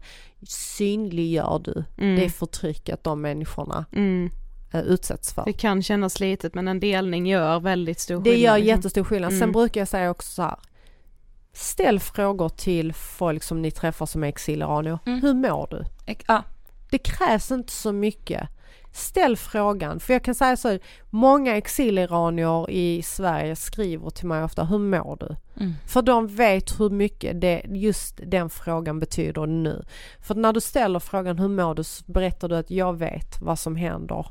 synliggör 0.78 1.60
du 1.64 1.84
Mm. 1.98 2.16
det 2.20 2.30
förtrycket 2.30 3.04
de 3.04 3.22
människorna 3.22 3.86
Mm. 3.92 4.30
eh, 4.74 4.82
utsätts 4.82 5.34
för. 5.34 5.44
Det 5.46 5.54
kan 5.54 5.84
kännas 5.84 6.20
litet 6.20 6.54
men 6.56 6.68
en 6.68 6.80
delning 6.80 7.28
gör 7.28 7.60
väldigt 7.60 8.00
stor 8.00 8.16
Det 8.16 8.24
skillnad. 8.24 8.40
gör 8.40 8.58
liksom. 8.58 8.68
jättestor 8.76 9.04
skillnad. 9.04 9.32
Sen 9.32 9.38
Mm. 9.44 9.52
brukar 9.52 9.82
jag 9.82 9.88
säga 9.88 10.10
också 10.12 10.32
så 10.32 10.42
här. 10.42 10.56
Ställ 11.58 12.00
frågor 12.00 12.50
till 12.50 12.94
folk 12.94 13.44
som 13.44 13.62
ni 13.62 13.72
träffar 13.72 14.06
som 14.06 14.24
är 14.24 14.28
exiliranier. 14.28 15.00
Mm. 15.06 15.22
Hur 15.22 15.34
mår 15.34 15.68
du? 15.72 15.84
Ek- 16.12 16.24
Ja. 16.28 16.44
Det 16.90 16.98
krävs 16.98 17.52
inte 17.52 17.72
så 17.74 17.92
mycket. 17.92 18.50
ställ 18.92 19.38
frågan. 19.38 20.00
För 20.00 20.14
jag 20.14 20.24
kan 20.24 20.36
säga 20.36 20.58
så, 20.58 20.80
många 21.10 21.58
exiliranier 21.58 22.70
i 22.70 23.02
Sverige 23.04 23.56
skriver 23.56 24.10
till 24.10 24.28
mig 24.28 24.44
ofta, 24.44 24.64
hur 24.64 24.78
mår 24.80 25.18
du? 25.20 25.36
Mm. 25.60 25.74
För 25.86 26.02
de 26.02 26.28
vet 26.28 26.80
hur 26.80 26.90
mycket 26.90 27.42
det, 27.42 27.62
just 27.68 28.20
den 28.24 28.50
frågan 28.50 29.00
betyder 29.00 29.46
nu. 29.46 29.84
För 30.20 30.36
när 30.36 30.54
du 30.54 30.62
ställer 30.62 31.00
frågan 31.00 31.40
hur 31.40 31.48
mår 31.48 31.76
du 31.76 31.84
så 31.84 32.04
berättar 32.08 32.50
du 32.50 32.56
att 32.56 32.72
jag 32.72 32.98
vet 32.98 33.42
vad 33.42 33.60
som 33.60 33.76
händer 33.76 34.28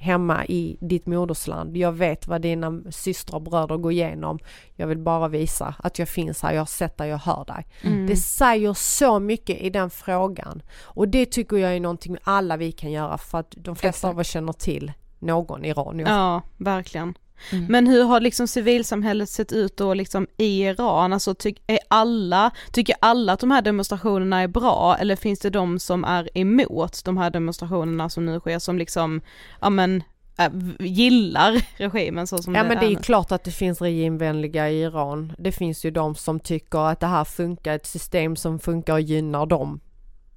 hemma 0.00 0.46
i 0.46 0.76
ditt 0.80 1.06
modersland. 1.06 1.76
Jag 1.76 1.92
vet 1.92 2.26
vad 2.26 2.42
dina 2.42 2.82
systrar 2.90 3.36
och 3.36 3.42
bröder 3.42 3.76
går 3.76 3.92
igenom. 3.92 4.38
Jag 4.76 4.86
vill 4.86 4.98
bara 4.98 5.28
visa 5.28 5.74
att 5.78 5.98
jag 5.98 6.08
finns 6.08 6.42
här, 6.42 6.52
jag 6.52 6.60
har 6.60 6.66
sett 6.66 6.96
dig, 6.96 7.08
jag 7.08 7.18
hör 7.18 7.44
dig. 7.44 7.66
Mm. 7.82 8.06
Det 8.06 8.16
säger 8.16 8.74
så 8.74 9.18
mycket 9.18 9.60
i 9.60 9.70
den 9.70 9.90
frågan. 9.90 10.62
Och 10.82 11.08
det 11.08 11.26
tycker 11.26 11.56
jag 11.56 11.76
är 11.76 11.80
någonting 11.80 12.16
alla 12.22 12.56
vi 12.56 12.72
kan 12.72 12.90
göra 12.90 13.18
för 13.18 13.38
att 13.38 13.54
de 13.56 13.76
flesta 13.76 14.08
av 14.08 14.18
oss 14.18 14.26
känner 14.26 14.52
till 14.52 14.92
någon 15.18 15.64
iranier. 15.64 16.08
Ja, 16.08 16.42
verkligen. 16.56 17.14
Mm. 17.52 17.66
Men 17.68 17.86
hur 17.86 18.04
har 18.04 18.20
liksom 18.20 18.48
civilsamhället 18.48 19.28
sett 19.28 19.52
ut 19.52 19.76
då 19.76 19.94
liksom 19.94 20.26
i 20.36 20.62
Iran? 20.62 21.12
Alltså 21.12 21.34
ty- 21.34 21.54
är 21.66 21.78
alla, 21.88 22.50
tycker 22.72 22.96
alla 23.00 23.32
att 23.32 23.40
de 23.40 23.50
här 23.50 23.62
demonstrationerna 23.62 24.40
är 24.40 24.48
bra 24.48 24.96
eller 25.00 25.16
finns 25.16 25.40
det 25.40 25.50
de 25.50 25.78
som 25.78 26.04
är 26.04 26.38
emot 26.38 27.04
de 27.04 27.16
här 27.16 27.30
demonstrationerna 27.30 28.08
som 28.08 28.26
nu 28.26 28.40
sker 28.40 28.58
som 28.58 28.78
liksom, 28.78 29.20
ja 29.60 29.70
men 29.70 30.02
äh, 30.38 30.50
gillar 30.78 31.62
regimen 31.76 32.26
så 32.26 32.38
som 32.38 32.54
Ja 32.54 32.62
det 32.62 32.68
men 32.68 32.78
det 32.78 32.86
är 32.86 33.02
klart 33.02 33.32
att 33.32 33.44
det 33.44 33.50
finns 33.50 33.82
regimvänliga 33.82 34.70
i 34.70 34.82
Iran. 34.82 35.32
Det 35.38 35.52
finns 35.52 35.84
ju 35.84 35.90
de 35.90 36.14
som 36.14 36.40
tycker 36.40 36.78
att 36.78 37.00
det 37.00 37.06
här 37.06 37.24
funkar, 37.24 37.74
ett 37.74 37.86
system 37.86 38.36
som 38.36 38.58
funkar 38.58 38.92
och 38.92 39.00
gynnar 39.00 39.46
dem. 39.46 39.80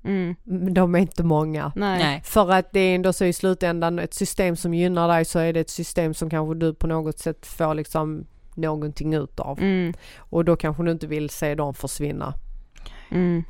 Mm, 0.06 0.36
De 0.74 0.96
är 0.96 1.00
inte 1.00 1.24
många. 1.24 1.72
nej. 1.76 2.22
För 2.26 2.52
att 2.52 2.72
det 2.74 2.80
är 2.80 2.96
ändå 2.96 3.14
så 3.14 3.26
i 3.26 3.34
slutändan 3.34 4.00
ett 4.00 4.14
system 4.14 4.56
som 4.56 4.74
gynnar 4.74 5.08
dig 5.08 5.26
så 5.26 5.40
är 5.40 5.54
det 5.54 5.60
ett 5.60 5.70
system 5.70 6.14
som 6.14 6.30
kanske 6.30 6.56
du 6.56 6.74
på 6.74 6.88
något 6.88 7.20
sätt 7.20 7.46
får 7.46 7.74
liksom 7.76 8.26
någonting 8.56 9.14
ut 9.14 9.40
av. 9.40 9.60
Mm, 9.60 9.94
Och 10.18 10.46
då 10.46 10.56
kanske 10.56 10.84
du 10.84 10.92
inte 10.92 11.08
vill 11.08 11.30
se 11.30 11.56
dem 11.56 11.74
försvinna. 11.74 12.34
mm, 13.12 13.44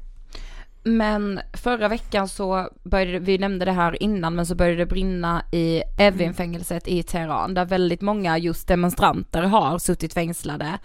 Men 0.84 1.40
förra 1.54 1.88
veckan 1.88 2.28
så 2.28 2.70
började, 2.84 3.20
vi 3.20 3.38
nämnde 3.38 3.66
det 3.66 3.72
här 3.72 4.04
innan, 4.04 4.36
men 4.36 4.46
så 4.46 4.56
började 4.56 4.78
det 4.78 4.86
brinna 4.86 5.44
i 5.52 5.82
Evin-fängelset 5.98 6.88
i 6.88 7.04
Teheran, 7.04 7.54
där 7.54 7.66
väldigt 7.66 8.02
många 8.02 8.38
just 8.38 8.68
demonstranter 8.68 9.42
har 9.44 9.80
suttit 9.80 10.14
fängslade 10.14 10.80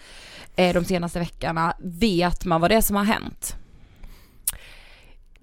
eh, 0.57 0.75
de 0.75 0.85
senaste 0.85 1.19
veckorna. 1.19 1.75
Vet 1.79 2.45
man 2.45 2.61
vad 2.61 2.71
det 2.71 2.75
är 2.75 2.81
som 2.81 2.97
har 2.97 3.05
hänt? 3.05 3.57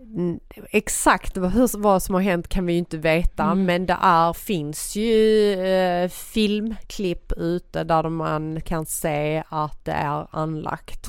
Mm, 0.06 0.40
Exakt 0.72 1.38
vad, 1.38 1.52
hur, 1.52 1.78
vad 1.78 2.04
som 2.04 2.16
har 2.16 2.22
hänt 2.22 2.48
kan 2.48 2.66
vi 2.66 2.74
ju 2.74 2.80
inte 2.80 2.98
veta 2.98 3.44
Mm. 3.44 3.66
men 3.66 3.86
det 3.86 3.98
är, 4.02 4.34
finns 4.34 4.96
ju 4.96 5.54
eh, 5.66 6.10
filmklipp 6.10 7.32
ute 7.38 7.84
där 7.84 8.10
man 8.10 8.62
kan 8.62 8.86
se 8.86 9.44
att 9.50 9.86
det 9.86 9.92
är 9.92 10.28
anlagt 10.32 11.08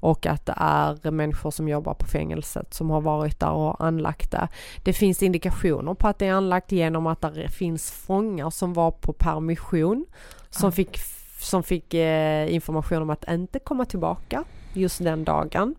och 0.00 0.26
att 0.26 0.46
det 0.46 0.54
är 0.56 1.10
människor 1.10 1.50
som 1.50 1.68
jobbar 1.68 1.94
på 1.94 2.06
fängelset 2.06 2.74
som 2.74 2.90
har 2.90 3.00
varit 3.00 3.40
där 3.40 3.50
och 3.50 3.84
anlagt 3.84 4.30
det. 4.30 4.48
Det 4.84 4.92
finns 4.92 5.22
indikationer 5.22 5.94
på 5.94 6.08
att 6.08 6.18
det 6.18 6.26
är 6.26 6.32
anlagt 6.32 6.72
genom 6.72 7.06
att 7.06 7.20
det 7.20 7.48
finns 7.48 7.90
fångar 7.90 8.50
som 8.50 8.72
var 8.72 8.90
på 8.90 9.12
permission 9.12 10.06
som 10.50 10.66
Ja. 10.66 10.70
fick, 10.70 10.98
som 11.40 11.62
fick 11.62 11.94
eh, 11.94 12.54
information 12.54 13.02
om 13.02 13.10
att 13.10 13.28
inte 13.30 13.58
komma 13.58 13.84
tillbaka 13.84 14.44
just 14.72 15.04
den 15.04 15.24
dagen. 15.24 15.74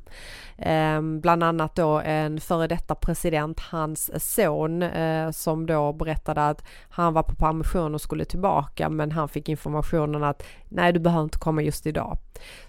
Ehm, 0.62 1.20
bland 1.20 1.44
annat 1.44 1.76
då 1.76 2.00
en 2.00 2.40
före 2.40 2.68
detta 2.68 2.96
president, 2.96 3.60
hans 3.60 4.12
son, 4.36 4.84
eh, 4.84 5.32
som 5.32 5.66
då 5.66 5.94
berättade 5.94 6.48
att 6.48 6.64
han 6.90 7.14
var 7.14 7.24
på 7.24 7.36
permission 7.36 7.96
och 7.96 8.02
skulle 8.02 8.26
tillbaka 8.26 8.90
men 8.90 9.12
han 9.12 9.30
fick 9.30 9.50
informationen 9.50 10.24
att 10.24 10.44
nej 10.70 10.94
du 10.94 11.00
behöver 11.00 11.24
inte 11.24 11.38
komma 11.38 11.62
just 11.62 11.88
idag. 11.88 12.18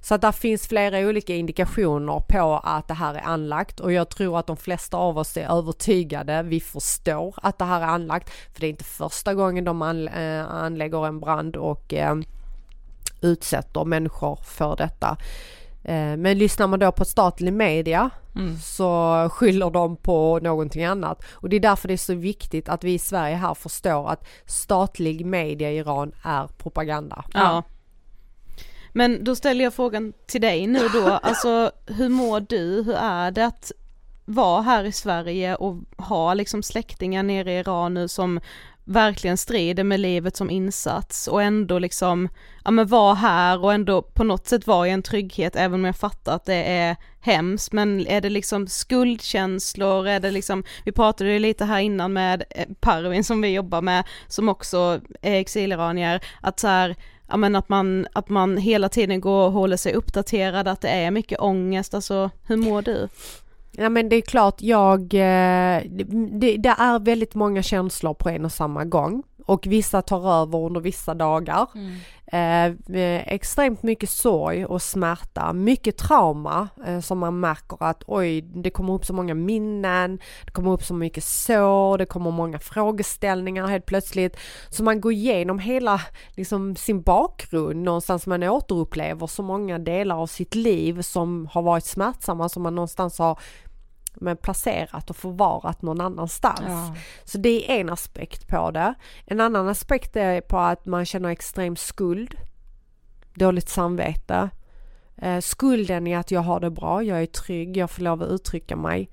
Så 0.00 0.14
att 0.14 0.20
det 0.20 0.32
finns 0.32 0.68
flera 0.68 0.98
olika 0.98 1.34
indikationer 1.34 2.22
på 2.28 2.60
att 2.64 2.88
det 2.88 2.94
här 2.94 3.14
är 3.14 3.22
anlagt 3.22 3.80
och 3.80 3.92
jag 3.92 4.08
tror 4.08 4.38
att 4.38 4.46
de 4.46 4.56
flesta 4.56 4.96
av 4.96 5.18
oss 5.18 5.36
är 5.36 5.58
övertygade, 5.58 6.42
vi 6.42 6.60
förstår 6.60 7.34
att 7.42 7.58
det 7.58 7.64
här 7.64 7.80
är 7.80 7.86
anlagt 7.86 8.30
för 8.30 8.60
det 8.60 8.66
är 8.66 8.70
inte 8.70 8.84
första 8.84 9.34
gången 9.34 9.64
de 9.64 9.82
eh, 9.82 10.54
anlägger 10.54 11.06
en 11.06 11.20
brand 11.20 11.56
och 11.56 11.94
eh, 11.94 12.16
utsätter 13.20 13.84
människor 13.84 14.38
för 14.44 14.76
detta. 14.76 15.16
Eh, 15.84 16.16
Men 16.16 16.38
lyssnar 16.38 16.66
man 16.66 16.78
då 16.78 16.92
på 16.92 17.04
statlig 17.04 17.52
media 17.52 18.10
Mm. 18.36 18.58
så 18.58 19.28
skyller 19.32 19.70
de 19.70 19.96
på 19.96 20.38
någonting 20.42 20.84
annat. 20.84 21.22
Och 21.32 21.48
det 21.48 21.56
är 21.56 21.60
därför 21.60 21.88
det 21.88 21.94
är 21.94 21.98
så 21.98 22.14
viktigt 22.14 22.68
att 22.68 22.84
vi 22.84 22.94
i 22.94 22.98
Sverige 22.98 23.36
här 23.36 23.54
förstår 23.54 24.10
att 24.10 24.28
statlig 24.46 25.26
media 25.26 25.70
i 25.70 25.76
Iran 25.76 26.12
är 26.24 26.46
propaganda. 26.46 27.24
Ja. 27.34 27.62
Men 28.92 29.24
då 29.24 29.36
ställer 29.36 29.64
jag 29.64 29.74
frågan 29.74 30.12
till 30.26 30.40
dig 30.40 30.66
nu 30.66 30.88
då, 30.88 31.08
alltså 31.22 31.70
hur 31.86 32.08
mår 32.08 32.40
du, 32.40 32.82
hur 32.82 32.94
är 32.94 33.30
det 33.30 33.46
att 33.46 33.72
vara 34.24 34.62
här 34.62 34.84
i 34.84 34.92
Sverige 34.92 35.54
och 35.54 35.76
ha 35.96 36.34
liksom 36.34 36.62
släktingar 36.62 37.22
nere 37.22 37.52
i 37.52 37.58
Iran 37.58 37.94
nu 37.94 38.08
som 38.08 38.40
verkligen 38.84 39.36
strider 39.36 39.84
med 39.84 40.00
livet 40.00 40.36
som 40.36 40.50
insats 40.50 41.28
och 41.28 41.42
ändå 41.42 41.78
liksom, 41.78 42.28
ja 42.64 42.70
men 42.70 42.86
vara 42.86 43.14
här 43.14 43.64
och 43.64 43.72
ändå 43.72 44.02
på 44.02 44.24
något 44.24 44.46
sätt 44.46 44.66
vara 44.66 44.88
i 44.88 44.90
en 44.90 45.02
trygghet 45.02 45.56
även 45.56 45.80
om 45.80 45.84
jag 45.84 45.96
fattar 45.96 46.34
att 46.34 46.44
det 46.44 46.64
är 46.64 46.96
hemskt. 47.20 47.72
Men 47.72 48.06
är 48.06 48.20
det 48.20 48.30
liksom 48.30 48.66
skuldkänslor, 48.66 50.08
är 50.08 50.20
det 50.20 50.30
liksom, 50.30 50.64
vi 50.84 50.92
pratade 50.92 51.32
ju 51.32 51.38
lite 51.38 51.64
här 51.64 51.80
innan 51.80 52.12
med 52.12 52.44
eh, 52.50 52.68
Parvin 52.80 53.24
som 53.24 53.40
vi 53.40 53.48
jobbar 53.48 53.82
med 53.82 54.04
som 54.28 54.48
också 54.48 55.00
är 55.22 55.34
exiliranier, 55.34 56.24
att 56.40 56.60
så 56.60 56.68
här, 56.68 56.96
ja 57.28 57.36
men 57.36 57.56
att 57.56 57.68
man, 57.68 58.06
att 58.12 58.28
man 58.28 58.56
hela 58.56 58.88
tiden 58.88 59.20
går 59.20 59.46
och 59.46 59.52
håller 59.52 59.76
sig 59.76 59.94
uppdaterad, 59.94 60.68
att 60.68 60.80
det 60.80 60.88
är 60.88 61.10
mycket 61.10 61.40
ångest, 61.40 61.94
alltså 61.94 62.30
hur 62.46 62.56
mår 62.56 62.82
du? 62.82 63.08
Ja 63.72 63.88
men 63.88 64.08
det 64.08 64.16
är 64.16 64.20
klart 64.20 64.62
jag, 64.62 65.00
eh, 65.00 65.82
det, 66.40 66.56
det 66.56 66.74
är 66.78 66.98
väldigt 66.98 67.34
många 67.34 67.62
känslor 67.62 68.14
på 68.14 68.28
en 68.28 68.44
och 68.44 68.52
samma 68.52 68.84
gång 68.84 69.22
och 69.46 69.66
vissa 69.66 70.02
tar 70.02 70.42
över 70.42 70.58
under 70.58 70.80
vissa 70.80 71.14
dagar. 71.14 71.66
Eh, 72.32 72.64
eh, 72.64 73.32
extremt 73.32 73.82
mycket 73.82 74.10
sorg 74.10 74.64
och 74.66 74.82
smärta, 74.82 75.52
mycket 75.52 75.96
trauma 75.96 76.68
eh, 76.86 77.00
som 77.00 77.18
man 77.18 77.40
märker 77.40 77.76
att 77.80 78.02
oj, 78.06 78.40
det 78.40 78.70
kommer 78.70 78.92
upp 78.92 79.04
så 79.04 79.12
många 79.12 79.34
minnen, 79.34 80.18
det 80.44 80.50
kommer 80.50 80.70
upp 80.70 80.82
så 80.82 80.94
mycket 80.94 81.24
sår, 81.24 81.98
det 81.98 82.06
kommer 82.06 82.30
många 82.30 82.58
frågeställningar 82.58 83.66
helt 83.66 83.86
plötsligt. 83.86 84.36
Så 84.68 84.82
man 84.82 85.00
går 85.00 85.12
igenom 85.12 85.58
hela 85.58 86.00
liksom, 86.36 86.76
sin 86.76 87.02
bakgrund 87.02 87.82
någonstans, 87.82 88.26
man 88.26 88.42
återupplever 88.42 89.26
så 89.26 89.42
många 89.42 89.78
delar 89.78 90.16
av 90.16 90.26
sitt 90.26 90.54
liv 90.54 91.02
som 91.02 91.48
har 91.52 91.62
varit 91.62 91.84
smärtsamma 91.84 92.48
som 92.48 92.62
man 92.62 92.74
någonstans 92.74 93.18
har 93.18 93.38
men 94.14 94.36
placerat 94.36 95.10
och 95.10 95.16
förvarat 95.16 95.82
någon 95.82 96.00
annanstans. 96.00 96.60
Ja. 96.66 96.94
Så 97.24 97.38
det 97.38 97.72
är 97.72 97.80
en 97.80 97.90
aspekt 97.90 98.48
på 98.48 98.70
det. 98.70 98.94
En 99.24 99.40
annan 99.40 99.68
aspekt 99.68 100.16
är 100.16 100.40
på 100.40 100.58
att 100.58 100.86
man 100.86 101.04
känner 101.04 101.28
extrem 101.28 101.76
skuld, 101.76 102.34
dåligt 103.34 103.68
samvete. 103.68 104.50
Eh, 105.16 105.40
skulden 105.40 106.06
i 106.06 106.14
att 106.14 106.30
jag 106.30 106.40
har 106.40 106.60
det 106.60 106.70
bra, 106.70 107.02
jag 107.02 107.22
är 107.22 107.26
trygg, 107.26 107.76
jag 107.76 107.90
får 107.90 108.02
lov 108.02 108.22
att 108.22 108.28
uttrycka 108.28 108.76
mig. 108.76 109.10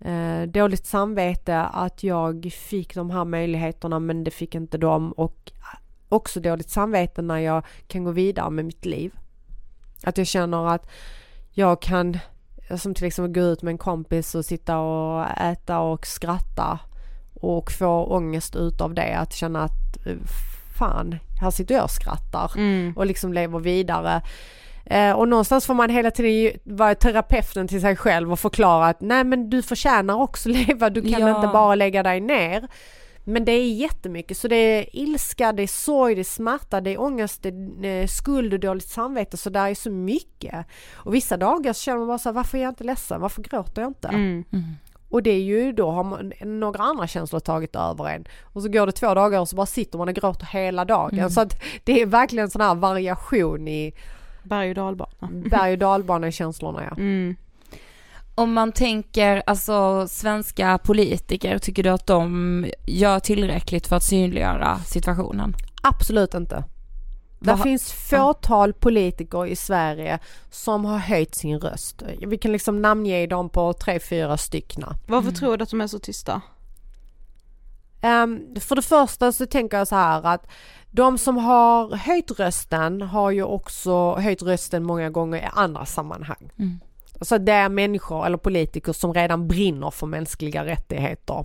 Eh, 0.00 0.42
dåligt 0.42 0.86
samvete 0.86 1.60
att 1.60 2.02
jag 2.02 2.52
fick 2.52 2.94
de 2.94 3.10
här 3.10 3.24
möjligheterna 3.24 3.98
men 3.98 4.24
det 4.24 4.30
fick 4.30 4.54
inte 4.54 4.78
dem 4.78 5.12
och 5.12 5.52
också 6.08 6.40
dåligt 6.40 6.70
samvete 6.70 7.22
när 7.22 7.38
jag 7.38 7.66
kan 7.86 8.04
gå 8.04 8.10
vidare 8.10 8.50
med 8.50 8.64
mitt 8.64 8.84
liv. 8.84 9.14
Att 10.02 10.18
jag 10.18 10.26
känner 10.26 10.74
att 10.74 10.90
jag 11.50 11.82
kan, 11.82 12.18
som 12.76 12.94
till 12.94 13.06
exempel 13.06 13.42
gå 13.42 13.48
ut 13.48 13.62
med 13.62 13.72
en 13.72 13.78
kompis 13.78 14.34
och 14.34 14.44
sitta 14.44 14.78
och 14.78 15.26
äta 15.40 15.78
och 15.78 16.06
skratta 16.06 16.78
och 17.34 17.72
få 17.72 18.04
ångest 18.04 18.56
utav 18.56 18.94
det. 18.94 19.14
Att 19.18 19.32
känna 19.34 19.62
att 19.64 20.06
eh, 20.06 20.16
fan, 20.78 21.18
här 21.40 21.50
sitter 21.50 21.74
jag 21.74 21.84
och 21.84 21.90
skrattar 21.90 22.52
Mm. 22.56 22.92
och 22.96 23.06
liksom 23.06 23.32
lever 23.32 23.58
vidare. 23.58 24.22
Eh, 24.86 25.12
och 25.12 25.28
någonstans 25.28 25.66
får 25.66 25.74
man 25.74 25.90
hela 25.90 26.10
tiden 26.10 26.58
vara 26.64 26.94
terapeuten 26.94 27.68
till 27.68 27.80
sig 27.80 27.96
själv 27.96 28.32
och 28.32 28.40
förklara 28.40 28.86
att 28.86 29.00
nej 29.00 29.24
men 29.24 29.50
du 29.50 29.62
förtjänar 29.62 30.14
också 30.14 30.48
leva, 30.48 30.90
du 30.90 31.02
kan 31.02 31.20
Ja. 31.20 31.36
inte 31.36 31.48
bara 31.48 31.74
lägga 31.74 32.02
dig 32.02 32.20
ner. 32.20 32.68
Men 33.24 33.44
det 33.44 33.52
är 33.52 33.72
jättemycket, 33.72 34.36
så 34.36 34.48
det 34.48 34.56
är 34.56 34.96
ilska, 34.96 35.52
det 35.52 35.62
är 35.62 35.66
sorg, 35.66 36.14
det 36.14 36.20
är 36.20 36.24
smärta, 36.24 36.80
det 36.80 36.90
är 36.90 37.00
ångest, 37.00 37.42
det 37.42 37.48
är 37.88 38.02
eh, 38.02 38.06
skuld 38.06 38.54
och 38.54 38.60
dåligt 38.60 38.88
samvete, 38.88 39.36
så 39.36 39.50
det 39.50 39.58
är 39.58 39.74
så 39.74 39.90
mycket. 39.90 40.66
Och 40.92 41.14
vissa 41.14 41.36
dagar 41.36 41.72
så 41.72 41.80
känner 41.80 41.98
man 41.98 42.08
bara 42.08 42.18
så 42.18 42.28
här, 42.28 42.34
varför 42.34 42.58
är 42.58 42.62
jag 42.62 42.70
inte 42.70 42.84
ledsen, 42.84 43.20
varför 43.20 43.42
gråter 43.42 43.82
jag 43.82 43.90
inte? 43.90 44.08
Mm. 44.08 44.44
Och 45.08 45.22
det 45.22 45.30
är 45.30 45.40
ju 45.40 45.72
då 45.72 45.90
har 45.90 46.04
man 46.04 46.32
några 46.40 46.82
andra 46.82 47.06
känslor 47.06 47.40
tagit 47.40 47.76
över 47.76 48.08
en. 48.08 48.24
Och 48.42 48.62
så 48.62 48.68
går 48.68 48.86
det 48.86 48.92
två 48.92 49.14
dagar 49.14 49.40
och 49.40 49.48
så 49.48 49.56
bara 49.56 49.66
sitter 49.66 49.98
man 49.98 50.08
och 50.08 50.14
gråter 50.14 50.46
hela 50.46 50.84
dagen. 50.84 51.30
Så 51.30 51.40
att 51.40 51.62
det 51.84 52.02
är 52.02 52.06
verkligen 52.06 52.50
sån 52.50 52.60
här 52.60 52.74
variation 52.74 53.68
i 53.68 53.94
Berg 54.42 54.68
och 54.68 54.74
dalbana. 54.74 55.28
berg 55.50 55.72
och 55.72 55.78
dalbana 55.78 56.28
i 56.28 56.32
känslorna 56.32 56.82
ja. 56.90 56.96
Mm. 56.96 57.36
Om 58.34 58.52
man 58.52 58.72
tänker, 58.72 59.42
alltså 59.46 60.08
svenska 60.08 60.78
politiker, 60.78 61.58
tycker 61.58 61.82
du 61.82 61.88
att 61.90 62.06
de 62.06 62.66
gör 62.86 63.20
tillräckligt 63.20 63.86
för 63.86 63.96
att 63.96 64.04
synliggöra 64.04 64.78
situationen? 64.78 65.54
Absolut 65.82 66.34
inte. 66.34 66.64
Det 67.40 67.56
finns 67.56 67.92
fåtal 67.92 68.72
politiker 68.72 69.46
i 69.46 69.56
Sverige 69.56 70.18
som 70.50 70.84
har 70.84 70.98
höjt 70.98 71.34
sin 71.34 71.60
röst. 71.60 72.02
Vi 72.26 72.38
kan 72.38 72.52
liksom 72.52 72.82
namnge 72.82 73.26
dem 73.26 73.48
på 73.48 73.72
tre, 73.72 74.00
fyra 74.00 74.36
styckna. 74.36 74.94
Varför 75.06 75.30
tror 75.30 75.56
du 75.56 75.62
att 75.62 75.70
de 75.70 75.80
är 75.80 75.86
så 75.86 75.98
tysta? 75.98 76.42
Ehm, 78.02 78.54
för 78.60 78.76
det 78.76 78.82
första 78.82 79.32
så 79.32 79.46
tänker 79.46 79.78
jag 79.78 79.88
så 79.88 79.94
här 79.94 80.26
att 80.26 80.46
de 80.90 81.18
som 81.18 81.36
har 81.36 81.96
höjt 81.96 82.30
rösten 82.30 83.02
har 83.02 83.30
ju 83.30 83.42
också 83.42 84.14
höjt 84.14 84.42
rösten 84.42 84.84
många 84.84 85.10
gånger 85.10 85.38
i 85.38 85.48
andra 85.52 85.86
sammanhang. 85.86 86.50
Mm. 86.58 86.80
Så 87.24 87.38
det 87.38 87.52
är 87.52 87.68
människor 87.68 88.26
eller 88.26 88.36
politiker 88.38 88.92
som 88.92 89.14
redan 89.14 89.48
brinner 89.48 89.90
för 89.90 90.06
mänskliga 90.06 90.64
rättigheter. 90.64 91.44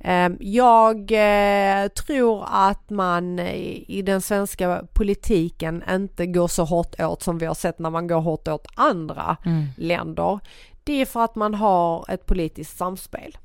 Ehm, 0.00 0.36
Jag 0.40 0.96
eh, 1.12 1.88
tror 1.88 2.44
att 2.50 2.90
man 2.90 3.38
i 3.38 4.02
den 4.06 4.20
svenska 4.20 4.82
politiken 4.92 5.84
inte 5.90 6.26
går 6.26 6.48
så 6.48 6.64
hårt 6.64 7.00
åt 7.00 7.22
som 7.22 7.38
vi 7.38 7.46
har 7.46 7.54
sett 7.54 7.78
när 7.78 7.90
man 7.90 8.06
går 8.06 8.20
hårt 8.20 8.48
åt 8.48 8.66
andra 8.74 9.36
länder. 9.76 10.40
Det 10.84 10.92
är 11.00 11.06
för 11.06 11.24
att 11.24 11.34
man 11.34 11.54
har 11.54 12.04
ett 12.08 12.26
politiskt 12.26 12.76
samspel. 12.76 13.36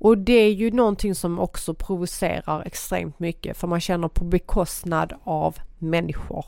Och 0.00 0.18
det 0.18 0.32
är 0.32 0.52
ju 0.52 0.70
någonting 0.70 1.14
som 1.14 1.38
också 1.38 1.74
provocerar 1.74 2.62
extremt 2.66 3.18
mycket 3.18 3.56
för 3.56 3.66
man 3.66 3.80
känner 3.80 4.08
på 4.08 4.24
bekostnad 4.24 5.12
av 5.24 5.56
människor. 5.78 6.46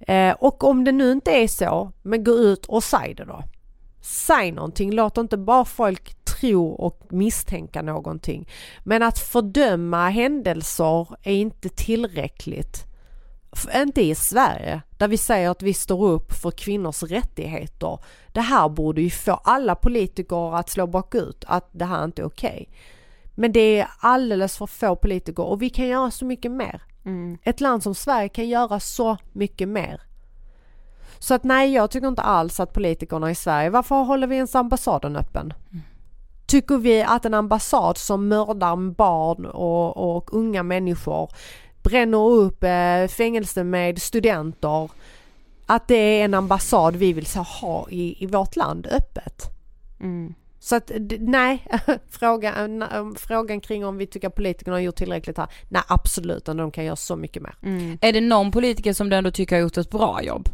Eh, 0.00 0.34
och 0.38 0.64
om 0.64 0.84
det 0.84 0.92
nu 0.92 1.12
inte 1.12 1.30
är 1.30 1.48
så, 1.48 1.92
men 2.02 2.24
gå 2.24 2.32
ut 2.32 2.66
och 2.66 2.84
säg 2.84 3.14
det 3.14 3.24
då. 3.24 3.42
Säg 4.00 4.52
någonting, 4.52 4.92
låt 4.92 5.18
inte 5.18 5.36
bara 5.36 5.64
folk 5.64 6.24
tro 6.24 6.68
och 6.68 7.06
misstänka 7.10 7.82
någonting. 7.82 8.48
Men 8.84 9.02
att 9.02 9.18
fördöma 9.18 10.08
händelser 10.08 11.08
är 11.22 11.34
inte 11.34 11.68
tillräckligt. 11.68 12.91
Inte 13.74 14.02
i 14.02 14.14
Sverige, 14.14 14.80
där 14.96 15.08
vi 15.08 15.16
säger 15.16 15.50
att 15.50 15.62
vi 15.62 15.74
står 15.74 16.04
upp 16.08 16.32
för 16.32 16.50
kvinnors 16.50 17.02
rättigheter. 17.02 17.98
Det 18.32 18.40
här 18.40 18.68
borde 18.68 19.02
ju 19.02 19.10
få 19.10 19.32
alla 19.32 19.74
politiker 19.74 20.56
att 20.56 20.70
slå 20.70 20.86
bakut, 20.86 21.44
att 21.46 21.68
det 21.72 21.84
här 21.84 22.04
inte 22.04 22.22
är 22.22 22.26
okej. 22.26 22.68
Men 23.34 23.52
det 23.52 23.80
är 23.80 23.88
alldeles 23.98 24.58
för 24.58 24.66
få 24.66 24.96
politiker 24.96 25.42
och 25.42 25.62
vi 25.62 25.70
kan 25.70 25.86
göra 25.86 26.10
så 26.10 26.24
mycket 26.24 26.50
mer. 26.50 26.82
Ett 27.42 27.60
land 27.60 27.82
som 27.82 27.94
Sverige 27.94 28.28
kan 28.28 28.48
göra 28.48 28.80
så 28.80 29.16
mycket 29.32 29.68
mer. 29.68 30.00
Så 31.18 31.34
att 31.34 31.44
nej, 31.44 31.72
jag 31.72 31.90
tycker 31.90 32.08
inte 32.08 32.22
alls 32.22 32.60
att 32.60 32.72
politikerna 32.72 33.30
i 33.30 33.34
Sverige, 33.34 33.70
varför 33.70 34.02
håller 34.02 34.26
vi 34.26 34.36
ens 34.36 34.54
ambassaden 34.54 35.16
öppen? 35.16 35.52
Tycker 36.46 36.78
vi 36.78 37.02
att 37.02 37.24
en 37.24 37.34
ambassad 37.34 37.98
som 37.98 38.28
mördar 38.28 38.90
barn 38.90 39.46
och, 39.46 40.16
och 40.16 40.34
unga 40.34 40.62
människor, 40.62 41.30
bränner 41.82 42.30
upp 42.30 42.64
eh, 42.64 43.08
fängelse 43.08 43.64
med 43.64 44.02
studenter, 44.02 44.90
att 45.66 45.88
det 45.88 45.94
är 45.94 46.24
en 46.24 46.34
ambassad 46.34 46.96
vi 46.96 47.12
vill 47.12 47.26
så 47.26 47.40
ha 47.40 47.86
i, 47.90 48.24
i 48.24 48.26
vårt 48.26 48.56
land 48.56 48.86
öppet? 48.86 49.42
Så 50.60 50.76
att 50.76 50.92
nej, 51.18 51.66
frågan, 52.10 52.84
frågan 53.18 53.60
kring 53.60 53.84
om 53.84 53.96
vi 53.96 54.06
tycker 54.06 54.28
att 54.28 54.34
politikerna 54.34 54.76
har 54.76 54.80
gjort 54.80 54.96
tillräckligt 54.96 55.36
här, 55.38 55.48
nej 55.68 55.82
absolut, 55.88 56.44
de 56.44 56.70
kan 56.70 56.84
göra 56.84 56.96
så 56.96 57.16
mycket 57.16 57.42
mer. 57.42 57.54
Är 58.00 58.12
det 58.12 58.20
någon 58.20 58.50
politiker 58.52 58.92
som 58.92 59.08
du 59.08 59.16
ändå 59.16 59.30
tycker 59.30 59.56
har 59.56 59.60
gjort 59.60 59.76
ett 59.76 59.90
bra 59.90 60.22
jobb? 60.22 60.48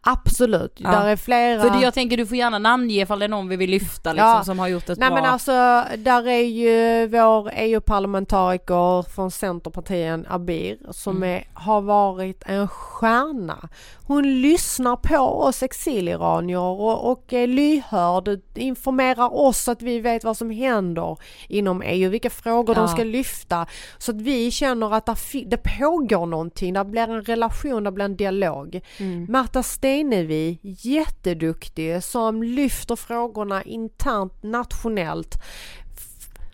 Absolut, 0.00 0.72
Ja. 0.76 0.90
där 0.90 1.06
är 1.08 1.16
flera. 1.16 1.60
För 1.62 1.82
jag 1.82 1.94
tänker 1.94 2.16
du 2.16 2.26
får 2.26 2.36
gärna 2.36 2.58
namnge 2.58 2.94
ifall 3.02 3.18
det 3.18 3.24
är 3.24 3.28
någon 3.28 3.48
vi 3.48 3.56
vill 3.56 3.70
lyfta 3.70 4.12
liksom 4.12 4.28
Ja. 4.28 4.44
som 4.44 4.58
har 4.58 4.68
gjort 4.68 4.88
ett 4.88 4.98
Nej 4.98 5.08
bra... 5.10 5.16
men 5.20 5.30
alltså, 5.30 5.52
där 5.98 6.28
är 6.28 6.42
ju 6.42 7.06
vår 7.06 7.50
EU-parlamentariker 7.54 9.02
från 9.02 9.30
Centerpartiet, 9.30 10.20
Abir, 10.28 10.78
som 10.90 11.16
Mm. 11.16 11.28
är, 11.36 11.44
har 11.54 11.80
varit 11.80 12.42
en 12.46 12.68
stjärna. 12.68 13.68
Hon 14.06 14.40
lyssnar 14.42 14.96
på 14.96 15.16
oss 15.18 15.62
exiliranier 15.62 16.58
och, 16.58 17.10
och 17.10 17.32
är 17.32 17.46
lyhörd, 17.46 18.40
informerar 18.54 19.34
oss 19.34 19.58
så 19.58 19.70
att 19.70 19.82
vi 19.82 20.00
vet 20.00 20.24
vad 20.24 20.36
som 20.36 20.50
händer 20.50 21.16
inom 21.48 21.82
EU, 21.82 22.10
vilka 22.10 22.30
frågor 22.30 22.74
Ja. 22.76 22.80
de 22.82 22.88
ska 22.88 23.04
lyfta. 23.04 23.66
Så 23.98 24.10
att 24.10 24.20
vi 24.20 24.50
känner 24.50 24.94
att 24.94 25.18
fi- 25.18 25.44
det 25.48 25.56
pågår 25.78 26.26
någonting, 26.26 26.74
det 26.74 26.84
blir 26.84 27.02
en 27.02 27.22
relation, 27.22 27.84
det 27.84 27.92
blir 27.92 28.04
en 28.04 28.16
dialog. 28.16 28.80
Märta 29.28 29.62
Stenevi, 29.62 30.58
jätteduktig, 30.62 32.02
som 32.02 32.42
lyfter 32.42 32.96
frågorna 32.96 33.62
internt, 33.62 34.42
nationellt. 34.42 35.34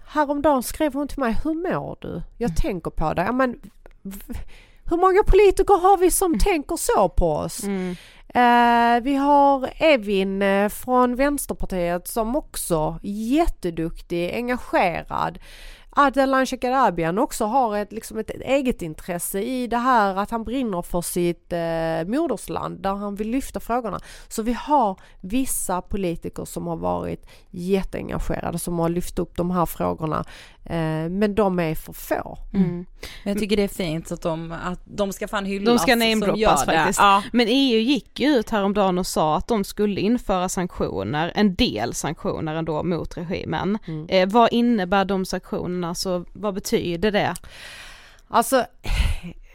Häromdagen 0.07 0.63
skrev 0.63 0.95
hon 0.95 1.09
till 1.09 1.19
mig, 1.19 1.37
hur 1.45 1.55
mår 1.55 1.97
du? 2.01 2.23
Jag 2.39 2.57
tänker 2.57 2.91
på 2.91 3.15
dig. 3.15 3.25
Ja, 3.27 3.33
men, 3.33 3.61
hur 4.91 4.97
många 4.97 5.23
politiker 5.23 5.75
har 5.75 5.97
vi 5.97 6.11
som 6.11 6.39
tänker 6.45 6.77
så 6.77 7.09
på 7.09 7.33
oss? 7.33 7.65
Eh, 8.35 9.03
vi 9.03 9.15
har 9.17 9.71
Evin 9.77 10.43
eh, 10.43 10.69
från 10.69 11.17
Vänsterpartiet 11.17 12.09
som 12.09 12.37
också 12.37 12.99
jätteduktig, 13.03 14.35
engagerad. 14.35 15.39
Ardalan 15.93 16.47
Shekarabian 16.47 17.19
också 17.19 17.45
har 17.45 17.77
ett, 17.77 17.93
liksom 17.93 18.19
ett, 18.19 18.31
ett 18.31 18.43
eget 18.43 18.83
intresse 18.83 19.41
i 19.41 19.67
det 19.67 19.77
här 19.77 20.17
att 20.17 20.31
han 20.31 20.45
brinner 20.45 20.83
för 20.83 21.01
sitt 21.01 21.53
eh, 21.53 22.21
modersland 22.21 22.81
där 22.81 22.95
han 22.95 23.15
vill 23.15 23.31
lyfta 23.31 23.61
frågorna. 23.61 24.01
Så 24.29 24.43
vi 24.43 24.53
har 24.53 25.01
vissa 25.21 25.83
politiker 25.83 26.45
som 26.45 26.67
har 26.67 26.77
varit 26.77 27.27
jätteengagerade 27.51 28.59
som 28.59 28.79
har 28.79 28.89
lyft 28.89 29.19
upp 29.19 29.37
de 29.37 29.51
här 29.51 29.67
frågorna 29.67 30.25
men 31.11 31.35
de 31.35 31.59
är 31.59 31.75
för 31.75 31.93
få. 31.93 32.39
Men 32.51 32.87
jag 33.25 33.39
tycker 33.39 33.57
det 33.57 33.63
är 33.63 33.69
fint 33.69 34.13
att 34.13 34.23
de, 34.23 34.53
att 34.53 34.81
de 34.85 35.13
ska 35.13 35.29
fan 35.29 35.45
hyllas 35.45 35.67
De 35.67 35.79
ska 35.79 35.97
namedroppas 35.97 36.39
gör 36.39 36.67
det. 36.67 36.79
faktiskt. 36.79 36.99
Ja. 37.01 37.23
Men 37.33 37.47
EU 37.49 37.79
gick 37.81 38.21
ju 38.21 38.27
ut 38.29 38.51
häromdagen 38.51 38.99
och 38.99 39.07
sa 39.07 39.37
att 39.37 39.49
de 39.49 39.65
skulle 39.65 40.01
införa 40.01 40.49
sanktioner, 40.49 41.33
en 41.35 41.55
del 41.55 41.95
sanktioner 41.95 42.55
ändå 42.55 42.83
mot 42.83 43.17
regimen. 43.17 43.79
Eh, 44.09 44.29
vad 44.29 44.53
innebär 44.53 45.05
de 45.05 45.25
sanktionerna, 45.25 45.95
så 45.95 46.25
vad 46.33 46.55
betyder 46.55 47.11
det? 47.11 47.35
Alltså, 48.29 48.65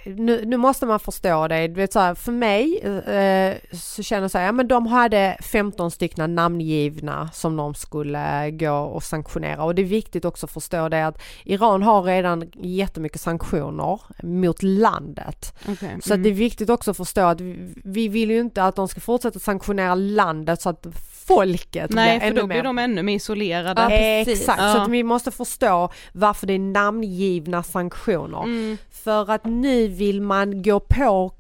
nu, 0.06 0.46
nu 0.46 0.58
måste 0.58 0.86
man 0.86 1.00
förstå 1.00 1.48
det. 1.48 1.68
Du 1.68 1.74
vet, 1.74 1.94
så 1.94 2.00
här, 2.00 2.16
för 2.16 2.32
mig 2.32 2.80
eh, 2.80 3.78
så 3.78 4.04
känner 4.04 4.22
jag 4.22 4.32
så 4.32 4.38
här, 4.38 4.46
ja 4.46 4.52
men 4.52 4.68
de 4.68 4.88
hade 4.88 5.38
15 5.42 5.92
stycken 5.92 6.36
namngivna 6.36 7.30
som 7.34 7.58
de 7.58 7.74
skulle 7.76 8.52
gå 8.52 8.74
och 8.74 9.04
sanktionera 9.04 9.64
och 9.64 9.76
det 9.76 9.82
är 9.82 9.86
viktigt 9.86 10.26
också 10.26 10.46
att 10.46 10.52
förstå 10.52 10.90
det 10.90 11.08
att 11.08 11.22
Iran 11.44 11.84
har 11.84 12.04
redan 12.04 12.52
jättemycket 12.54 13.22
sanktioner 13.22 14.02
mot 14.24 14.64
landet. 14.64 15.54
Okay. 15.70 16.02
Så 16.02 16.14
att 16.14 16.24
det 16.24 16.30
är 16.30 16.34
viktigt 16.34 16.70
också 16.70 16.92
att 16.92 16.98
förstå 16.98 17.22
att 17.22 17.42
vi, 17.42 17.74
vi 17.84 18.08
vill 18.08 18.32
ju 18.32 18.40
inte 18.40 18.64
att 18.64 18.76
de 18.76 18.88
ska 18.88 19.00
fortsätta 19.00 19.40
sanktionera 19.40 19.96
landet 19.96 20.62
så 20.62 20.70
att 20.70 20.88
folket 21.28 21.92
Nej 21.92 22.20
för 22.20 22.28
då 22.28 22.34
blir 22.34 22.58
mer 22.58 22.64
de 22.64 22.78
ännu 22.78 23.04
mer 23.04 23.16
isolerade. 23.16 23.82
Ja. 23.82 23.92
Exakt, 23.92 24.46
så 24.46 24.52
Ja. 24.58 24.82
att 24.82 24.90
vi 24.90 25.04
måste 25.04 25.32
förstå 25.32 25.90
varför 26.14 26.48
det 26.48 26.54
är 26.54 26.60
namngivna 26.60 27.64
sanktioner. 27.64 28.44
Mm. 28.44 28.78
För 28.92 29.32
att 29.32 29.46
nu 29.46 29.88
vill 29.88 30.22
man 30.22 30.64
gå 30.64 30.80
på 30.80 31.32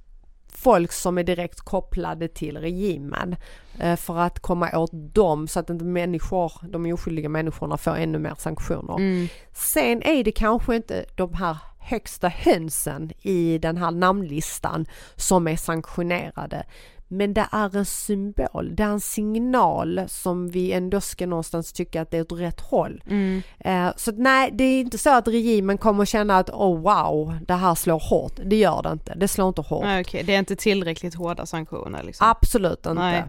folk 0.47 0.91
som 0.91 1.17
är 1.17 1.23
direkt 1.23 1.59
kopplade 1.59 2.27
till 2.27 2.57
regimen 2.57 3.35
eh, 3.79 3.95
för 3.95 4.17
att 4.17 4.39
komma 4.39 4.77
åt 4.77 4.91
dem 4.93 5.47
så 5.47 5.59
att 5.59 5.69
inte 5.69 5.85
människor, 5.85 6.51
de 6.69 6.93
oskyldiga 6.93 7.29
människorna 7.29 7.77
får 7.77 7.95
ännu 7.95 8.19
mer 8.19 8.35
sanktioner. 8.37 8.95
Mm. 8.95 9.27
Sen 9.53 10.03
är 10.03 10.23
det 10.23 10.31
kanske 10.31 10.75
inte 10.75 11.05
de 11.15 11.33
här 11.33 11.57
högsta 11.79 12.27
hönsen 12.27 13.11
i 13.21 13.57
den 13.57 13.77
här 13.77 13.91
namnlistan 13.91 14.85
som 15.15 15.47
är 15.47 15.55
sanktionerade. 15.55 16.65
Men 17.07 17.33
det 17.33 17.47
är 17.51 17.77
en 17.77 17.85
symbol, 17.85 18.75
det 18.75 18.83
är 18.83 18.87
en 18.87 18.99
signal 18.99 20.01
som 20.07 20.49
vi 20.49 20.71
ändå 20.71 21.01
ska 21.01 21.27
någonstans 21.27 21.73
tycka 21.73 22.01
att 22.01 22.11
det 22.11 22.17
är 22.17 22.21
åt 22.21 22.31
rätt 22.31 22.61
håll. 22.61 23.03
Mm. 23.07 23.41
Eh, 23.59 23.93
så 23.95 24.11
nej, 24.11 24.51
det 24.53 24.63
är 24.63 24.79
inte 24.79 24.97
så 24.97 25.09
att 25.09 25.27
regimen 25.27 25.77
kommer 25.77 26.05
känna 26.05 26.37
att 26.37 26.49
oh 26.49 26.79
wow, 26.79 27.37
det 27.47 27.53
här 27.53 27.75
slår 27.75 27.99
hårt. 27.99 28.39
Det 28.45 28.55
gör 28.55 28.81
det 28.83 28.91
inte, 28.91 29.15
det 29.15 29.27
slår 29.27 29.47
inte 29.47 29.61
hårt. 29.61 29.83
Nej, 29.83 30.01
okej, 30.01 30.23
det 30.23 30.35
är 30.35 30.39
inte 30.39 30.55
tillräckligt 30.55 31.15
hårda 31.15 31.45
sanktioner 31.45 32.03
liksom. 32.03 32.27
Absolut 32.29 32.85
inte. 32.85 32.93
Nej. 32.93 33.23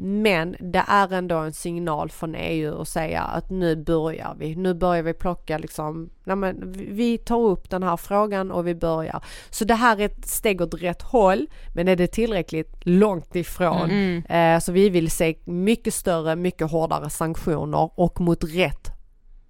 Men 0.00 0.56
det 0.60 0.84
är 0.88 1.12
ändå 1.12 1.36
en 1.36 1.52
signal 1.52 2.10
från 2.10 2.34
EU 2.34 2.80
att 2.80 2.88
säga 2.88 3.22
att 3.22 3.50
nu 3.50 3.76
börjar 3.76 4.34
vi. 4.38 4.56
Nu 4.56 4.74
börjar 4.74 5.02
vi 5.02 5.12
plocka 5.14 5.58
liksom, 5.58 6.10
nej 6.24 6.36
men 6.36 6.72
vi- 6.72 7.18
tar 7.18 7.40
upp 7.40 7.70
den 7.70 7.82
här 7.82 7.96
frågan 7.96 8.50
och 8.50 8.66
vi 8.66 8.74
börjar. 8.74 9.24
Så 9.50 9.64
det 9.64 9.74
här 9.74 10.00
är 10.00 10.04
ett 10.04 10.28
steg 10.28 10.60
åt 10.60 10.74
rätt 10.74 11.02
håll 11.02 11.46
men 11.74 11.88
är 11.88 11.96
det 11.96 12.06
tillräckligt 12.06 12.76
långt 12.80 13.36
ifrån. 13.36 13.90
Mm. 13.90 14.22
Eh, 14.24 14.60
så 14.60 14.72
vi 14.72 14.88
vill 14.90 15.10
se 15.10 15.34
mycket 15.44 15.94
större, 15.94 16.36
mycket 16.36 16.70
hårdare 16.70 17.10
sanktioner 17.10 17.90
och 17.94 18.20
mot 18.20 18.44
rätt 18.44 18.88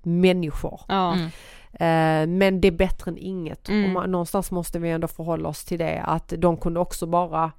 människor. 0.02 0.80
Mm. 0.88 1.24
Eh, 1.72 2.36
men 2.38 2.60
det 2.60 2.68
är 2.68 2.72
bättre 2.72 3.10
än 3.10 3.18
inget. 3.18 3.68
Mm. 3.68 3.84
Och 3.84 3.90
man, 3.90 4.10
någonstans 4.10 4.50
måste 4.50 4.78
vi 4.78 4.90
ändå 4.90 5.08
förhålla 5.08 5.48
oss 5.48 5.64
till 5.64 5.78
det 5.78 6.02
att 6.06 6.32
de 6.38 6.56
kunde 6.56 6.80
också 6.80 7.06
bara 7.06 7.52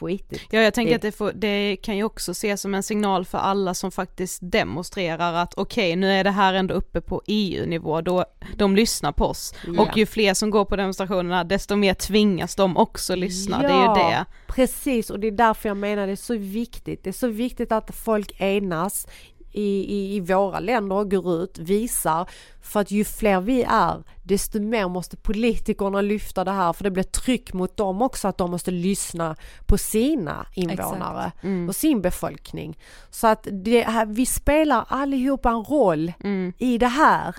skitigt. 0.00 0.42
Ja 0.50 0.60
jag 0.60 0.74
tänker 0.74 0.90
Det- 0.90 0.96
att 0.96 1.02
det, 1.02 1.12
får, 1.12 1.32
det 1.32 1.76
kan 1.76 1.96
ju 1.96 2.04
också 2.04 2.30
ses 2.32 2.60
som 2.60 2.74
en 2.74 2.82
signal 2.82 3.24
för 3.24 3.38
alla 3.38 3.74
som 3.74 3.90
faktiskt 3.90 4.38
demonstrerar 4.42 5.34
att 5.34 5.54
okej 5.56 5.96
nu 5.96 6.10
är 6.12 6.24
det 6.24 6.30
här 6.30 6.54
ändå 6.54 6.74
uppe 6.74 7.00
på 7.00 7.22
EU-nivå, 7.26 8.00
då 8.00 8.24
de 8.56 8.76
lyssnar 8.76 9.12
på 9.12 9.24
oss. 9.26 9.54
Ja. 9.76 9.82
Och 9.82 9.96
ju 9.96 10.06
fler 10.06 10.34
som 10.34 10.50
går 10.50 10.64
på 10.64 10.76
demonstrationerna 10.76 11.44
desto 11.44 11.76
mer 11.76 11.94
tvingas 11.94 12.54
de 12.56 12.76
också 12.76 13.14
lyssna, 13.14 13.58
det 13.62 13.68
är 13.68 13.80
ju 13.82 14.08
det. 14.10 14.24
Precis 14.48 15.10
och 15.10 15.20
det 15.20 15.26
är 15.26 15.32
därför 15.32 15.68
jag 15.68 15.76
menar 15.76 16.06
det 16.06 16.12
är 16.12 16.16
så 16.16 16.36
viktigt. 16.36 17.04
Det 17.04 17.10
är 17.10 17.12
så 17.12 17.28
viktigt 17.28 17.72
att 17.72 17.94
folk 17.96 18.40
enas 18.40 19.06
i, 19.54 19.84
i, 19.94 20.16
i 20.16 20.20
våra 20.20 20.60
länder 20.60 20.96
och 20.96 21.10
går 21.10 21.42
ut, 21.42 21.58
visar. 21.58 22.28
För 22.62 22.80
att 22.80 22.90
ju 22.90 23.04
fler 23.04 23.40
vi 23.40 23.62
är, 23.62 24.02
desto 24.22 24.60
mer 24.60 24.88
måste 24.88 25.16
politikerna 25.16 26.00
lyfta 26.00 26.44
det 26.44 26.50
här 26.50 26.72
för 26.72 26.84
det 26.84 26.90
blir 26.90 27.02
tryck 27.02 27.52
mot 27.52 27.76
dem 27.76 28.02
också 28.02 28.28
att 28.28 28.38
de 28.38 28.50
måste 28.50 28.70
lyssna 28.70 29.36
på 29.66 29.78
sina 29.78 30.46
invånare 30.54 31.32
och 31.68 31.76
sin 31.76 32.02
befolkning. 32.02 32.78
Så 33.10 33.26
att 33.26 33.46
här, 33.86 34.06
vi 34.06 34.26
spelar 34.26 34.84
allihopa 34.88 35.50
en 35.50 35.64
roll 35.64 36.12
i 36.58 36.78
det 36.78 36.86
här 36.86 37.34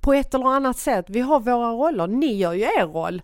på 0.00 0.12
ett 0.14 0.34
eller 0.34 0.46
annat 0.46 0.76
sätt. 0.78 1.06
Vi 1.08 1.20
har 1.20 1.40
våra 1.40 1.70
roller, 1.70 2.06
ni 2.06 2.36
gör 2.36 2.52
ju 2.52 2.62
er 2.62 2.86
roll. 2.86 3.22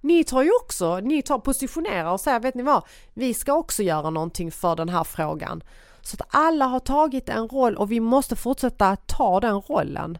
Ni 0.00 0.24
tar 0.24 0.42
ju 0.42 0.50
också, 0.62 1.00
ni 1.00 1.22
tar 1.22 1.38
positionerar 1.38 2.12
och 2.12 2.20
säger 2.20 2.40
vet 2.40 2.54
ni 2.54 2.62
vad, 2.62 2.82
vi 3.14 3.34
ska 3.34 3.52
också 3.52 3.82
göra 3.82 4.10
någonting 4.10 4.50
för 4.52 4.76
den 4.76 4.88
här 4.88 5.04
frågan. 5.04 5.62
Så 6.06 6.16
att 6.20 6.26
alla 6.30 6.64
har 6.64 6.80
tagit 6.80 7.28
en 7.28 7.48
roll 7.48 7.76
och 7.76 7.92
vi 7.92 8.00
måste 8.00 8.36
fortsätta 8.36 8.96
ta 8.96 9.40
den 9.40 9.54
rollen. 9.60 10.18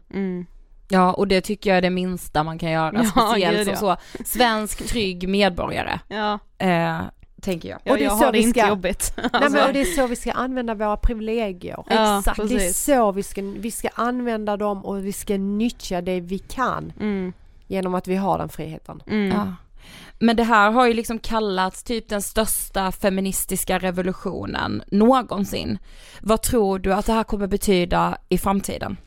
Ja 0.89 1.13
och 1.13 1.27
det 1.27 1.41
tycker 1.41 1.69
jag 1.69 1.77
är 1.77 1.81
det 1.81 1.89
minsta 1.89 2.43
man 2.43 2.59
kan 2.59 2.71
göra, 2.71 2.91
Ja, 2.95 3.03
speciellt 3.29 3.77
som 3.77 3.87
ja. 3.87 3.97
så 4.17 4.23
svensk 4.25 4.87
trygg 4.87 5.29
medborgare, 5.29 5.99
Ja, 6.07 6.39
eh, 6.57 6.97
tänker 7.41 7.69
jag. 7.69 7.79
jag, 7.83 7.91
Och 7.91 7.97
det 7.97 8.03
är 8.03 8.07
jag 8.07 8.17
så 8.17 8.25
har 8.25 8.31
det 8.31 8.37
vi 8.37 8.43
inte 8.43 8.59
ska- 8.59 8.69
jobbigt. 8.69 9.13
Nej, 9.17 9.29
Alltså, 9.33 9.51
men, 9.51 9.67
och 9.67 9.73
det 9.73 9.81
är 9.81 9.85
så 9.85 10.07
vi 10.07 10.15
ska 10.15 10.31
använda 10.31 10.73
våra 10.75 10.97
privilegier. 10.97 11.83
Ja, 11.89 12.19
Exakt. 12.19 12.37
Det 12.37 12.43
är 12.43 12.47
precis. 12.47 12.83
så 12.83 13.11
vi 13.11 13.23
ska, 13.23 13.41
vi 13.41 13.71
ska 13.71 13.89
använda 13.95 14.57
dem 14.57 14.85
och 14.85 15.05
vi 15.05 15.13
ska 15.13 15.37
nyttja 15.37 16.01
det 16.01 16.19
vi 16.19 16.39
kan 16.39 16.93
mm, 16.99 17.33
genom 17.67 17.95
att 17.95 18.07
vi 18.07 18.15
har 18.15 18.37
den 18.37 18.49
friheten. 18.49 19.03
mm. 19.07 19.27
Ja. 19.37 19.53
Men 20.19 20.35
det 20.35 20.43
här 20.43 20.71
har 20.71 20.87
ju 20.87 20.93
liksom 20.93 21.19
kallats 21.19 21.83
typ 21.83 22.09
den 22.09 22.21
största 22.21 22.91
feministiska 22.91 23.79
revolutionen 23.79 24.83
någonsin. 24.91 25.77
Vad 26.21 26.41
tror 26.41 26.79
du 26.79 26.93
att 26.93 27.05
det 27.05 27.13
här 27.13 27.23
kommer 27.23 27.47
betyda 27.47 28.17
i 28.29 28.37
framtiden? 28.37 28.97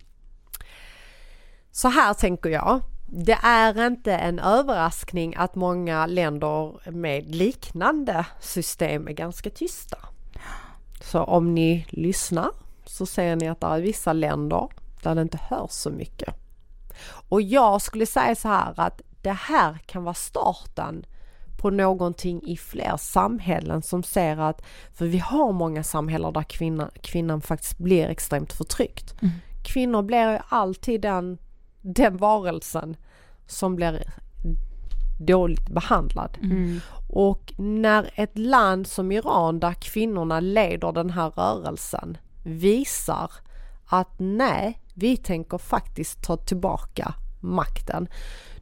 Så 1.73 1.89
här 1.89 2.15
tänker 2.15 2.51
jag. 2.51 2.81
Det 3.07 3.39
är 3.43 3.87
inte 3.87 4.15
en 4.15 4.39
överraskning 4.39 5.35
att 5.37 5.55
många 5.55 6.07
länder 6.07 6.91
med 6.91 7.35
liknande 7.35 8.27
system 8.41 9.09
är 9.09 9.13
ganska 9.13 9.51
tysta. 9.51 9.99
Så 11.03 11.23
om 11.23 11.55
ni 11.55 11.87
lyssnar 11.89 12.51
så 12.85 13.07
ser 13.07 13.37
ni 13.37 13.49
att 13.49 13.61
det 13.61 13.67
är 13.67 13.81
vissa 13.81 14.13
länder 14.13 14.69
där 15.03 15.15
det 15.15 15.23
inte 15.23 15.39
hörs 15.49 15.71
så 15.71 15.91
mycket. 15.91 16.35
Och 17.29 17.43
jag 17.43 17.83
skulle 17.83 18.07
säga 18.07 18.35
så 18.35 18.49
här 18.49 18.75
att 18.77 19.01
det 19.23 19.33
här 19.33 19.79
kan 19.87 20.05
vara 20.05 20.15
starten 20.15 21.05
på 21.61 21.71
någonting 21.71 22.43
i 22.43 22.57
fler 22.57 22.97
samhällen 22.97 23.83
som 23.83 24.03
ser 24.03 24.37
att, 24.37 24.63
för 24.93 25.07
vi 25.07 25.19
har 25.19 25.53
många 25.53 25.83
samhällen 25.83 26.33
där 26.33 26.43
kvinnan, 26.43 26.91
kvinnan 27.03 27.41
faktiskt 27.41 27.79
blir 27.79 28.09
extremt 28.09 28.53
förtryckt. 28.53 29.15
Kvinnor 29.65 30.03
blir 30.03 30.33
ju 30.33 30.39
alltid 30.49 31.01
den, 31.01 31.39
den 31.81 32.17
varelsen 32.17 32.97
som 33.47 33.77
blir 33.77 34.03
dåligt 35.19 35.69
behandlad. 35.69 36.39
Och 37.09 37.53
när 37.59 38.11
ett 38.15 38.39
land 38.39 38.87
som 38.87 39.13
Iran 39.13 39.61
där 39.61 39.73
kvinnorna 39.73 40.41
leder 40.41 40.93
den 40.93 41.11
här 41.11 41.31
rörelsen 41.31 42.19
visar 42.45 43.31
att 43.87 44.15
nej, 44.19 44.81
vi 44.95 45.17
tänker 45.17 45.59
faktiskt 45.59 46.23
ta 46.23 46.37
tillbaka 46.37 47.15
makten. 47.41 48.09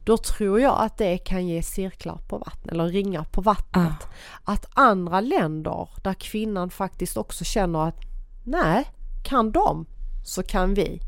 Då 0.09 0.17
tror 0.17 0.59
jag 0.61 0.75
att 0.79 0.97
det 0.97 1.17
kan 1.17 1.47
ge 1.47 1.63
cirklar 1.63 2.17
på 2.27 2.37
vattnet 2.37 2.73
eller 2.73 2.87
ringar 2.87 3.23
på 3.23 3.41
vattnet. 3.41 4.07
Att 4.43 4.65
andra 4.73 5.21
länder 5.21 5.89
där 6.03 6.13
kvinnan 6.13 6.69
faktiskt 6.69 7.17
också 7.17 7.43
känner 7.43 7.87
att 7.87 7.95
nej, 8.43 8.85
kan 9.25 9.51
de 9.51 9.85
så 10.25 10.43
kan 10.43 10.73
vi. 10.73 11.01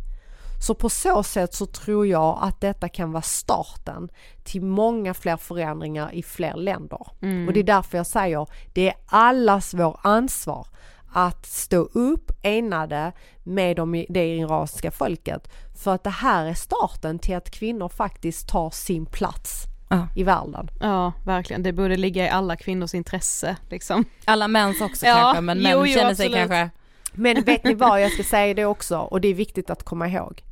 Så 0.68 0.76
på 0.76 0.90
så 0.90 1.24
sätt 1.24 1.54
så 1.54 1.66
tror 1.66 2.08
jag 2.08 2.40
att 2.42 2.62
detta 2.62 2.90
kan 2.90 3.12
vara 3.12 3.22
starten 3.22 4.10
till 4.44 4.62
många 4.62 5.14
fler 5.14 5.38
förändringar 5.38 6.14
i 6.14 6.24
fler 6.24 6.56
länder. 6.56 7.02
Och 7.48 7.54
det 7.54 7.60
är 7.60 7.64
därför 7.64 7.98
jag 7.98 8.08
säger 8.08 8.48
det 8.74 8.90
är 8.90 8.96
allas 9.06 9.74
vår 9.74 10.00
ansvar 10.04 10.68
att 11.14 11.46
stå 11.46 11.78
upp 11.82 12.32
enade 12.42 13.12
med 13.44 13.76
de, 13.76 14.06
det 14.10 14.36
iranska 14.36 14.92
folket. 14.92 15.48
För 15.84 15.94
att 15.96 16.04
det 16.04 16.10
här 16.10 16.46
är 16.46 16.54
starten 16.54 17.20
till 17.20 17.36
att 17.36 17.52
kvinnor 17.52 17.90
faktiskt 17.90 18.48
tar 18.48 18.70
sin 18.70 19.06
plats 19.06 19.64
Ja. 19.90 20.08
i 20.16 20.24
världen. 20.24 20.68
Ja, 20.82 21.14
verkligen. 21.26 21.64
Det 21.64 21.74
borde 21.74 21.98
ligga 21.98 22.26
i 22.26 22.30
alla 22.30 22.56
kvinnors 22.56 22.94
intresse 22.94 23.56
liksom. 23.70 24.06
Alla 24.26 24.48
mäns 24.48 24.82
också 24.82 25.06
Ja, 25.06 25.16
kanske, 25.16 25.42
men 25.42 25.58
män 25.62 25.72
jo, 25.72 25.86
jo, 25.86 25.94
känner 25.94 26.16
sig 26.16 26.26
absolut. 26.26 26.50
kanske 26.50 26.70
Men 27.14 27.42
vet 27.44 27.64
ni 27.64 27.74
vad, 27.74 28.02
jag 28.02 28.12
ska 28.12 28.24
säga 28.30 28.54
det 28.54 28.66
också 28.66 28.98
och 28.98 29.22
det 29.22 29.28
är 29.28 29.34
viktigt 29.34 29.70
att 29.70 29.84
komma 29.84 30.08
ihåg. 30.08 30.44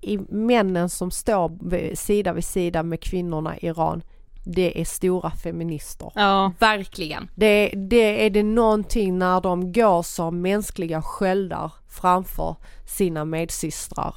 I 0.00 0.18
männen 0.28 0.88
som 0.88 1.10
står 1.10 1.68
vid- 1.70 1.98
sida 1.98 2.32
vid 2.32 2.44
sida 2.44 2.82
med 2.82 3.00
kvinnorna 3.02 3.56
i 3.58 3.66
Iran, 3.66 4.02
det 4.50 4.80
är 4.80 4.84
stora 4.84 5.30
feminister. 5.30 6.12
Ja, 6.14 6.52
verkligen. 6.58 7.30
Det, 7.34 7.72
det 7.76 8.26
är 8.26 8.30
det 8.30 8.42
någonting 8.42 9.18
när 9.18 9.40
de 9.40 9.72
går 9.72 10.02
som 10.02 10.40
mänskliga 10.42 11.02
sköldar 11.02 11.72
framför 11.88 12.56
sina 12.86 13.24
medsystrar 13.24 14.14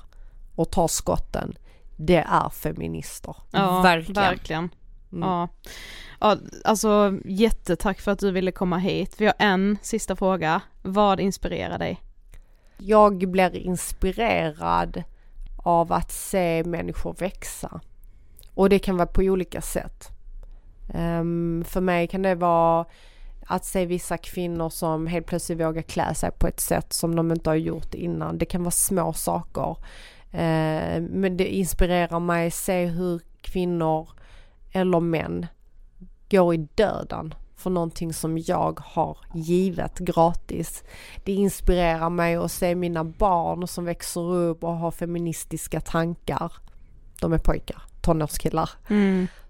och 0.55 0.71
tar 0.71 0.87
skotten. 0.87 1.57
Det 1.95 2.25
är 2.29 2.49
feminister. 2.49 3.35
ja 3.51 3.81
Verkligen. 3.81 4.23
verkligen. 4.23 4.69
Mm. 5.11 5.29
Ja. 5.29 5.47
ja, 6.19 6.37
alltså 6.65 7.19
jättetack 7.25 8.01
för 8.01 8.11
att 8.11 8.19
du 8.19 8.31
ville 8.31 8.51
komma 8.51 8.77
hit. 8.77 9.15
Vi 9.17 9.25
har 9.25 9.35
en 9.39 9.77
sista 9.81 10.15
fråga. 10.15 10.61
Vad 10.81 11.19
inspirerar 11.19 11.79
dig? 11.79 12.01
Jag 12.77 13.31
blir 13.31 13.55
inspirerad 13.55 15.03
av 15.57 15.93
att 15.93 16.11
se 16.11 16.63
människor 16.63 17.15
växa. 17.19 17.81
Och 18.53 18.69
det 18.69 18.79
kan 18.79 18.97
vara 18.97 19.07
på 19.07 19.21
olika 19.21 19.61
sätt. 19.61 20.20
Um, 20.93 21.63
för 21.63 21.81
mig 21.81 22.07
kan 22.07 22.21
det 22.21 22.35
vara 22.35 22.85
att 23.45 23.65
se 23.65 23.85
vissa 23.85 24.17
kvinnor 24.17 24.69
som 24.69 25.07
helt 25.07 25.25
plötsligt 25.25 25.59
vågar 25.59 25.81
klä 25.81 26.13
sig 26.13 26.31
på 26.31 26.47
ett 26.47 26.59
sätt 26.59 26.93
som 26.93 27.15
de 27.15 27.31
inte 27.31 27.49
har 27.49 27.55
gjort 27.55 27.93
innan. 27.93 28.37
Det 28.37 28.45
kan 28.45 28.63
vara 28.63 28.71
små 28.71 29.13
saker. 29.13 29.69
Uh, 30.33 31.01
men 31.09 31.37
det 31.37 31.55
inspirerar 31.55 32.19
mig 32.19 32.47
att 32.47 32.53
se 32.53 32.85
hur 32.85 33.21
kvinnor 33.41 34.09
eller 34.71 34.99
män 34.99 35.47
går 36.29 36.53
i 36.53 36.67
döden 36.75 37.33
för 37.55 37.69
någonting 37.69 38.13
som 38.13 38.37
jag 38.37 38.79
har 38.79 39.17
givet 39.33 39.99
gratis. 39.99 40.83
Det 41.23 41.31
inspirerar 41.31 42.09
mig 42.09 42.35
att 42.35 42.51
se 42.51 42.75
mina 42.75 43.03
barn 43.03 43.67
som 43.67 43.85
växer 43.85 44.33
upp 44.33 44.63
och 44.63 44.77
har 44.77 44.91
feministiska 44.91 45.81
tankar. 45.81 46.53
De 47.19 47.33
är 47.33 47.37
pojkar, 47.37 47.81
tonårskillar. 48.01 48.69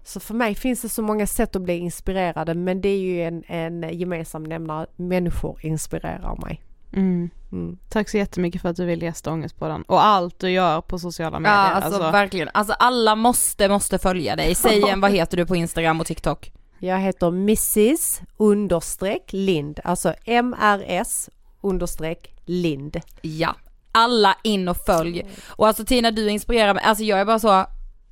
Så 0.04 0.20
för 0.20 0.34
mig 0.34 0.54
finns 0.54 0.82
det 0.82 0.88
så 0.88 1.02
många 1.02 1.26
sätt 1.26 1.56
att 1.56 1.62
bli 1.62 1.78
inspirerade 1.78 2.54
men 2.54 2.80
det 2.80 2.88
är 2.88 2.98
ju 2.98 3.22
en, 3.22 3.44
en 3.46 3.98
gemensam 3.98 4.42
nämnare. 4.42 4.86
Människor 4.96 5.58
inspirerar 5.62 6.36
mig. 6.46 6.62
Mm. 6.92 7.30
Mm. 7.52 7.78
Tack 7.88 8.08
så 8.08 8.16
jättemycket 8.16 8.62
för 8.62 8.68
att 8.68 8.76
du 8.76 8.84
ville 8.84 9.04
gästa 9.04 9.32
Ångestpodden 9.32 9.82
och 9.82 10.04
allt 10.04 10.38
du 10.38 10.50
gör 10.50 10.80
på 10.80 10.98
sociala 10.98 11.36
Ja 11.36 11.40
medier. 11.40 11.56
alltså, 11.56 11.94
alltså, 11.94 12.10
verkligen, 12.10 12.48
alltså 12.54 12.72
alla 12.72 13.14
måste, 13.14 13.68
måste 13.68 13.98
följa 13.98 14.36
dig. 14.36 14.54
Säg 14.54 14.78
igen, 14.78 15.00
vad 15.00 15.10
heter 15.10 15.36
du 15.36 15.46
på 15.46 15.56
Instagram 15.56 16.00
och 16.00 16.06
TikTok? 16.06 16.52
Jag 16.78 16.98
heter 16.98 17.26
Mrs 17.26 18.20
understreck 18.36 19.32
Lind, 19.32 19.80
alltså 19.84 20.14
MRS 20.26 21.28
understreck 21.60 22.34
Lind. 22.44 23.00
Ja, 23.20 23.54
alla 23.92 24.36
in 24.44 24.68
och 24.68 24.76
följ. 24.76 25.26
Och 25.46 25.66
alltså 25.66 25.84
Tina 25.84 26.10
du 26.10 26.30
inspirerar 26.30 26.74
mig, 26.74 26.84
alltså 26.84 27.04
jag 27.04 27.20
är 27.20 27.24
bara 27.24 27.38
så, 27.38 27.66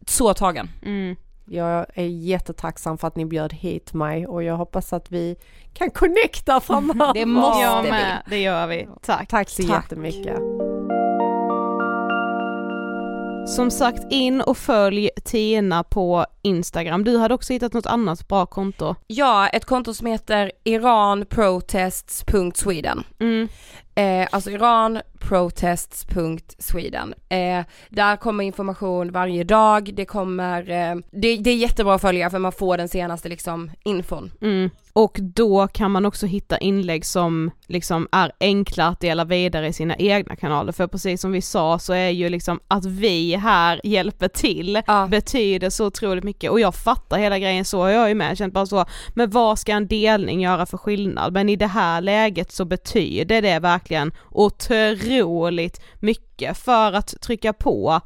så 0.07 0.35
tagen. 0.35 0.69
mm. 0.83 1.17
Jag 1.53 1.87
är 1.95 2.05
jättetacksam 2.07 2.99
för 2.99 3.09
att 3.09 3.17
ni 3.17 3.25
bjöd 3.27 3.53
hit 3.53 3.93
mig 3.95 4.27
och 4.27 4.43
jag 4.43 4.57
hoppas 4.57 4.93
att 4.93 5.11
vi 5.13 5.37
kan 5.75 5.91
connecta 5.91 6.61
framöver. 6.67 7.15
Det 7.15 7.27
måste 7.27 7.63
Jag 7.63 7.83
vi. 7.83 7.91
med, 7.91 8.23
det 8.31 8.39
gör 8.39 8.67
vi. 8.67 8.89
Tack. 9.03 9.29
Tack 9.29 9.49
så 9.49 9.63
Tack. 9.63 9.83
jättemycket. 9.85 10.37
Som 13.49 13.71
sagt 13.71 14.13
in 14.13 14.41
och 14.41 14.57
följ 14.57 15.11
Tina 15.25 15.85
på 15.85 16.27
Instagram. 16.43 17.05
Du 17.05 17.19
hade 17.19 17.35
också 17.35 17.53
hittat 17.53 17.73
något 17.73 17.87
annat 17.87 18.29
bra 18.29 18.47
konto. 18.47 18.95
Ja, 19.07 19.49
ett 19.49 19.65
konto 19.65 19.95
som 19.95 20.07
heter 20.07 20.53
iranprotests.sweden. 20.65 23.05
Mm. 23.19 23.49
Eh, 23.95 24.29
alltså 24.33 24.51
protests.sweden. 25.31 27.15
Eh, 27.29 27.65
där 27.89 28.17
kommer 28.17 28.45
information 28.45 29.13
varje 29.13 29.45
dag, 29.45 29.91
det 29.95 30.05
kommer, 30.05 30.71
eh, 30.71 30.97
det, 31.11 31.37
det 31.37 31.51
är 31.51 31.57
jättebra 31.57 31.95
att 31.95 32.01
följa 32.01 32.31
för 32.31 32.39
man 32.39 32.53
får 32.53 32.77
den 32.77 32.89
senaste 32.89 33.29
liksom 33.29 33.71
infon. 33.85 34.33
Mm. 34.41 34.71
Och 34.93 35.19
då 35.21 35.67
kan 35.69 35.91
man 35.91 36.07
också 36.07 36.27
hitta 36.27 36.59
inlägg 36.59 37.07
som 37.07 37.51
liksom 37.67 38.09
är 38.13 38.33
enkla 38.41 38.87
att 38.87 39.01
dela 39.01 39.25
vidare 39.25 39.69
i 39.69 39.73
sina 39.73 39.97
egna 39.97 40.37
kanaler, 40.37 40.73
för 40.73 40.87
precis 40.87 41.21
som 41.21 41.33
vi 41.33 41.43
sa 41.43 41.79
så 41.79 41.93
är 41.93 42.09
ju 42.09 42.29
liksom 42.29 42.61
att 42.69 42.85
vi 42.85 43.37
här 43.37 43.81
hjälper 43.85 44.29
till 44.29 44.83
Ja. 44.87 45.07
betyder 45.11 45.71
så 45.71 45.87
otroligt 45.87 46.25
mycket 46.25 46.51
och 46.51 46.61
jag 46.61 46.75
fattar 46.75 47.19
hela 47.19 47.39
grejen 47.39 47.65
så, 47.65 47.89
jag 47.89 48.05
är 48.05 48.09
ju 48.09 48.15
med, 48.15 48.39
känt 48.39 48.55
bara 48.55 48.67
så, 48.67 48.85
men 49.15 49.31
vad 49.31 49.59
ska 49.59 49.73
en 49.73 49.87
delning 49.87 50.41
göra 50.43 50.67
för 50.67 50.79
skillnad? 50.79 51.33
Men 51.33 51.49
i 51.49 51.57
det 51.57 51.67
här 51.67 52.01
läget 52.01 52.53
så 52.53 52.65
betyder 52.65 53.43
det 53.43 53.59
verkligen 53.59 54.13
otroligt 54.31 55.81
mycket 56.01 56.59
för 56.59 56.93
att 56.93 57.21
trycka 57.21 57.53
på 57.53 58.01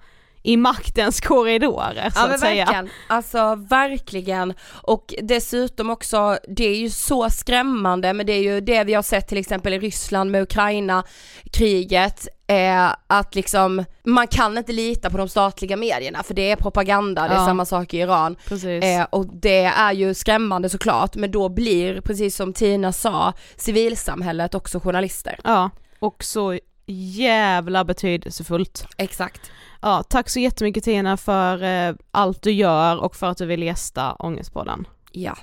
i 0.46 0.56
maktens 0.56 1.20
korridorer 1.20 2.10
så 2.10 2.18
Ja 2.20 2.24
men 2.26 2.34
att 2.34 2.40
säga. 2.40 2.64
verkligen, 2.64 2.88
alltså 3.06 3.54
verkligen. 3.54 4.54
Och 4.82 5.14
dessutom 5.22 5.90
också, 5.90 6.38
det 6.48 6.64
är 6.66 6.76
ju 6.76 6.90
så 6.90 7.30
skrämmande 7.30 8.12
men 8.12 8.26
det 8.26 8.32
är 8.32 8.42
ju 8.42 8.60
det 8.60 8.84
vi 8.84 8.94
har 8.94 9.02
sett 9.02 9.28
till 9.28 9.38
exempel 9.38 9.72
i 9.72 9.78
Ryssland 9.78 10.30
med 10.30 10.42
Ukraina 10.42 11.04
kriget 11.52 12.28
eh, 12.46 12.90
att 13.06 13.34
liksom 13.34 13.84
man 14.04 14.26
kan 14.26 14.58
inte 14.58 14.72
lita 14.72 15.10
på 15.10 15.16
de 15.18 15.28
statliga 15.28 15.76
medierna 15.76 16.22
för 16.22 16.34
det 16.34 16.50
är 16.50 16.56
propaganda, 16.56 17.22
det 17.28 17.34
är 17.34 17.38
Ja. 17.38 17.46
samma 17.46 17.64
sak 17.64 17.94
i 17.94 17.98
Iran. 17.98 18.36
Eh, 18.82 19.06
och 19.10 19.26
det 19.26 19.64
är 19.64 19.92
ju 19.92 20.14
skrämmande 20.14 20.68
såklart 20.68 21.14
men 21.16 21.30
då 21.30 21.48
blir, 21.48 22.00
precis 22.00 22.36
som 22.36 22.52
Tina 22.52 22.92
sa, 22.92 23.32
civilsamhället 23.56 24.54
också 24.54 24.80
journalister. 24.80 25.38
Ja, 25.44 25.70
och 25.98 26.24
så 26.24 26.58
jävla 26.86 27.84
betydelsefullt. 27.84 28.86
Exakt. 28.96 29.50
Ja, 29.84 30.02
tack 30.02 30.28
så 30.30 30.40
jättemycket 30.40 30.84
Tina 30.84 31.16
för 31.16 31.62
eh, 31.62 31.94
allt 32.10 32.42
du 32.42 32.52
gör 32.52 32.96
och 33.04 33.16
för 33.16 33.26
att 33.26 33.38
du 33.38 33.46
vill 33.46 33.62
gästa 33.62 34.12
Ångestpodden. 34.18 34.86
Ja, 35.12 35.36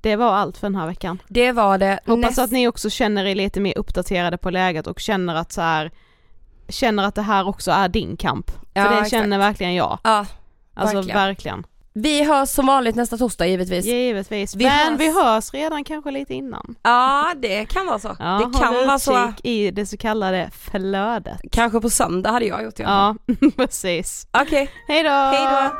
Det 0.00 0.16
var 0.16 0.32
allt 0.32 0.56
för 0.58 0.66
den 0.66 0.74
här 0.76 0.86
veckan. 0.86 1.22
det 1.28 1.52
var 1.52 1.78
det. 1.78 2.00
Hoppas 2.06 2.30
Näst- 2.30 2.38
att 2.44 2.50
ni 2.50 2.68
också 2.68 2.90
känner 2.90 3.24
er 3.24 3.34
lite 3.34 3.60
mer 3.60 3.78
uppdaterade 3.78 4.38
på 4.38 4.50
läget 4.50 4.86
och 4.86 5.00
känner 5.00 5.34
att 5.34 5.52
så 5.52 5.60
här 5.60 5.90
känner 6.68 7.04
att 7.04 7.14
det 7.14 7.22
här 7.22 7.48
också 7.48 7.70
är 7.70 7.88
din 7.88 8.16
kamp. 8.16 8.50
Ja, 8.74 8.82
för 8.84 8.90
det 8.90 8.96
exakt. 8.96 9.10
känner 9.10 9.38
verkligen 9.38 9.74
jag. 9.74 9.98
Ja, 10.04 10.26
Alltså 10.74 11.02
verkligen. 11.02 11.66
Vi 12.02 12.24
hörs 12.24 12.48
som 12.48 12.66
vanligt 12.66 12.94
nästa 12.96 13.16
torsdag 13.18 13.46
givetvis. 13.46 13.86
Givetvis. 13.86 14.54
Vi 14.56 14.64
Men 14.64 14.92
hörs. 14.92 15.00
vi 15.00 15.12
hörs 15.22 15.52
redan 15.54 15.84
kanske 15.84 16.10
lite 16.10 16.34
innan. 16.34 16.74
Ja, 16.82 17.32
det 17.36 17.64
kan 17.66 17.86
vara 17.86 17.98
så. 17.98 18.16
Ja, 18.18 18.50
det 18.52 18.58
kan 18.58 18.74
vara 18.74 18.98
så. 18.98 19.32
i 19.42 19.70
det 19.70 19.86
så 19.86 19.96
kallade 19.96 20.50
flödet. 20.52 21.40
Kanske 21.52 21.80
på 21.80 21.90
söndag 21.90 22.30
hade 22.30 22.44
jag 22.46 22.64
gjort 22.64 22.80
i 22.80 22.84
alla 22.84 23.14
fall. 23.26 23.36
Ja, 23.40 23.50
precis. 23.56 24.26
Okej, 24.42 24.70
Hej 24.88 25.02
då! 25.02 25.10
hej 25.10 25.46
då! 25.50 25.70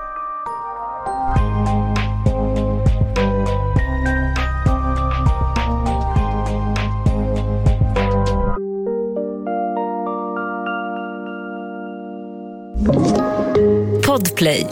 Podplay 14.06 14.66